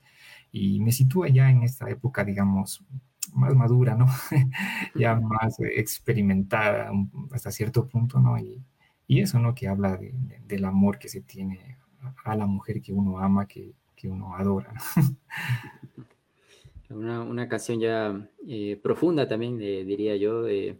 y 0.54 0.80
me 0.80 0.92
sitúa 0.92 1.30
ya 1.30 1.50
en 1.50 1.64
esta 1.64 1.90
época, 1.90 2.24
digamos, 2.24 2.86
más 3.34 3.56
madura, 3.56 3.96
¿no? 3.96 4.06
ya 4.96 5.16
más 5.16 5.60
experimentada 5.60 6.92
hasta 7.32 7.52
cierto 7.52 7.88
punto, 7.88 8.20
¿no? 8.20 8.38
Y, 8.38 8.64
y 9.08 9.22
eso, 9.22 9.40
¿no? 9.40 9.56
Que 9.56 9.68
habla 9.68 9.98
de, 9.98 10.14
del 10.46 10.66
amor 10.66 11.00
que 11.00 11.10
se 11.10 11.22
tiene 11.22 11.78
a 12.24 12.36
la 12.36 12.46
mujer 12.46 12.82
que 12.82 12.94
uno 12.94 13.18
ama, 13.18 13.48
que, 13.48 13.74
que 13.96 14.08
uno 14.08 14.36
adora. 14.36 14.72
una, 16.92 17.24
una, 17.24 17.50
canción 17.50 17.80
ya 17.80 18.30
eh, 18.48 18.80
profunda 18.82 19.28
también, 19.28 19.60
eh, 19.60 19.84
diría 19.84 20.16
yo, 20.18 20.48
eh, 20.48 20.78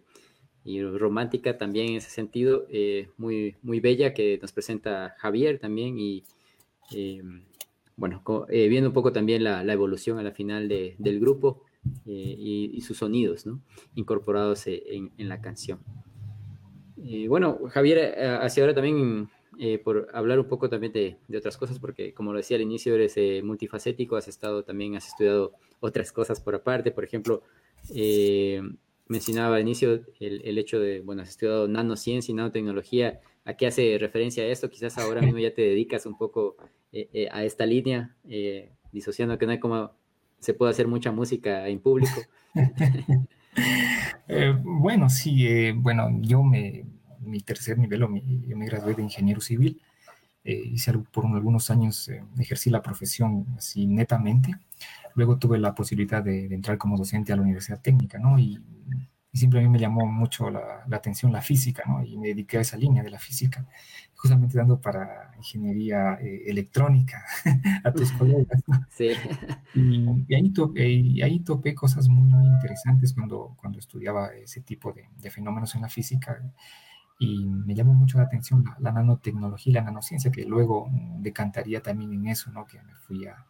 y 0.64 0.84
romántica 0.84 1.58
también 1.58 1.90
en 1.90 1.96
ese 1.96 2.12
sentido, 2.12 2.68
muy, 3.18 3.58
muy 3.64 3.80
bella 3.80 4.14
que 4.14 4.38
nos 4.40 4.54
presenta 4.54 5.16
Javier 5.18 5.60
también 5.60 5.98
y 6.00 6.24
bueno, 7.96 8.24
eh, 8.50 8.68
viendo 8.68 8.90
un 8.90 8.94
poco 8.94 9.12
también 9.12 9.44
la, 9.44 9.62
evolución 9.72 10.18
a 10.18 10.24
la 10.24 10.32
final 10.32 10.68
del 10.68 11.20
grupo 11.20 11.64
eh, 12.06 12.36
y, 12.74 12.82
sus 12.82 12.98
sonidos, 12.98 13.46
¿no? 13.46 13.62
Incorporados 13.96 14.68
eh, 14.68 14.84
en, 15.18 15.30
la 15.30 15.42
canción. 15.42 15.80
bueno, 17.28 17.60
Javier, 17.70 18.16
hacia 18.42 18.64
ahora 18.64 18.74
también 18.74 19.30
por 19.84 20.10
hablar 20.14 20.40
un 20.40 20.48
poco 20.48 20.70
también 20.70 20.94
de, 20.94 21.38
otras 21.38 21.58
cosas, 21.58 21.80
porque 21.80 22.14
como 22.14 22.32
lo 22.32 22.38
decía 22.38 22.58
al 22.58 22.64
inicio, 22.64 22.96
eres 22.96 23.16
multifacético, 23.44 24.16
has 24.16 24.28
estado 24.28 24.64
también, 24.64 24.96
has 24.96 25.08
estudiado 25.08 25.54
otras 25.80 26.12
cosas 26.12 26.42
por 26.42 26.56
aparte, 26.56 26.92
por 26.92 27.04
ejemplo, 27.04 27.44
mencionaba 29.08 29.58
al 29.58 29.62
inicio 29.62 30.02
el, 30.20 30.42
el, 30.44 30.58
hecho 30.58 30.80
de, 30.80 31.02
bueno, 31.02 31.22
has 31.22 31.30
estudiado 31.30 31.68
nanociencia 31.68 32.32
y 32.32 32.36
nanotecnología, 32.36 33.20
¿a 33.46 33.56
qué 33.56 33.68
hace 33.68 33.98
referencia 34.00 34.46
esto? 34.46 34.70
Quizás 34.70 34.98
ahora 34.98 35.22
mismo 35.22 35.40
ya 35.40 35.54
te 35.54 35.62
dedicas 35.62 36.06
un 36.06 36.18
poco 36.18 36.56
eh, 36.92 37.10
eh, 37.14 37.28
a 37.32 37.44
esta 37.44 37.66
línea, 37.66 38.16
eh, 38.30 38.72
disociando 38.92 39.38
que 39.38 39.46
no 39.46 39.52
hay 39.52 39.60
como 39.60 39.92
se 40.40 40.54
puede 40.54 40.72
hacer 40.72 40.88
mucha 40.88 41.12
música 41.12 41.68
en 41.68 41.80
público. 41.80 42.22
bueno, 44.64 45.10
sí, 45.10 45.72
bueno, 45.72 46.10
yo 46.22 46.44
me, 46.44 46.86
mi 47.22 47.40
tercer 47.40 47.78
nivel, 47.78 48.02
yo 48.02 48.58
me 48.58 48.66
gradué 48.66 48.94
de 48.94 49.02
ingeniero 49.02 49.42
civil, 49.42 49.82
hice 50.44 50.94
por 51.12 51.26
algunos 51.26 51.70
años, 51.70 52.10
ejercí 52.38 52.70
la 52.70 52.82
profesión 52.82 53.46
así 53.58 53.88
netamente, 53.88 54.56
luego 55.16 55.38
tuve 55.38 55.60
la 55.60 55.76
posibilidad 55.76 56.24
de, 56.24 56.48
de, 56.48 56.56
entrar 56.56 56.78
como 56.78 56.98
docente 56.98 57.34
a 57.34 57.36
la 57.36 57.42
Universidad 57.42 57.82
Técnica, 57.82 58.20
¿no? 58.20 58.40
Y 58.40 58.60
y 59.34 59.40
siempre 59.40 59.60
a 59.60 59.64
mí 59.64 59.70
me 59.70 59.80
llamó 59.80 60.06
mucho 60.06 60.52
la, 60.52 60.84
atención 60.92 61.32
la 61.32 61.42
física, 61.42 61.84
¿no? 61.88 62.04
Y 62.04 62.18
me 62.20 62.28
dediqué 62.28 62.60
a 62.60 62.62
esa 62.62 62.78
línea 62.78 63.02
de 63.02 63.10
la 63.10 63.18
física, 63.18 63.66
justamente 64.14 64.56
dando 64.56 64.80
para 64.80 65.32
ingeniería 65.38 66.20
eh, 66.22 66.44
electrónica 66.46 67.26
a 67.84 67.92
tus 67.92 68.12
colegas. 68.12 68.62
Sí. 68.92 69.10
Y, 69.74 70.36
ahí 70.36 70.52
topé, 70.52 70.88
y, 70.88 71.24
ahí 71.24 71.40
topé 71.40 71.74
cosas 71.74 72.08
muy, 72.10 72.30
muy 72.30 72.46
interesantes 72.46 73.12
cuando, 73.14 73.56
cuando 73.60 73.80
estudiaba 73.80 74.28
ese 74.36 74.62
tipo 74.62 74.94
de, 74.94 75.10
de, 75.18 75.32
fenómenos 75.32 75.74
en 75.74 75.82
la 75.82 75.90
física. 75.90 76.40
Y 77.18 77.44
me 77.44 77.74
llamó 77.74 77.96
mucho 77.96 78.20
la 78.20 78.26
atención 78.26 78.64
la, 78.80 78.92
nanotecnología 78.92 79.72
y 79.72 79.74
la 79.74 79.82
nanociencia, 79.82 80.32
que 80.32 80.46
luego 80.46 80.92
decantaría 81.18 81.82
también 81.82 82.14
en 82.14 82.28
eso, 82.28 82.52
¿no? 82.52 82.68
Que 82.68 82.80
me 82.84 82.94
fui 82.94 83.26
a, 83.26 83.48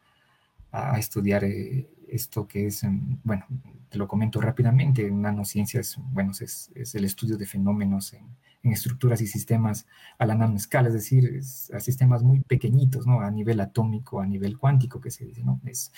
a 0.73 0.97
estudiar 0.97 1.43
eh, 1.43 1.87
esto 2.07 2.47
que 2.47 2.65
es, 2.65 2.83
bueno, 3.23 3.45
te 3.89 3.99
lo 3.99 4.07
comento 4.07 4.41
rápidamente, 4.41 5.09
nanociencias, 5.09 5.97
bueno, 6.11 6.31
es, 6.31 6.71
es 6.73 6.95
el 6.95 7.05
estudio 7.05 7.37
de 7.37 7.45
fenómenos 7.45 8.13
en, 8.13 8.25
en, 8.63 8.71
estructuras 8.71 9.21
y 9.21 9.27
sistemas 9.27 9.85
a 10.17 10.25
la 10.25 10.33
nanoescala, 10.33 10.87
es 10.87 10.95
decir, 10.95 11.41
a 11.73 11.79
sistemas 11.79 12.23
muy 12.23 12.39
pequeñitos, 12.39 13.05
¿no? 13.05 13.21
A 13.21 13.29
nivel 13.29 13.59
atómico, 13.59 14.19
a 14.19 14.25
nivel 14.25 14.57
cuántico, 14.57 14.99
que 14.99 15.11
se 15.11 15.25
dice, 15.25 15.43
¿no? 15.43 15.61
Es, 15.65 15.91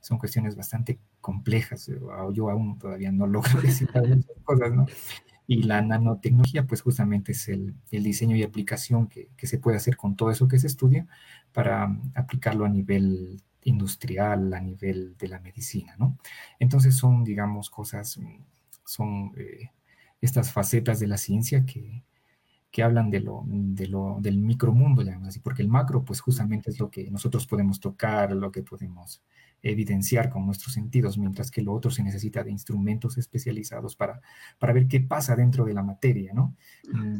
son 0.00 0.18
cuestiones 0.18 0.56
bastante 0.56 0.98
complejas, 1.20 1.90
yo 2.32 2.50
aún 2.50 2.78
todavía 2.78 3.12
no 3.12 3.26
logro 3.28 3.60
decir 3.60 3.90
muchas 3.94 4.24
cosas, 4.44 4.72
¿no? 4.72 4.86
Y 5.46 5.64
la 5.64 5.82
nanotecnología, 5.82 6.66
pues 6.66 6.80
justamente 6.80 7.32
es 7.32 7.48
el, 7.48 7.74
el 7.90 8.02
diseño 8.02 8.34
y 8.36 8.42
aplicación 8.44 9.08
que, 9.08 9.28
que, 9.36 9.46
se 9.46 9.58
puede 9.58 9.76
hacer 9.76 9.98
con 9.98 10.16
todo 10.16 10.30
eso 10.30 10.48
que 10.48 10.58
se 10.58 10.68
estudia 10.68 11.06
para 11.52 11.94
aplicarlo 12.14 12.64
a 12.64 12.70
nivel 12.70 13.42
industrial, 13.64 14.52
a 14.54 14.60
nivel 14.60 15.16
de 15.16 15.28
la 15.28 15.40
medicina, 15.40 15.94
¿no? 15.98 16.18
Entonces 16.58 16.96
son, 16.96 17.24
digamos, 17.24 17.70
cosas, 17.70 18.18
son 18.84 19.32
eh, 19.36 19.70
estas 20.20 20.52
facetas 20.52 21.00
de 21.00 21.06
la 21.06 21.18
ciencia 21.18 21.64
que, 21.64 22.02
que 22.72 22.82
hablan 22.82 23.10
de 23.10 23.20
lo, 23.20 23.44
de 23.46 23.86
lo, 23.86 24.18
del 24.20 24.38
micromundo, 24.38 25.04
digamos 25.04 25.28
así, 25.28 25.40
porque 25.40 25.62
el 25.62 25.68
macro, 25.68 26.04
pues 26.04 26.20
justamente 26.20 26.70
es 26.70 26.80
lo 26.80 26.90
que 26.90 27.10
nosotros 27.10 27.46
podemos 27.46 27.78
tocar, 27.80 28.32
lo 28.32 28.50
que 28.50 28.62
podemos 28.62 29.22
evidenciar 29.62 30.30
con 30.30 30.46
nuestros 30.46 30.72
sentidos, 30.72 31.18
mientras 31.18 31.50
que 31.50 31.62
lo 31.62 31.72
otro 31.72 31.90
se 31.90 32.02
necesita 32.02 32.42
de 32.42 32.50
instrumentos 32.50 33.18
especializados 33.18 33.94
para, 33.94 34.20
para 34.58 34.72
ver 34.72 34.88
qué 34.88 35.00
pasa 35.00 35.36
dentro 35.36 35.64
de 35.64 35.74
la 35.74 35.82
materia, 35.82 36.32
¿no? 36.32 36.56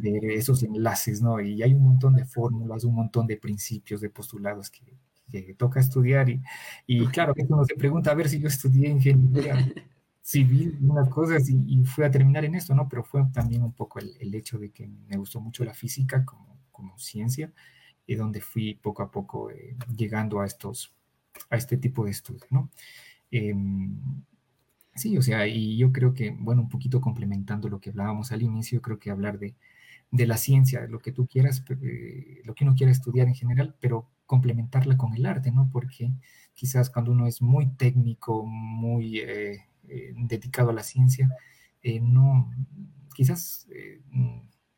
De 0.01 0.35
esos 0.35 0.63
enlaces, 0.63 1.21
¿no? 1.21 1.39
Y 1.39 1.61
hay 1.61 1.73
un 1.73 1.83
montón 1.83 2.15
de 2.15 2.25
fórmulas, 2.25 2.83
un 2.83 2.95
montón 2.95 3.27
de 3.27 3.37
principios, 3.37 4.01
de 4.01 4.09
postulados 4.09 4.69
que, 4.69 4.97
que 5.31 5.53
toca 5.55 5.79
estudiar 5.79 6.29
y, 6.29 6.41
y 6.87 7.05
claro 7.07 7.33
que 7.33 7.43
uno 7.47 7.65
se 7.65 7.75
pregunta 7.75 8.11
a 8.11 8.15
ver 8.15 8.29
si 8.29 8.39
yo 8.39 8.47
estudié 8.47 8.89
ingeniería 8.89 9.55
civil, 10.21 10.77
unas 10.81 11.09
cosas 11.09 11.49
y, 11.49 11.57
y, 11.67 11.85
fui 11.85 12.05
a 12.05 12.11
terminar 12.11 12.45
en 12.45 12.55
esto, 12.55 12.73
¿no? 12.73 12.87
Pero 12.87 13.03
fue 13.03 13.23
también 13.33 13.63
un 13.63 13.73
poco 13.73 13.99
el, 13.99 14.15
el, 14.19 14.33
hecho 14.35 14.57
de 14.57 14.71
que 14.71 14.87
me 14.87 15.17
gustó 15.17 15.41
mucho 15.41 15.65
la 15.65 15.73
física 15.73 16.23
como, 16.25 16.57
como 16.71 16.97
ciencia 16.97 17.51
y 18.07 18.15
donde 18.15 18.41
fui 18.41 18.75
poco 18.75 19.03
a 19.03 19.11
poco 19.11 19.51
eh, 19.51 19.75
llegando 19.95 20.41
a 20.41 20.45
estos, 20.45 20.93
a 21.49 21.57
este 21.57 21.77
tipo 21.77 22.05
de 22.05 22.11
estudios, 22.11 22.45
¿no? 22.51 22.69
Em, 23.31 23.97
sí, 24.95 25.17
o 25.17 25.21
sea, 25.21 25.47
y 25.47 25.77
yo 25.77 25.91
creo 25.91 26.13
que, 26.13 26.31
bueno, 26.31 26.61
un 26.61 26.69
poquito 26.69 27.01
complementando 27.01 27.69
lo 27.69 27.79
que 27.79 27.89
hablábamos 27.89 28.31
al 28.31 28.43
inicio, 28.43 28.81
creo 28.81 28.99
que 28.99 29.11
hablar 29.11 29.39
de, 29.39 29.55
de 30.11 30.27
la 30.27 30.37
ciencia, 30.37 30.87
lo 30.87 30.99
que 30.99 31.11
tú 31.11 31.27
quieras, 31.27 31.63
eh, 31.81 32.41
lo 32.45 32.55
que 32.55 32.63
uno 32.65 32.75
quiera 32.75 32.91
estudiar 32.91 33.27
en 33.27 33.35
general, 33.35 33.75
pero 33.79 34.07
complementarla 34.25 34.97
con 34.97 35.13
el 35.13 35.25
arte, 35.25 35.51
¿no? 35.51 35.69
Porque 35.71 36.13
quizás 36.53 36.89
cuando 36.89 37.11
uno 37.11 37.27
es 37.27 37.41
muy 37.41 37.67
técnico, 37.75 38.45
muy 38.45 39.19
eh, 39.19 39.65
dedicado 40.15 40.69
a 40.69 40.73
la 40.73 40.83
ciencia, 40.83 41.29
no, 42.01 42.49
quizás 43.13 43.67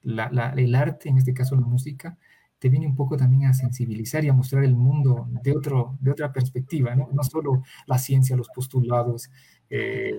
el 0.04 0.76
arte, 0.76 1.10
en 1.10 1.18
este 1.18 1.34
caso 1.34 1.56
la 1.56 1.62
música, 1.62 2.18
te 2.60 2.70
viene 2.70 2.88
un 2.88 2.96
poco 2.96 3.18
también 3.18 3.46
a 3.46 3.54
sensibilizar 3.54 4.24
y 4.24 4.30
a 4.30 4.34
mostrar 4.34 4.64
el 4.64 4.76
mundo 4.76 5.28
de, 5.44 5.52
otro, 5.52 5.98
de 6.00 6.12
otra 6.12 6.32
perspectiva, 6.32 6.96
¿no? 6.96 7.10
no 7.14 7.24
solo 7.24 7.64
la 7.86 7.98
ciencia, 7.98 8.36
los 8.36 8.50
postulados, 8.50 9.30
eh, 9.70 10.12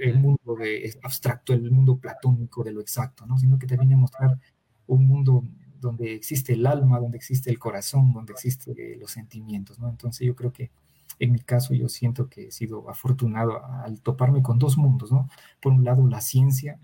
el, 0.00 0.18
mundo 0.18 0.56
abstracto, 1.02 1.52
el 1.52 1.70
mundo 1.70 1.98
platónico 1.98 2.62
de 2.62 2.72
lo 2.72 2.80
exacto, 2.80 3.26
¿no? 3.26 3.36
sino 3.36 3.58
que 3.58 3.66
te 3.66 3.76
viene 3.76 3.94
a 3.94 3.98
mostrar 3.98 4.38
un 4.86 5.06
mundo 5.06 5.44
donde 5.80 6.14
existe 6.14 6.52
el 6.52 6.66
alma, 6.66 7.00
donde 7.00 7.16
existe 7.16 7.50
el 7.50 7.58
corazón, 7.58 8.12
donde 8.12 8.32
existen 8.32 8.74
los 9.00 9.10
sentimientos. 9.10 9.78
¿no? 9.78 9.88
Entonces 9.88 10.26
yo 10.26 10.34
creo 10.34 10.52
que 10.52 10.70
en 11.18 11.32
mi 11.32 11.38
caso 11.40 11.74
yo 11.74 11.88
siento 11.88 12.28
que 12.28 12.48
he 12.48 12.50
sido 12.50 12.88
afortunado 12.88 13.64
al 13.64 14.00
toparme 14.00 14.42
con 14.42 14.58
dos 14.58 14.78
mundos, 14.78 15.12
¿no? 15.12 15.28
Por 15.60 15.72
un 15.72 15.84
lado 15.84 16.06
la 16.06 16.22
ciencia, 16.22 16.78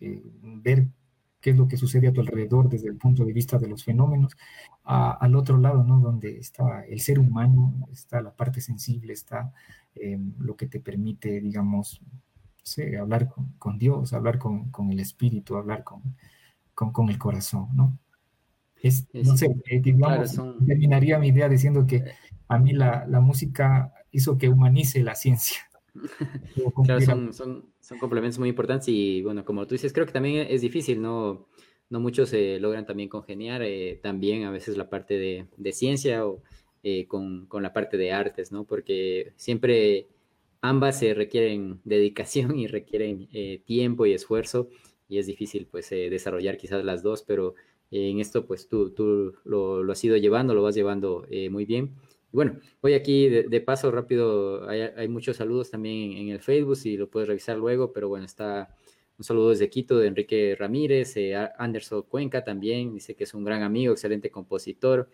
eh, 0.00 0.22
ver 0.42 0.86
qué 1.40 1.50
es 1.50 1.56
lo 1.56 1.66
que 1.66 1.76
sucede 1.76 2.06
a 2.06 2.12
tu 2.12 2.20
alrededor 2.20 2.68
desde 2.68 2.88
el 2.88 2.96
punto 2.96 3.24
de 3.24 3.32
vista 3.32 3.58
de 3.58 3.66
los 3.66 3.84
fenómenos, 3.84 4.36
al 4.84 5.34
otro 5.34 5.58
lado, 5.58 5.82
¿no? 5.82 5.98
Donde 5.98 6.38
está 6.38 6.84
el 6.86 7.00
ser 7.00 7.18
humano, 7.18 7.88
está 7.90 8.22
la 8.22 8.32
parte 8.32 8.60
sensible, 8.60 9.12
está 9.12 9.52
eh, 9.96 10.18
lo 10.38 10.56
que 10.56 10.66
te 10.66 10.78
permite, 10.80 11.40
digamos, 11.40 12.00
sé, 12.62 12.96
hablar 12.98 13.28
con, 13.58 13.78
Dios, 13.78 14.12
hablar 14.12 14.38
con, 14.38 14.70
el 14.90 15.00
espíritu, 15.00 15.56
hablar 15.56 15.82
con, 15.84 16.16
con, 16.74 17.08
el 17.10 17.18
corazón, 17.18 17.68
¿no? 17.74 17.98
Es, 18.82 19.06
no 19.12 19.36
sé, 19.36 19.46
eh, 19.70 19.80
digamos, 19.80 20.36
terminaría 20.66 21.18
mi 21.18 21.28
idea 21.28 21.48
diciendo 21.48 21.86
que 21.86 22.02
a 22.48 22.58
mí 22.58 22.72
la, 22.72 23.06
la 23.08 23.20
música 23.20 23.92
hizo 24.10 24.36
que 24.38 24.48
humanice 24.48 25.02
la 25.02 25.14
ciencia. 25.14 25.58
claro, 26.84 27.00
son, 27.00 27.32
son, 27.32 27.66
son, 27.80 27.98
complementos 27.98 28.38
muy 28.38 28.48
importantes 28.48 28.88
y 28.88 29.22
bueno, 29.22 29.44
como 29.44 29.66
tú 29.66 29.74
dices, 29.74 29.92
creo 29.92 30.06
que 30.06 30.12
también 30.12 30.46
es 30.48 30.60
difícil, 30.60 31.02
¿no? 31.02 31.48
No 31.90 32.00
muchos 32.00 32.30
se 32.30 32.58
logran 32.58 32.86
también 32.86 33.08
congeniar, 33.08 33.62
eh, 33.62 34.00
también 34.02 34.44
a 34.44 34.50
veces 34.50 34.76
la 34.76 34.88
parte 34.88 35.18
de, 35.18 35.46
de 35.56 35.72
ciencia 35.72 36.26
o 36.26 36.42
eh, 36.82 37.06
con, 37.06 37.46
con, 37.46 37.62
la 37.62 37.72
parte 37.72 37.96
de 37.98 38.12
artes, 38.12 38.52
¿no? 38.52 38.64
Porque 38.64 39.34
siempre 39.36 40.08
ambas 40.62 40.98
se 40.98 41.12
requieren 41.12 41.80
dedicación 41.84 42.58
y 42.58 42.66
requieren 42.66 43.28
eh, 43.32 43.62
tiempo 43.64 44.06
y 44.06 44.12
esfuerzo 44.12 44.68
y 45.08 45.18
es 45.18 45.26
difícil 45.26 45.66
pues 45.70 45.90
desarrollar 45.90 46.56
quizás 46.56 46.82
las 46.84 47.02
dos, 47.02 47.22
pero 47.22 47.54
en 47.92 48.18
esto 48.20 48.46
pues 48.46 48.68
tú, 48.68 48.90
tú 48.90 49.34
lo, 49.44 49.82
lo, 49.84 49.92
has 49.92 50.02
ido 50.02 50.16
llevando, 50.16 50.54
lo 50.54 50.62
vas 50.62 50.74
llevando 50.74 51.26
muy 51.50 51.64
bien. 51.66 51.94
Bueno, 52.32 52.58
hoy 52.80 52.94
aquí 52.94 53.28
de, 53.28 53.60
paso 53.60 53.90
rápido, 53.90 54.66
hay, 54.66 55.06
muchos 55.08 55.36
saludos 55.36 55.70
también 55.70 56.12
en, 56.16 56.28
el 56.30 56.40
Facebook, 56.40 56.76
si 56.76 56.96
lo 56.96 57.10
puedes 57.10 57.28
revisar 57.28 57.58
luego, 57.58 57.92
pero 57.92 58.08
bueno, 58.08 58.24
está 58.24 58.74
un 59.18 59.24
saludo 59.24 59.50
desde 59.50 59.68
Quito 59.68 59.98
de 59.98 60.08
Enrique 60.08 60.56
Ramírez, 60.58 61.14
eh, 61.18 61.36
Anderson 61.58 62.02
Cuenca 62.08 62.42
también, 62.42 62.94
dice 62.94 63.14
que 63.14 63.24
es 63.24 63.34
un 63.34 63.44
gran 63.44 63.62
amigo, 63.62 63.92
excelente 63.92 64.30
compositor, 64.30 65.10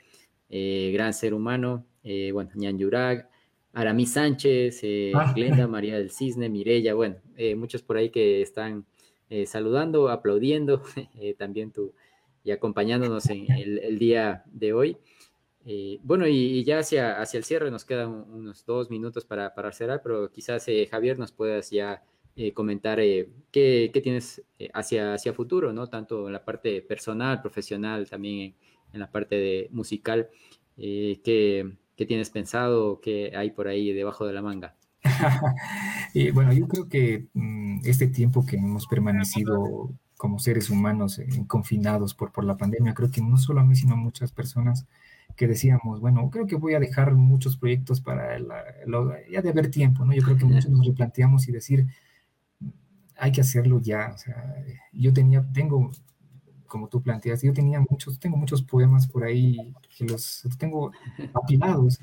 eh, 0.49 0.93
gran 0.93 1.13
ser 1.13 1.35
humano, 1.35 1.85
eh, 2.05 2.31
bueno, 2.33 2.51
Ñan 2.55 2.79
Yurag, 2.79 3.29
Aramis 3.73 4.13
Sánchez, 4.13 4.81
ah. 5.13 5.33
Glenda 5.35 5.67
María 5.67 5.99
del 5.99 6.13
Cisne, 6.13 6.49
Mirella, 6.49 6.95
bueno, 6.95 7.17
muchos 7.57 7.83
por 7.83 7.97
ahí 7.97 8.11
que 8.11 8.43
están 8.43 8.87
saludando, 9.45 10.09
aplaudiendo, 10.09 10.83
también 11.37 11.73
tú 11.73 11.95
y 12.45 12.51
acompañándonos 12.51 13.29
en 13.31 13.47
el 13.51 13.99
día 13.99 14.45
de 14.47 14.73
hoy. 14.73 14.99
Eh, 15.71 16.01
bueno, 16.03 16.27
y, 16.27 16.65
ya 16.65 16.79
hacia, 16.79 17.21
hacia 17.21 17.37
el 17.37 17.45
cierre 17.45 17.71
nos 17.71 17.85
quedan 17.85 18.25
unos 18.31 18.65
dos 18.65 18.89
minutos 18.89 19.27
para, 19.27 19.55
para 19.55 19.71
cerrar, 19.71 20.01
pero 20.03 20.31
quizás 20.31 20.67
eh, 20.69 20.89
Javier 20.91 21.19
nos 21.19 21.31
puedas 21.31 21.71
ya 21.71 22.03
eh, 22.37 22.55
comentar 22.55 22.99
qué, 22.99 23.91
qué, 23.93 24.01
tienes 24.03 24.43
hacia, 24.73 25.13
hacia 25.13 25.35
futuro, 25.35 25.75
¿no? 25.75 25.89
Tanto 25.89 26.27
en 26.27 26.33
la 26.33 26.43
parte 26.43 26.81
personal, 26.81 27.43
profesional, 27.43 28.09
también 28.09 28.55
en, 28.95 29.01
la 29.01 29.11
parte 29.11 29.37
de 29.37 29.69
musical. 29.71 30.31
¿qué, 30.75 31.21
¿qué, 31.97 32.07
tienes 32.07 32.31
pensado? 32.31 33.01
¿Qué 33.03 33.33
hay 33.37 33.51
por 33.51 33.69
ahí 33.69 33.93
debajo 33.93 34.27
de 34.27 34.33
la 34.33 34.41
manga? 34.41 34.75
bueno, 36.33 36.55
yo 36.55 36.67
creo 36.67 36.89
que 36.89 37.27
mm, 37.35 37.81
este 37.85 38.07
tiempo 38.07 38.47
que 38.47 38.57
hemos 38.57 38.87
permanecido 38.87 39.91
como 40.19 40.39
seres 40.39 40.69
humanos 40.69 41.23
confinados 41.47 42.13
por, 42.13 42.33
por 42.33 42.45
la 42.45 42.59
pandemia, 42.59 42.93
creo 42.93 43.11
que 43.11 43.23
no 43.23 43.39
solo 43.39 43.61
a 43.61 43.65
mí, 43.65 43.75
sino 43.77 43.95
a 43.95 43.97
muchas 43.97 44.33
personas, 44.33 44.87
que 45.37 45.47
decíamos, 45.47 46.01
bueno, 46.01 46.29
creo 46.31 46.47
que 46.47 46.57
voy 46.57 46.75
a 46.75 46.81
dejar 46.81 47.15
muchos 47.15 47.57
proyectos 47.57 48.01
para 48.01 48.37
ya 49.31 49.41
de 49.41 49.49
haber 49.49 49.71
tiempo, 49.71 50.05
¿no? 50.05 50.13
Yo 50.13 50.23
creo 50.23 50.37
que 50.37 50.45
muchos 50.45 50.69
nos 50.69 50.85
replanteamos 50.85 51.49
y 51.49 51.53
decir, 51.53 51.87
hay 53.17 53.31
que 53.31 53.41
hacerlo 53.41 53.81
ya. 53.81 54.11
O 54.13 54.19
sea, 54.19 54.57
yo 54.93 55.13
tenía, 55.13 55.47
tengo, 55.53 55.93
como 56.67 56.89
tú 56.89 57.01
planteas, 57.01 57.43
yo 57.43 57.53
tenía 57.53 57.81
muchos, 57.89 58.19
tengo 58.19 58.37
muchos 58.37 58.63
poemas 58.63 59.07
por 59.07 59.23
ahí 59.23 59.73
que 59.97 60.05
los 60.05 60.45
tengo 60.59 60.91
apilados. 61.33 62.01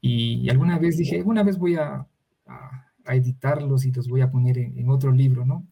Y, 0.00 0.48
alguna 0.48 0.78
vez 0.78 0.96
dije, 0.96 1.22
una 1.22 1.42
vez 1.42 1.58
voy 1.58 1.74
a, 1.74 2.06
a, 2.46 3.14
editarlos 3.14 3.84
y 3.84 3.92
los 3.92 4.08
voy 4.08 4.20
a 4.20 4.30
poner 4.30 4.58
en, 4.58 4.78
en, 4.78 4.90
otro 4.90 5.10
libro, 5.10 5.44
¿no? 5.44 5.66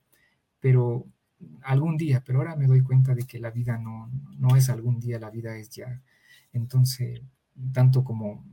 Pero 0.60 1.06
algún 1.62 1.96
día, 1.96 2.22
pero 2.24 2.38
ahora 2.38 2.56
me 2.56 2.66
doy 2.66 2.82
cuenta 2.82 3.14
de 3.14 3.24
que 3.24 3.38
la 3.38 3.50
vida 3.50 3.78
no, 3.78 4.10
no 4.38 4.56
es 4.56 4.68
algún 4.68 5.00
día, 5.00 5.18
la 5.18 5.30
vida 5.30 5.56
es 5.56 5.70
ya. 5.70 6.00
Entonces, 6.52 7.22
tanto 7.72 8.04
como, 8.04 8.44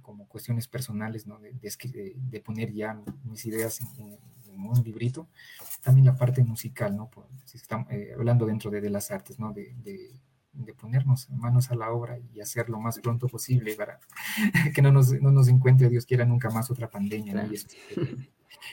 como 0.00 0.26
cuestiones 0.26 0.68
personales, 0.68 1.26
¿no? 1.26 1.38
de, 1.38 1.52
de, 1.52 2.40
poner 2.40 2.72
ya 2.72 3.00
mis 3.24 3.44
ideas 3.46 3.80
en, 3.98 4.18
un 4.54 4.84
librito, 4.84 5.28
también 5.82 6.06
la 6.06 6.14
parte 6.14 6.44
musical, 6.44 6.96
¿no? 6.96 7.10
si 7.46 7.56
estamos 7.56 7.90
eh, 7.90 8.12
hablando 8.14 8.46
dentro 8.46 8.70
de, 8.70 8.80
de, 8.80 8.90
las 8.90 9.10
artes, 9.10 9.38
¿no? 9.38 9.52
De, 9.52 9.74
de, 9.82 10.12
ponernos 10.74 11.30
manos 11.30 11.70
a 11.70 11.74
la 11.74 11.90
obra 11.90 12.18
y 12.18 12.40
hacer 12.40 12.68
lo 12.68 12.78
más 12.78 12.98
pronto 12.98 13.26
posible 13.26 13.74
para 13.74 13.98
que 14.74 14.82
no 14.82 14.92
nos, 14.92 15.12
no 15.20 15.30
nos 15.32 15.48
encuentre, 15.48 15.88
Dios 15.88 16.04
quiera, 16.04 16.26
nunca 16.26 16.50
más 16.50 16.70
otra 16.70 16.90
pandemia. 16.90 17.48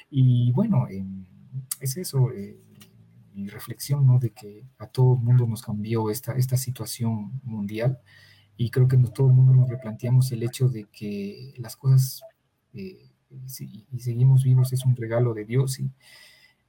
Y, 0.09 0.51
bueno, 0.51 0.87
em, 0.89 1.25
es 1.79 1.97
eso. 1.97 2.31
Eh, 2.31 2.59
mi 3.39 3.47
reflexión, 3.49 4.05
¿no? 4.05 4.19
De 4.19 4.31
que 4.31 4.65
a 4.77 4.87
todo 4.87 5.15
el 5.15 5.21
mundo 5.21 5.47
nos 5.47 5.61
cambió 5.61 6.09
esta, 6.09 6.33
esta 6.33 6.57
situación 6.57 7.39
mundial 7.43 7.99
y 8.57 8.71
creo 8.71 8.87
que 8.87 8.97
todo 8.97 9.27
el 9.27 9.33
mundo 9.33 9.53
nos 9.53 9.69
replanteamos 9.69 10.31
el 10.31 10.43
hecho 10.43 10.67
de 10.67 10.85
que 10.91 11.53
las 11.57 11.75
cosas 11.75 12.21
eh, 12.73 13.09
y 13.59 13.99
seguimos 13.99 14.43
vivos 14.43 14.73
es 14.73 14.85
un 14.85 14.95
regalo 14.95 15.33
de 15.33 15.45
Dios 15.45 15.79
y, 15.79 15.91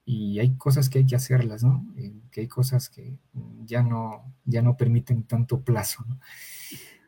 y 0.05 0.39
hay 0.39 0.57
cosas 0.57 0.89
que 0.89 0.99
hay 0.99 1.07
que 1.07 1.17
hacerlas, 1.17 1.63
¿no? 1.63 1.87
Eh, 1.97 2.13
que 2.31 2.43
hay 2.43 2.49
cosas 2.49 2.89
que 2.89 3.19
ya 3.65 3.83
no, 3.83 4.35
ya 4.45 4.63
no 4.63 4.77
permiten 4.77 5.25
tanto 5.25 5.61
plazo, 5.61 6.05
¿no? 6.07 6.21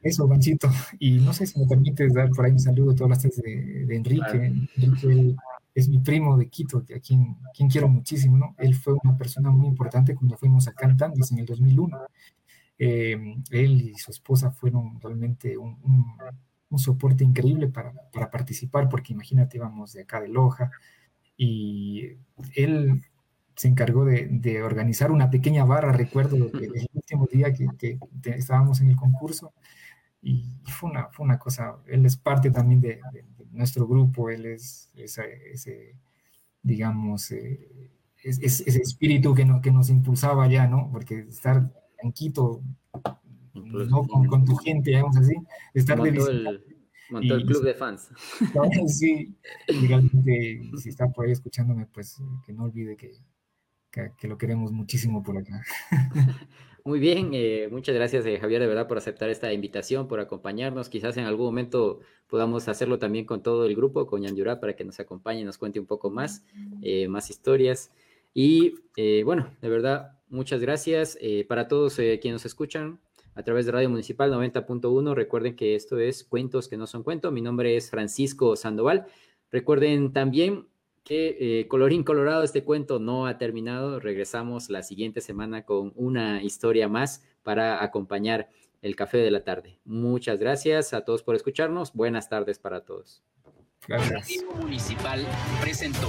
Eso, 0.02 0.26
Banchito. 0.26 0.68
Y 0.98 1.18
no 1.18 1.32
sé 1.32 1.46
si 1.46 1.60
me 1.60 1.66
permites 1.66 2.12
dar 2.12 2.30
por 2.30 2.44
ahí 2.44 2.52
un 2.52 2.58
saludo 2.58 2.92
a 2.92 2.94
todas 2.94 3.24
las 3.24 3.36
de, 3.36 3.86
de 3.86 3.96
Enrique. 3.96 4.52
Enrique 4.76 5.36
es 5.74 5.88
mi 5.88 5.98
primo 5.98 6.36
de 6.36 6.48
Quito, 6.48 6.78
a 6.78 7.00
quien, 7.00 7.36
quien 7.54 7.68
quiero 7.68 7.88
muchísimo, 7.88 8.36
¿no? 8.36 8.54
Él 8.58 8.74
fue 8.74 8.94
una 9.02 9.16
persona 9.16 9.50
muy 9.50 9.66
importante 9.66 10.14
cuando 10.14 10.36
fuimos 10.36 10.68
a 10.68 10.74
Cantandes 10.74 11.32
en 11.32 11.38
el 11.38 11.46
2001. 11.46 11.98
Eh, 12.78 13.36
él 13.50 13.82
y 13.82 13.94
su 13.94 14.10
esposa 14.10 14.50
fueron 14.50 15.00
realmente 15.00 15.56
un, 15.56 15.76
soporte 16.76 17.22
increíble 17.22 17.68
para, 17.68 17.92
participar, 18.30 18.88
porque 18.88 19.12
imagínate, 19.12 19.58
íbamos 19.58 19.92
de 19.92 20.02
acá 20.02 20.20
de 20.20 20.28
Loja 20.28 20.70
y 21.36 22.16
él 22.54 23.02
se 23.54 23.68
encargó 23.68 24.06
de, 24.06 24.62
organizar 24.62 25.12
una 25.12 25.30
pequeña 25.30 25.64
barra, 25.64 25.92
recuerdo 25.92 26.36
el 26.36 26.88
último 26.94 27.28
día 27.30 27.52
que, 27.52 27.98
estábamos 28.24 28.80
en 28.80 28.88
el 28.88 28.96
concurso, 28.96 29.52
y 30.22 30.44
fue 30.64 30.90
una, 30.90 31.08
fue 31.08 31.26
una 31.26 31.38
cosa, 31.38 31.76
él 31.86 32.06
es 32.06 32.16
parte 32.16 32.50
también 32.50 32.80
de, 32.80 33.00
nuestro 33.50 33.86
grupo, 33.86 34.30
él 34.30 34.46
es 34.46 34.90
ese, 34.94 35.96
digamos, 36.62 37.30
eh, 37.32 37.90
ese 38.22 38.80
espíritu 38.80 39.34
que, 39.34 39.46
que 39.62 39.70
nos 39.70 39.90
impulsaba 39.90 40.46
ya, 40.48 40.66
¿no? 40.66 40.88
Porque 40.90 41.26
estar 41.28 41.70
en 41.98 42.12
Quito, 42.12 42.62
no 43.54 44.06
con, 44.06 44.44
tu 44.44 44.56
gente, 44.56 44.90
digamos 44.90 45.16
así, 45.16 45.34
estar 45.74 46.00
de 46.00 46.10
El, 46.10 46.64
montó 47.10 47.34
el 47.34 47.44
club 47.44 47.64
de 47.64 47.74
fans. 47.74 48.08
Sí, 48.86 49.36
realmente, 49.88 50.62
si 50.78 50.88
está 50.88 51.08
por 51.08 51.26
ahí 51.26 51.32
escuchándome, 51.32 51.86
pues 51.86 52.22
que 52.46 52.52
no 52.52 52.64
olvide 52.64 52.96
que, 52.96 53.12
que, 53.90 54.28
lo 54.28 54.38
queremos 54.38 54.72
muchísimo 54.72 55.22
por 55.22 55.36
acá. 55.36 55.62
Muy 56.85 56.99
bien, 56.99 57.30
eh, 57.33 57.68
muchas 57.70 57.95
gracias 57.95 58.26
eh, 58.26 58.39
Javier 58.41 58.61
de 58.61 58.66
verdad 58.66 58.89
por 58.89 58.99
aceptar 58.99 59.30
esta 59.30 59.53
invitación, 59.53 60.09
por 60.09 60.18
acompañarnos. 60.18 60.89
Quizás 60.89 61.16
en 61.16 61.24
algún 61.26 61.47
momento 61.47 62.01
podamos 62.26 62.66
hacerlo 62.66 62.99
también 62.99 63.24
con 63.24 63.41
todo 63.41 63.66
el 63.66 63.76
grupo, 63.76 64.05
con 64.09 64.22
Yanyura, 64.22 64.59
para 64.59 64.74
que 64.74 64.83
nos 64.83 64.99
acompañe 64.99 65.45
nos 65.45 65.59
cuente 65.59 65.78
un 65.78 65.87
poco 65.87 66.11
más, 66.11 66.45
eh, 66.83 67.07
más 67.07 67.30
historias. 67.30 67.93
Y 68.35 68.74
bueno, 69.24 69.55
de 69.61 69.68
verdad, 69.68 70.18
muchas 70.28 70.61
gracias 70.61 71.18
para 71.49 71.68
todos 71.68 71.97
quienes 71.97 72.33
nos 72.33 72.47
escuchan 72.47 72.99
a 73.35 73.43
través 73.43 73.66
de 73.66 73.72
Radio 73.72 73.91
Municipal 73.91 74.33
90.1. 74.33 75.14
Recuerden 75.14 75.55
que 75.55 75.74
esto 75.74 75.99
es 75.99 76.24
Cuentos 76.24 76.66
que 76.66 76.78
no 76.78 76.87
son 76.87 77.03
cuentos. 77.03 77.30
Mi 77.30 77.43
nombre 77.43 77.76
es 77.76 77.91
Francisco 77.91 78.57
Sandoval. 78.57 79.07
Recuerden 79.51 80.14
también 80.14 80.66
que 81.05 81.36
eh, 81.61 81.68
colorín 81.68 82.05
colorado, 82.05 82.42
este 82.42 82.64
cuento 82.64 82.98
no 82.98 83.26
ha 83.26 83.38
terminado. 83.38 84.00
Regresamos 84.00 84.70
la 84.70 84.82
siguiente 84.82 85.20
semana 85.20 85.64
con 85.64 85.92
una 85.96 86.42
historia 86.42 86.88
más 86.88 87.24
para 87.42 87.82
acompañar 87.82 88.48
el 88.82 88.96
café 88.96 89.18
de 89.18 89.30
la 89.30 89.44
tarde. 89.44 89.78
Muchas 89.84 90.38
gracias 90.38 90.92
a 90.92 91.05
todos 91.05 91.22
por 91.22 91.34
escucharnos. 91.34 91.92
Buenas 91.92 92.28
tardes 92.28 92.59
para 92.59 92.84
todos. 92.84 93.22
Gracias. 93.86 94.44
municipal 94.61 95.26
presentó. 95.61 96.09